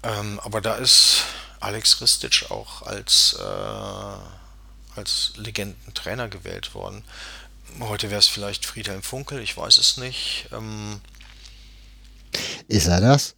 [0.04, 1.24] ähm, aber da ist
[1.60, 7.04] Alex Ristic auch als, äh, als Legendentrainer gewählt worden.
[7.80, 10.48] Heute wäre es vielleicht Friedhelm Funkel, ich weiß es nicht.
[10.52, 11.02] Ähm,
[12.68, 13.36] ist er das?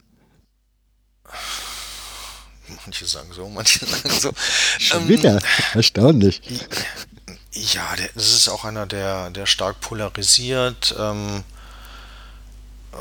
[2.84, 4.32] Manche sagen so, manche sagen so.
[4.80, 5.40] Schon ähm, wieder,
[5.74, 6.42] erstaunlich.
[7.52, 10.96] Ja, der, das ist auch einer, der, der stark polarisiert.
[10.98, 11.44] Ähm,
[12.92, 12.98] äh,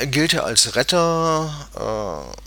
[0.00, 1.68] er gilt ja als Retter.
[1.74, 2.42] Äh,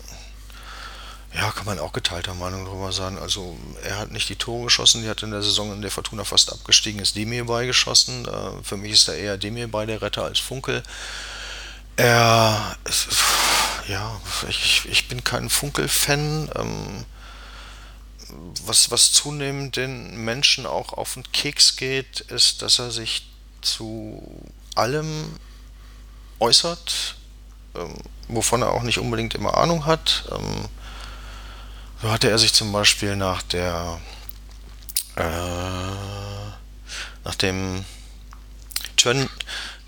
[1.38, 3.18] ja, kann man auch geteilter Meinung darüber sein.
[3.18, 6.24] Also er hat nicht die Tore geschossen, die hat in der Saison in der Fortuna
[6.24, 8.26] fast abgestiegen, ist Demir beigeschossen.
[8.26, 10.82] Äh, für mich ist er eher Demir bei der Retter als Funkel.
[11.98, 12.78] Er,
[13.88, 16.50] ja, ich, ich bin kein Funkel-Fan.
[16.56, 17.06] Ähm,
[18.66, 23.28] was, was zunehmend den Menschen auch auf den Keks geht, ist, dass er sich
[23.62, 24.42] zu
[24.74, 25.38] allem
[26.40, 27.16] äußert,
[27.76, 27.94] ähm,
[28.28, 30.26] wovon er auch nicht unbedingt immer Ahnung hat.
[30.32, 30.66] Ähm,
[32.02, 34.00] so hatte er sich zum Beispiel nach der
[35.16, 35.22] äh,
[37.24, 37.86] nach dem
[38.98, 39.30] Turn,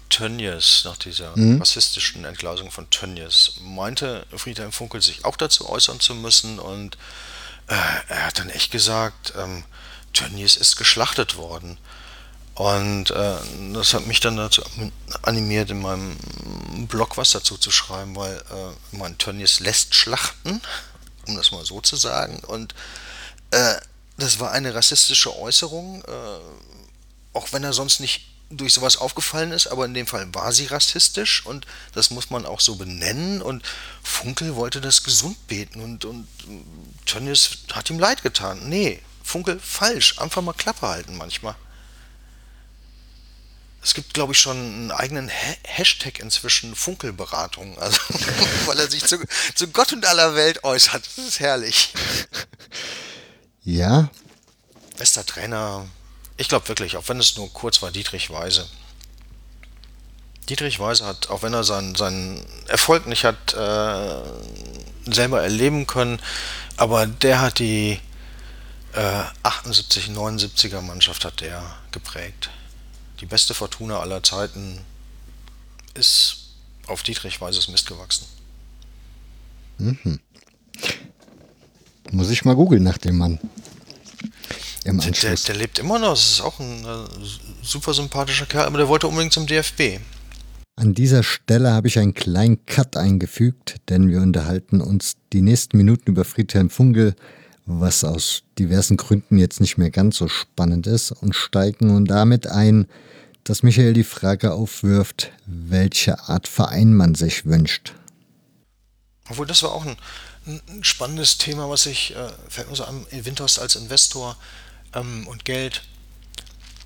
[0.10, 1.60] Tönnies, nach dieser mhm.
[1.60, 6.98] rassistischen Entgleisung von Tönnies, meinte Friedhelm Funkel sich auch dazu äußern zu müssen und
[7.68, 7.76] äh,
[8.08, 9.64] er hat dann echt gesagt, ähm,
[10.14, 11.78] Tönnies ist geschlachtet worden.
[12.56, 13.36] Und äh,
[13.74, 14.64] das hat mich dann dazu
[15.22, 16.18] animiert, in meinem
[16.88, 20.60] Blog was dazu zu schreiben, weil äh, mein Tönnies lässt schlachten,
[21.28, 22.40] um das mal so zu sagen.
[22.48, 22.74] Und
[23.52, 23.76] äh,
[24.18, 29.68] das war eine rassistische Äußerung, äh, auch wenn er sonst nicht durch sowas aufgefallen ist,
[29.68, 33.64] aber in dem Fall war sie rassistisch und das muss man auch so benennen und
[34.04, 36.28] Funkel wollte das gesund beten und, und
[37.06, 38.70] Tönnies hat ihm leid getan.
[38.70, 41.56] Nee, Funkel falsch, einfach mal Klappe halten manchmal.
[43.84, 47.98] Es gibt, glaube ich, schon einen eigenen ha Hashtag inzwischen, Funkelberatung, also,
[48.66, 49.18] weil er sich zu,
[49.56, 51.06] zu Gott und aller Welt äußert.
[51.06, 51.94] Das ist herrlich.
[53.64, 54.10] Ja.
[54.98, 55.86] Bester Trainer,
[56.38, 58.68] ich glaube wirklich, auch wenn es nur kurz war, Dietrich Weise.
[60.50, 64.22] Dietrich Weise hat, auch wenn er seinen, seinen Erfolg nicht hat äh,
[65.12, 66.20] selber erleben können,
[66.78, 68.00] aber der hat die
[68.94, 72.50] äh, 78, 79er Mannschaft hat der geprägt.
[73.20, 74.80] Die beste Fortuna aller Zeiten
[75.96, 76.52] ist
[76.86, 78.26] auf Dietrich Weises Mist gewachsen.
[79.80, 80.20] Mhm.
[82.12, 83.40] Muss ich mal googeln nach dem Mann
[84.88, 85.44] im Anschluss.
[85.44, 87.26] Der, der, lebt immer noch, das ist auch ein äh,
[87.62, 90.00] super sympathischer Kerl, aber der wollte unbedingt zum DFB.
[90.76, 95.78] An dieser Stelle habe ich einen kleinen Cut eingefügt, denn wir unterhalten uns die nächsten
[95.78, 97.16] Minuten über Friedhelm Funkel,
[97.66, 102.48] was aus diversen Gründen jetzt nicht mehr ganz so spannend ist, und steigen nun damit
[102.48, 102.88] ein,
[103.44, 107.94] dass Michael die Frage aufwirft, welche Art Verein man sich wünscht.
[109.30, 109.98] Obwohl, das war auch ein,
[110.46, 114.38] ein spannendes Thema, was ich, äh, fällt mir so an, Windhorst als Investor
[114.98, 115.84] ähm, und Geld.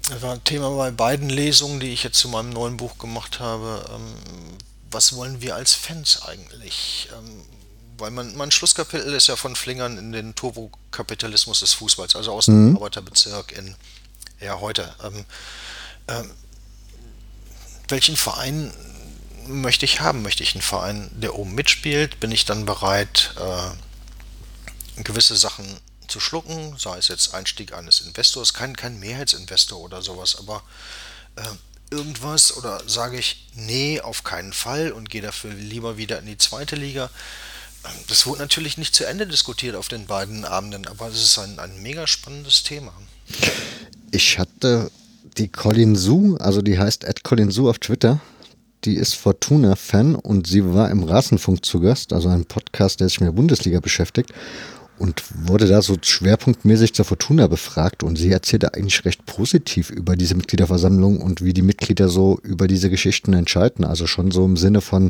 [0.09, 3.39] Das war ein Thema bei beiden Lesungen, die ich jetzt zu meinem neuen Buch gemacht
[3.39, 3.85] habe.
[3.93, 4.57] Ähm,
[4.89, 7.07] was wollen wir als Fans eigentlich?
[7.17, 7.45] Ähm,
[7.97, 12.45] weil man, mein Schlusskapitel ist ja von Flingern in den Turbokapitalismus des Fußballs, also aus
[12.45, 12.77] dem mhm.
[12.77, 13.75] Arbeiterbezirk in,
[14.39, 14.93] ja, heute.
[15.03, 15.25] Ähm,
[16.07, 16.31] ähm,
[17.87, 18.73] welchen Verein
[19.47, 20.23] möchte ich haben?
[20.23, 22.19] Möchte ich einen Verein, der oben mitspielt?
[22.19, 25.65] Bin ich dann bereit, äh, gewisse Sachen
[26.11, 30.61] zu schlucken, sei es jetzt Einstieg eines Investors, kein, kein Mehrheitsinvestor oder sowas, aber
[31.37, 36.25] äh, irgendwas oder sage ich, nee, auf keinen Fall und gehe dafür lieber wieder in
[36.25, 37.09] die zweite Liga.
[37.85, 41.39] Ähm, das wurde natürlich nicht zu Ende diskutiert auf den beiden Abenden, aber es ist
[41.39, 42.93] ein, ein mega spannendes Thema.
[44.11, 44.91] Ich hatte
[45.37, 48.19] die Colin Su, also die heißt Ed Colin Su auf Twitter,
[48.83, 53.21] die ist Fortuna-Fan und sie war im Rasenfunk zu Gast, also ein Podcast, der sich
[53.21, 54.33] mit der Bundesliga beschäftigt
[55.01, 60.15] und wurde da so schwerpunktmäßig zur Fortuna befragt und sie erzählte eigentlich recht positiv über
[60.15, 63.83] diese Mitgliederversammlung und wie die Mitglieder so über diese Geschichten entscheiden.
[63.83, 65.09] Also schon so im Sinne von,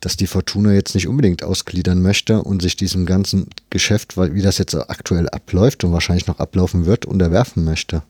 [0.00, 4.58] dass die Fortuna jetzt nicht unbedingt ausgliedern möchte und sich diesem ganzen Geschäft, wie das
[4.58, 8.02] jetzt aktuell abläuft und wahrscheinlich noch ablaufen wird, unterwerfen möchte.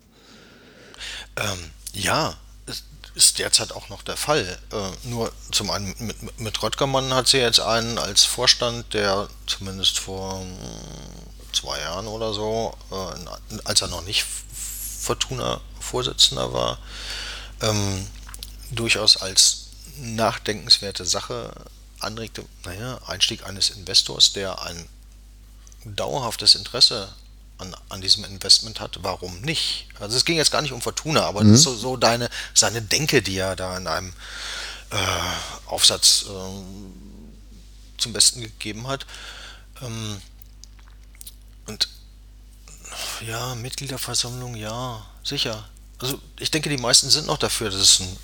[1.38, 1.58] Ähm,
[1.94, 2.34] ja,
[3.18, 4.58] ist derzeit auch noch der Fall.
[4.72, 9.98] Äh, nur zum einen mit, mit Röttgermann hat sie jetzt einen als Vorstand, der zumindest
[9.98, 10.56] vor hm,
[11.52, 14.24] zwei Jahren oder so, äh, als er noch nicht
[15.00, 16.78] Fortuna-Vorsitzender war,
[17.60, 18.06] ähm,
[18.70, 21.52] durchaus als nachdenkenswerte Sache
[21.98, 24.88] anregte, naja, Einstieg eines Investors, der ein
[25.84, 27.12] dauerhaftes Interesse
[27.58, 29.88] an, an diesem Investment hat, warum nicht?
[30.00, 31.50] Also es ging jetzt gar nicht um Fortuna, aber mhm.
[31.50, 34.12] das ist so, so deine, seine Denke, die er da in einem
[34.90, 34.96] äh,
[35.66, 39.06] Aufsatz äh, zum Besten gegeben hat.
[39.82, 40.20] Ähm,
[41.66, 41.88] und
[43.26, 45.68] ja, Mitgliederversammlung, ja, sicher.
[45.98, 48.16] Also ich denke, die meisten sind noch dafür, dass es ein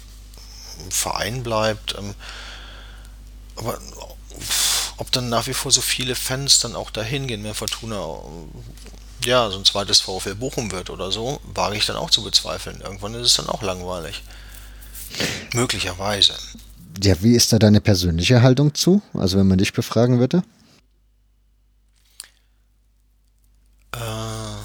[0.90, 1.96] Verein bleibt.
[1.98, 2.14] Ähm,
[3.56, 3.78] aber
[4.96, 8.20] ob dann nach wie vor so viele Fans dann auch dahin gehen, mehr Fortuna,
[9.24, 12.80] ja, so ein zweites VfL Bochum wird oder so, wage ich dann auch zu bezweifeln.
[12.80, 14.22] Irgendwann ist es dann auch langweilig.
[15.52, 16.34] Möglicherweise.
[17.02, 19.02] Ja, wie ist da deine persönliche Haltung zu?
[19.14, 20.42] Also wenn man dich befragen würde?
[23.92, 24.56] Äh,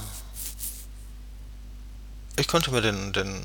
[2.39, 3.43] ich könnte mir den, den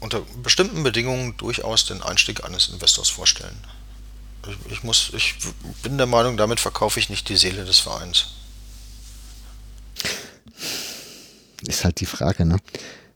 [0.00, 3.58] unter bestimmten Bedingungen durchaus den Einstieg eines Investors vorstellen.
[4.48, 5.34] Ich, ich, muss, ich
[5.82, 8.28] bin der Meinung, damit verkaufe ich nicht die Seele des Vereins.
[11.66, 12.56] Ist halt die Frage, ne?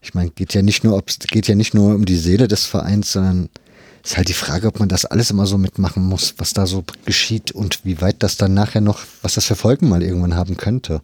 [0.01, 2.67] Ich meine, geht ja nicht nur, ob's, geht ja nicht nur um die Seele des
[2.67, 3.49] Vereins, sondern
[4.05, 6.85] ist halt die Frage, ob man das alles immer so mitmachen muss, was da so
[7.07, 10.59] geschieht und wie weit das dann nachher noch, was das für Folgen mal irgendwann haben
[10.59, 11.01] könnte.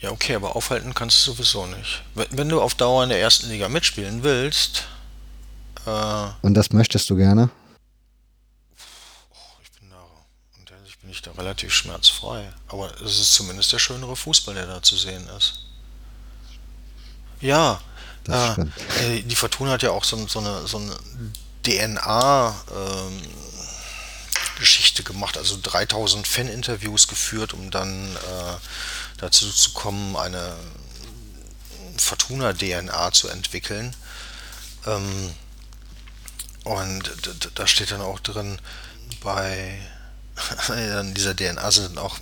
[0.00, 2.02] Ja, okay, aber aufhalten kannst du sowieso nicht.
[2.14, 4.82] Wenn, du auf Dauer in der ersten Liga mitspielen willst.
[5.86, 7.48] Äh, und das möchtest du gerne?
[9.62, 10.02] Ich bin da,
[10.58, 12.52] und bin ich da relativ schmerzfrei.
[12.66, 15.61] Aber es ist zumindest der schönere Fußball, der da zu sehen ist.
[17.42, 17.80] Ja,
[18.28, 18.52] äh,
[19.04, 20.96] äh, die Fortuna hat ja auch so, so eine, so eine
[21.62, 22.54] DNA.
[22.74, 23.22] Ähm,
[25.04, 28.54] gemacht, also 3000 Fan-Interviews geführt, um dann äh,
[29.18, 30.54] dazu zu kommen, eine
[31.96, 33.94] Fortuna-DNA zu entwickeln.
[34.86, 35.34] Ähm,
[36.64, 37.10] und
[37.54, 38.60] da steht dann auch drin,
[39.22, 39.80] bei
[41.00, 42.18] in dieser DNA sind auch,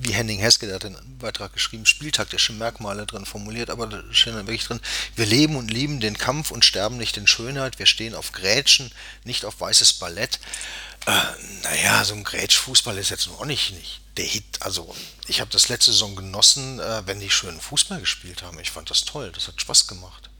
[0.00, 4.34] wie Henning Heske, der hat den Beitrag geschrieben, spieltaktische Merkmale drin formuliert, aber da steht
[4.34, 4.80] dann wirklich drin,
[5.16, 8.90] wir leben und lieben den Kampf und sterben nicht in Schönheit, wir stehen auf Grätschen,
[9.24, 10.40] nicht auf weißes Ballett.
[11.06, 11.10] Äh,
[11.64, 14.44] naja, so ein Grätschfußball ist jetzt noch nicht, nicht der Hit.
[14.60, 14.94] Also
[15.26, 18.58] ich habe das letzte Saison genossen, äh, wenn die schönen Fußball gespielt haben.
[18.60, 20.30] Ich fand das toll, das hat Spaß gemacht.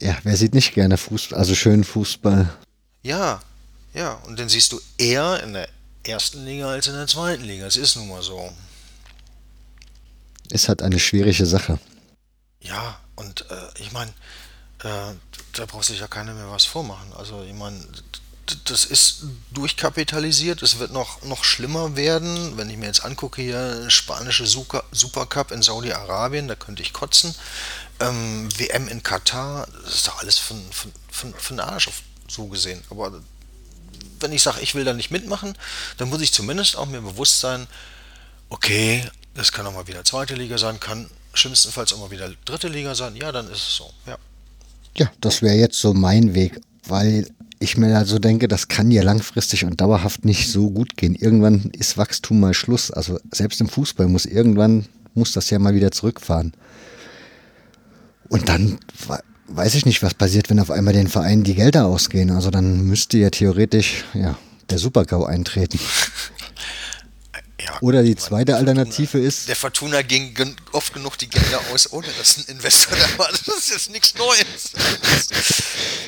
[0.00, 2.52] Ja, wer sieht nicht gerne Fußball, also schönen Fußball?
[3.02, 3.40] Ja,
[3.94, 5.68] ja, und den siehst du eher in der
[6.04, 7.66] ersten Liga als in der zweiten Liga.
[7.66, 8.52] Es ist nun mal so.
[10.50, 11.78] Ist halt eine schwierige Sache.
[12.60, 14.10] Ja, und äh, ich meine,
[14.80, 15.14] äh,
[15.52, 17.12] da braucht sich ja keiner mehr was vormachen.
[17.14, 17.80] Also ich meine,
[18.64, 20.62] das ist durchkapitalisiert.
[20.62, 22.56] Es wird noch, noch schlimmer werden.
[22.56, 27.34] Wenn ich mir jetzt angucke hier, spanische Supercup in Saudi-Arabien, da könnte ich kotzen.
[28.00, 32.46] Ähm, WM in Katar, das ist doch alles von, von, von, von Arsch auf, so
[32.46, 32.82] gesehen.
[32.90, 33.12] Aber
[34.22, 35.54] wenn ich sage, ich will da nicht mitmachen,
[35.96, 37.66] dann muss ich zumindest auch mir bewusst sein,
[38.48, 39.04] okay,
[39.34, 42.94] das kann auch mal wieder zweite Liga sein, kann schlimmstenfalls auch mal wieder dritte Liga
[42.94, 43.16] sein.
[43.16, 43.90] Ja, dann ist es so.
[44.06, 44.18] Ja,
[44.96, 47.28] ja das wäre jetzt so mein Weg, weil
[47.58, 51.14] ich mir also denke, das kann ja langfristig und dauerhaft nicht so gut gehen.
[51.14, 52.90] Irgendwann ist Wachstum mal Schluss.
[52.90, 56.52] Also selbst im Fußball muss irgendwann, muss das ja mal wieder zurückfahren.
[58.28, 58.78] Und dann
[59.54, 62.30] weiß ich nicht, was passiert, wenn auf einmal den Vereinen die Gelder ausgehen.
[62.30, 64.36] Also dann müsste ja theoretisch ja,
[64.70, 65.78] der Supergau eintreten.
[67.60, 69.48] Ja, Oder die zweite Alternative ist.
[69.48, 70.34] Der Fortuna ging
[70.72, 73.28] oft genug die Gelder aus, ohne dass ein Investor da war.
[73.28, 74.72] Das ist jetzt nichts Neues.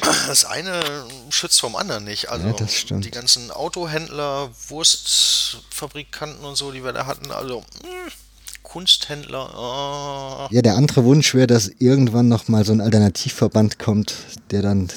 [0.00, 2.28] Das eine schützt vom anderen nicht.
[2.28, 8.12] Also ja, die ganzen Autohändler, Wurstfabrikanten und so, die wir da hatten, also mh, hm,
[8.74, 9.54] Kunsthändler.
[9.56, 10.52] Oh.
[10.52, 14.16] Ja, der andere Wunsch wäre, dass irgendwann nochmal so ein Alternativverband kommt,
[14.50, 14.88] der dann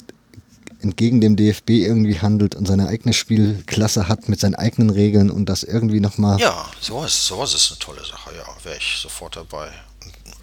[0.81, 5.45] entgegen dem DFB irgendwie handelt und seine eigene Spielklasse hat mit seinen eigenen Regeln und
[5.45, 6.39] das irgendwie nochmal.
[6.39, 9.69] Ja, sowas, sowas ist eine tolle Sache, ja, wäre ich sofort dabei.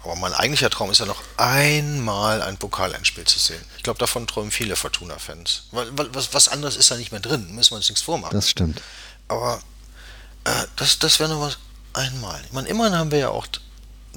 [0.05, 3.61] Aber mein eigentlicher Traum ist ja noch einmal ein Pokalendspiel zu sehen.
[3.75, 5.63] Ich glaube, davon träumen viele Fortuna-Fans.
[5.71, 8.33] Was, was anderes ist da nicht mehr drin, müssen wir uns nichts vormachen.
[8.33, 8.81] Das stimmt.
[9.27, 9.59] Aber
[10.45, 11.57] äh, das, das wäre noch was
[11.95, 12.39] einmal.
[12.45, 13.47] Ich meine, immerhin haben wir ja auch,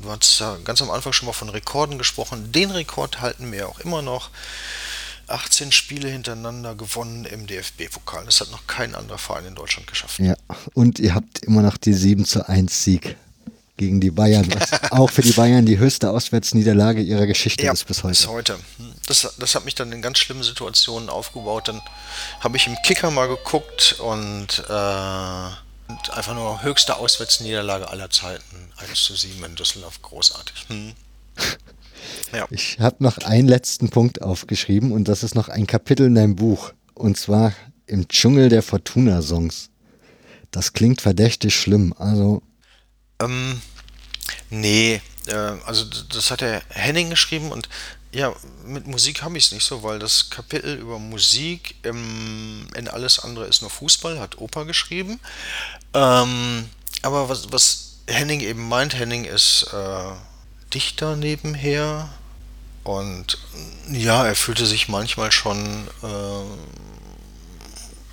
[0.01, 3.69] du hast ja ganz am Anfang schon mal von Rekorden gesprochen, den Rekord halten wir
[3.69, 4.31] auch immer noch
[5.29, 8.25] 18 Spiele hintereinander gewonnen im DFB-Pokal.
[8.25, 10.19] Das hat noch kein anderer Verein in Deutschland geschafft.
[10.21, 10.35] Ja,
[10.75, 13.17] und ihr habt immer noch die 7 zu 1 Sieg
[13.77, 17.85] gegen die Bayern, was auch für die Bayern die höchste Auswärtsniederlage ihrer Geschichte Ja, ist
[17.85, 18.09] bis heute.
[18.11, 18.55] bis heute.
[18.79, 18.93] Hm.
[19.07, 21.69] Das, das hat mich dann in ganz schlimmen Situationen aufgebaut.
[21.69, 21.81] Dann
[22.41, 28.73] habe ich im Kicker mal geguckt und, äh, und einfach nur höchste Auswärtsniederlage aller Zeiten.
[28.77, 30.01] 1 zu 7 in Düsseldorf.
[30.03, 30.67] Großartig.
[30.69, 30.93] Hm.
[32.33, 32.47] Ja.
[32.51, 36.37] Ich habe noch einen letzten Punkt aufgeschrieben und das ist noch ein Kapitel in deinem
[36.37, 36.73] Buch.
[36.95, 37.53] Und zwar
[37.87, 39.71] im Dschungel der Fortuna-Songs.
[40.51, 41.95] Das klingt verdächtig schlimm.
[41.99, 42.43] Also,
[43.21, 43.61] Ähm,
[44.51, 47.69] nee, äh, also das hat der Henning geschrieben und
[48.13, 48.35] ja,
[48.65, 53.19] mit Musik habe ich es nicht so, weil das Kapitel über Musik im, in alles
[53.19, 55.21] andere ist nur Fußball, hat Opa geschrieben.
[55.95, 56.69] Ähm,
[57.03, 60.13] aber was, was Henning eben meint, Henning ist äh,
[60.73, 62.09] Dichter nebenher
[62.85, 63.39] und
[63.91, 66.45] ja, er fühlte sich manchmal schon äh,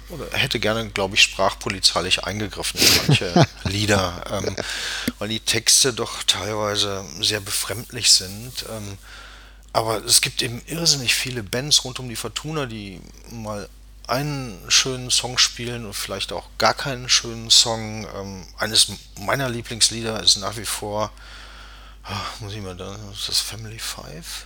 [0.10, 4.56] oder hätte gerne, glaube ich, sprachpolizeilich eingegriffen in manche Lieder, ähm,
[5.18, 8.66] weil die Texte doch teilweise sehr befremdlich sind.
[8.70, 8.98] Ähm,
[9.74, 13.68] aber es gibt eben irrsinnig viele Bands rund um die Fortuna, die mal
[14.08, 18.08] einen schönen Song spielen und vielleicht auch gar keinen schönen Song.
[18.16, 21.12] Ähm, eines meiner Lieblingslieder ist nach wie vor,
[22.04, 24.46] ah, muss ich mal da, ist das Family Five?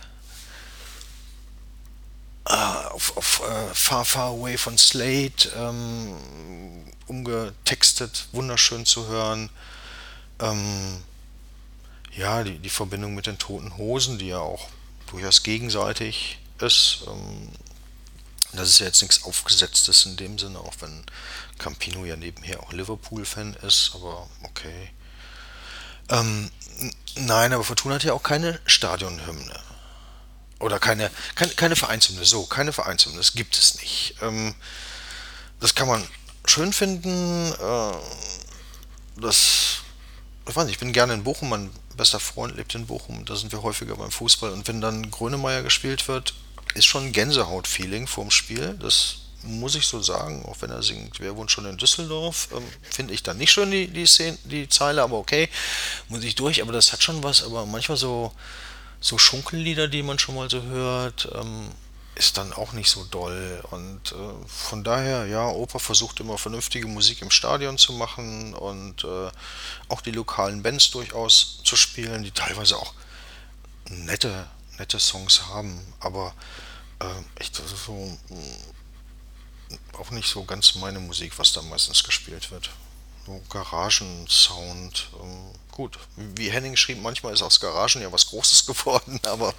[2.44, 6.16] Ah, auf, auf äh, Far Far Away von Slate ähm,
[7.06, 9.50] umgetextet, wunderschön zu hören.
[10.40, 11.02] Ähm,
[12.16, 14.68] ja, die, die Verbindung mit den toten Hosen, die ja auch
[15.10, 17.04] durchaus gegenseitig ist.
[17.06, 17.50] Ähm,
[18.52, 21.04] das ist ja jetzt nichts Aufgesetztes in dem Sinne, auch wenn
[21.58, 24.90] Campino ja nebenher auch Liverpool-Fan ist, aber okay.
[26.08, 26.50] Ähm,
[27.16, 29.60] nein, aber Fortuna hat ja auch keine Stadionhymne.
[30.58, 34.16] Oder keine, keine, keine Vereinshymne, so, keine Vereinshymne, das gibt es nicht.
[34.20, 34.54] Ähm,
[35.60, 36.06] das kann man
[36.44, 37.96] schön finden, äh,
[39.20, 39.78] das,
[40.48, 43.36] ich weiß nicht, ich bin gerne in Bochum, mein bester Freund lebt in Bochum, da
[43.36, 46.34] sind wir häufiger beim Fußball und wenn dann Grönemeyer gespielt wird,
[46.74, 51.20] ist schon ein Gänsehaut-Feeling vorm Spiel, das muss ich so sagen, auch wenn er singt,
[51.20, 54.68] wer wohnt schon in Düsseldorf, ähm, finde ich dann nicht schön die, die, Szene, die
[54.68, 55.48] Zeile, aber okay,
[56.08, 58.32] muss ich durch, aber das hat schon was, aber manchmal so,
[59.00, 61.70] so Schunkellieder, die man schon mal so hört, ähm,
[62.16, 63.62] ist dann auch nicht so doll.
[63.70, 69.04] Und äh, von daher, ja, Oper versucht immer vernünftige Musik im Stadion zu machen und
[69.04, 69.30] äh,
[69.88, 72.92] auch die lokalen Bands durchaus zu spielen, die teilweise auch
[73.88, 74.46] nette,
[74.80, 76.32] nette Songs haben, aber
[77.00, 78.36] äh, ist so mh,
[79.98, 82.70] auch nicht so ganz meine Musik, was da meistens gespielt wird.
[83.26, 85.10] So Garagensound.
[85.22, 89.54] Ähm, gut, wie Henning schrieb, manchmal ist aus Garagen ja was Großes geworden, aber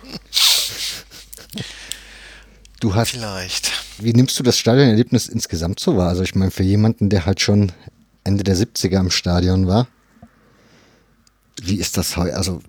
[2.80, 3.72] du hast vielleicht.
[4.00, 6.10] Wie nimmst du das Stadionerlebnis insgesamt so wahr?
[6.10, 7.72] Also ich meine, für jemanden, der halt schon
[8.24, 9.88] Ende der 70er im Stadion war,
[11.62, 12.36] wie ist das heute?
[12.36, 12.62] Also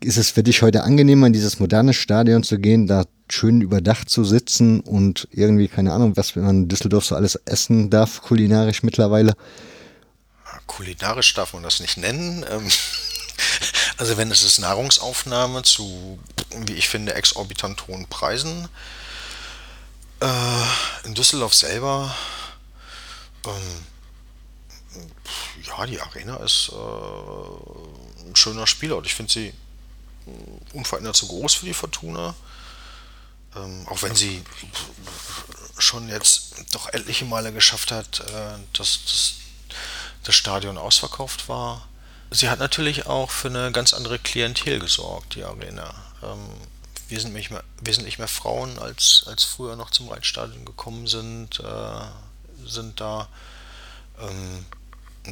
[0.00, 4.10] ist es für dich heute angenehmer, in dieses moderne Stadion zu gehen, da schön überdacht
[4.10, 8.82] zu sitzen und irgendwie, keine Ahnung, was man in Düsseldorf so alles essen darf, kulinarisch
[8.82, 9.34] mittlerweile?
[10.66, 12.44] Kulinarisch darf man das nicht nennen.
[12.50, 12.68] Ähm,
[13.96, 16.18] Also wenn es ist Nahrungsaufnahme zu,
[16.66, 18.68] wie ich finde, exorbitant hohen Preisen.
[20.20, 22.14] Äh, in Düsseldorf selber,
[23.46, 23.86] ähm,
[25.62, 26.74] ja, die Arena ist äh,
[28.34, 29.06] ein schöner Spielort.
[29.06, 29.54] Ich finde sie
[30.72, 32.34] unverändert zu groß für die Fortuna.
[33.56, 34.42] Ähm, auch wenn sie
[35.78, 39.34] schon jetzt doch etliche Male geschafft hat, äh, dass, dass
[40.24, 41.86] das Stadion ausverkauft war.
[42.30, 45.94] Sie hat natürlich auch für eine ganz andere Klientel gesorgt, die Arena.
[46.22, 46.48] Ähm,
[47.08, 53.00] wesentlich, mehr, wesentlich mehr Frauen als, als früher noch zum Reitstadion gekommen sind, äh, sind
[53.00, 53.28] da.
[54.20, 54.66] Ähm,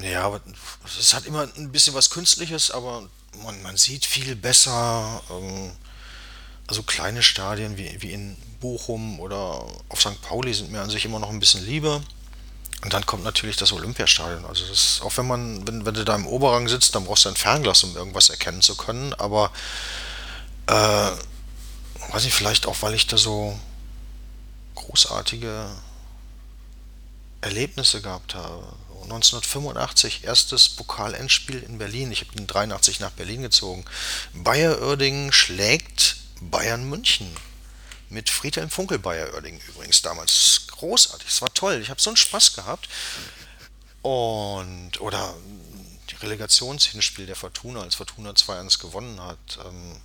[0.01, 0.40] ja, aber
[0.98, 3.09] es hat immer ein bisschen was Künstliches, aber
[3.43, 5.23] man, man sieht viel besser.
[5.31, 5.73] Ähm,
[6.66, 10.23] also kleine Stadien wie, wie in Bochum oder auf St.
[10.23, 12.02] Pauli sind mir an sich immer noch ein bisschen lieber.
[12.82, 14.44] Und dann kommt natürlich das Olympiastadion.
[14.44, 17.28] Also das, auch wenn man, wenn, wenn du da im Oberrang sitzt, dann brauchst du
[17.28, 19.14] ein Fernglas, um irgendwas erkennen zu können.
[19.14, 19.52] Aber
[20.66, 21.10] äh,
[22.12, 23.59] weiß ich vielleicht auch, weil ich da so
[24.74, 25.69] großartige
[27.40, 28.64] Erlebnisse gehabt habe.
[29.03, 32.12] 1985 erstes Pokal-Endspiel in Berlin.
[32.12, 33.85] Ich habe in 83 nach Berlin gezogen.
[34.33, 37.29] Bayer Oerdingen schlägt Bayern München
[38.09, 40.66] mit Friedhelm Funkel Bayer Oerdingen übrigens damals.
[40.69, 41.81] Großartig, es war toll.
[41.81, 42.89] Ich habe so einen Spaß gehabt.
[44.03, 45.35] Und, oder
[46.11, 49.59] die Relegationshinspiel der Fortuna, als Fortuna 2-1 gewonnen hat.
[49.65, 49.97] Ähm,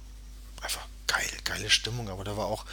[0.62, 2.66] einfach geil, geile Stimmung, aber da war auch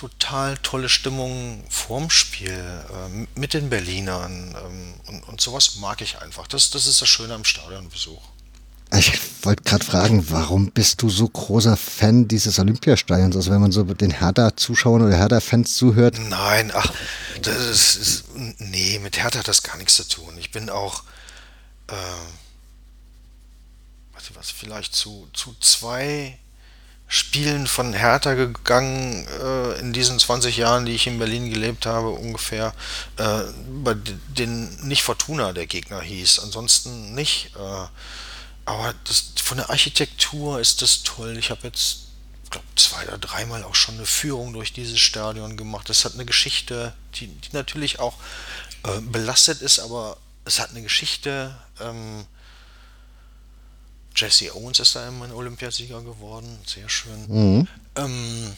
[0.00, 6.22] total tolle Stimmung vorm Spiel äh, mit den Berlinern ähm, und, und sowas mag ich
[6.22, 6.46] einfach.
[6.46, 8.22] Das, das ist das Schöne am Stadionbesuch.
[8.96, 9.12] Ich
[9.42, 13.36] wollte gerade fragen, warum bist du so großer Fan dieses Olympiastadions?
[13.36, 16.18] Also wenn man so den Hertha-Zuschauern oder Hertha-Fans zuhört.
[16.18, 16.92] Nein, ach,
[17.42, 18.24] das ist,
[18.58, 20.34] nee, mit Hertha hat das gar nichts zu tun.
[20.38, 21.04] Ich bin auch,
[21.88, 21.92] äh,
[24.14, 26.38] was, was vielleicht zu, zu zwei
[27.12, 32.10] Spielen von Hertha gegangen äh, in diesen 20 Jahren, die ich in Berlin gelebt habe,
[32.10, 32.72] ungefähr,
[33.16, 33.42] äh,
[33.82, 33.94] bei
[34.28, 37.50] denen nicht Fortuna der Gegner hieß, ansonsten nicht.
[37.56, 37.88] Äh,
[38.64, 41.36] aber das, von der Architektur ist das toll.
[41.36, 42.02] Ich habe jetzt,
[42.48, 45.90] glaube zwei oder dreimal auch schon eine Führung durch dieses Stadion gemacht.
[45.90, 48.14] Es hat eine Geschichte, die, die natürlich auch
[48.84, 51.56] äh, belastet ist, aber es hat eine Geschichte.
[51.80, 52.24] Ähm,
[54.20, 57.26] Jesse Owens ist da immer ein Olympiasieger geworden, sehr schön.
[57.28, 57.68] Mhm.
[57.96, 58.56] Ähm,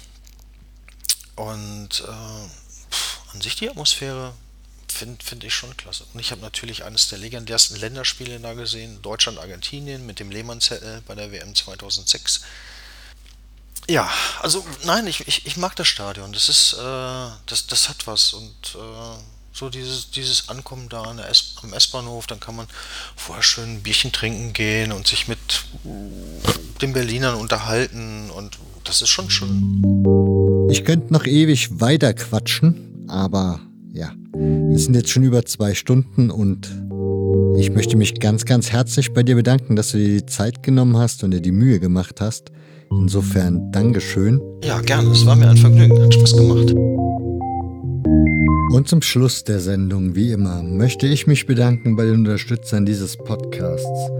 [1.37, 4.35] und äh, an sich die Atmosphäre
[4.89, 6.05] finde find ich schon klasse.
[6.13, 11.15] Und ich habe natürlich eines der legendärsten Länderspiele da gesehen, Deutschland-Argentinien mit dem Lehmann-Zettel bei
[11.15, 12.43] der WM 2006.
[13.89, 14.09] Ja,
[14.41, 16.33] also nein, ich, ich, ich mag das Stadion.
[16.33, 19.19] Das ist, äh, das, das hat was und äh,
[19.53, 22.67] so dieses, dieses Ankommen da an S am S-Bahnhof, dann kann man
[23.17, 25.39] vorher schön ein Bierchen trinken gehen und sich mit
[26.81, 29.83] den Berlinern unterhalten und das ist schon schön.
[30.71, 33.61] Ich könnte noch ewig weiter quatschen, aber
[33.93, 34.13] ja,
[34.75, 36.71] es sind jetzt schon über zwei Stunden und
[37.57, 40.97] ich möchte mich ganz, ganz herzlich bei dir bedanken, dass du dir die Zeit genommen
[40.97, 42.51] hast und dir die Mühe gemacht hast.
[42.91, 44.41] Insofern Dankeschön.
[44.65, 45.11] Ja, gerne.
[45.11, 46.03] Es war mir ein Vergnügen.
[46.03, 46.75] Hat Spaß gemacht.
[48.73, 53.19] Und zum Schluss der Sendung, wie immer, möchte ich mich bedanken bei den Unterstützern dieses
[53.19, 54.11] Podcasts.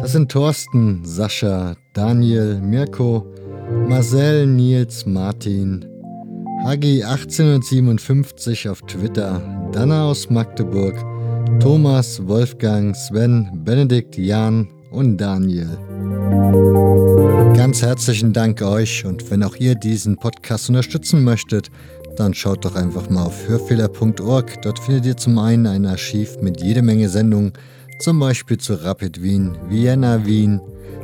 [0.00, 3.26] Das sind Thorsten, Sascha, Daniel, Mirko,
[3.88, 5.84] Marcel, Nils, Martin,
[6.64, 9.42] Hagi 1857 auf Twitter,
[9.72, 10.94] Dana aus Magdeburg,
[11.58, 15.76] Thomas, Wolfgang, Sven, Benedikt, Jan und Daniel.
[17.56, 21.70] Ganz herzlichen Dank euch und wenn auch ihr diesen Podcast unterstützen möchtet,
[22.16, 24.62] dann schaut doch einfach mal auf hörfehler.org.
[24.62, 27.52] Dort findet ihr zum einen ein Archiv mit jede Menge Sendungen,
[27.98, 30.60] zum Beispiel zu Rapid Wien, Vienna Wien,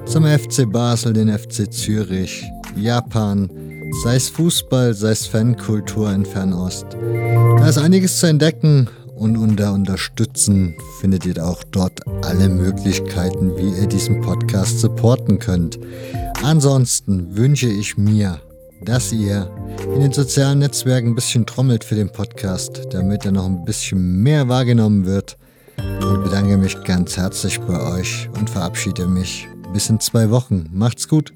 [0.06, 2.44] zum FC Basel, den FC Zürich,
[2.76, 3.50] Japan,
[4.02, 6.86] sei es Fußball, sei es Fankultur in Fernost.
[6.92, 13.80] Da ist einiges zu entdecken und unter Unterstützen findet ihr auch dort alle Möglichkeiten, wie
[13.80, 15.78] ihr diesen Podcast supporten könnt.
[16.42, 18.40] Ansonsten wünsche ich mir,
[18.84, 19.50] dass ihr
[19.94, 24.22] in den sozialen Netzwerken ein bisschen trommelt für den Podcast, damit er noch ein bisschen
[24.22, 25.36] mehr wahrgenommen wird.
[25.78, 30.68] Und bedanke mich ganz herzlich bei euch und verabschiede mich bis in zwei Wochen.
[30.72, 31.32] Macht's gut.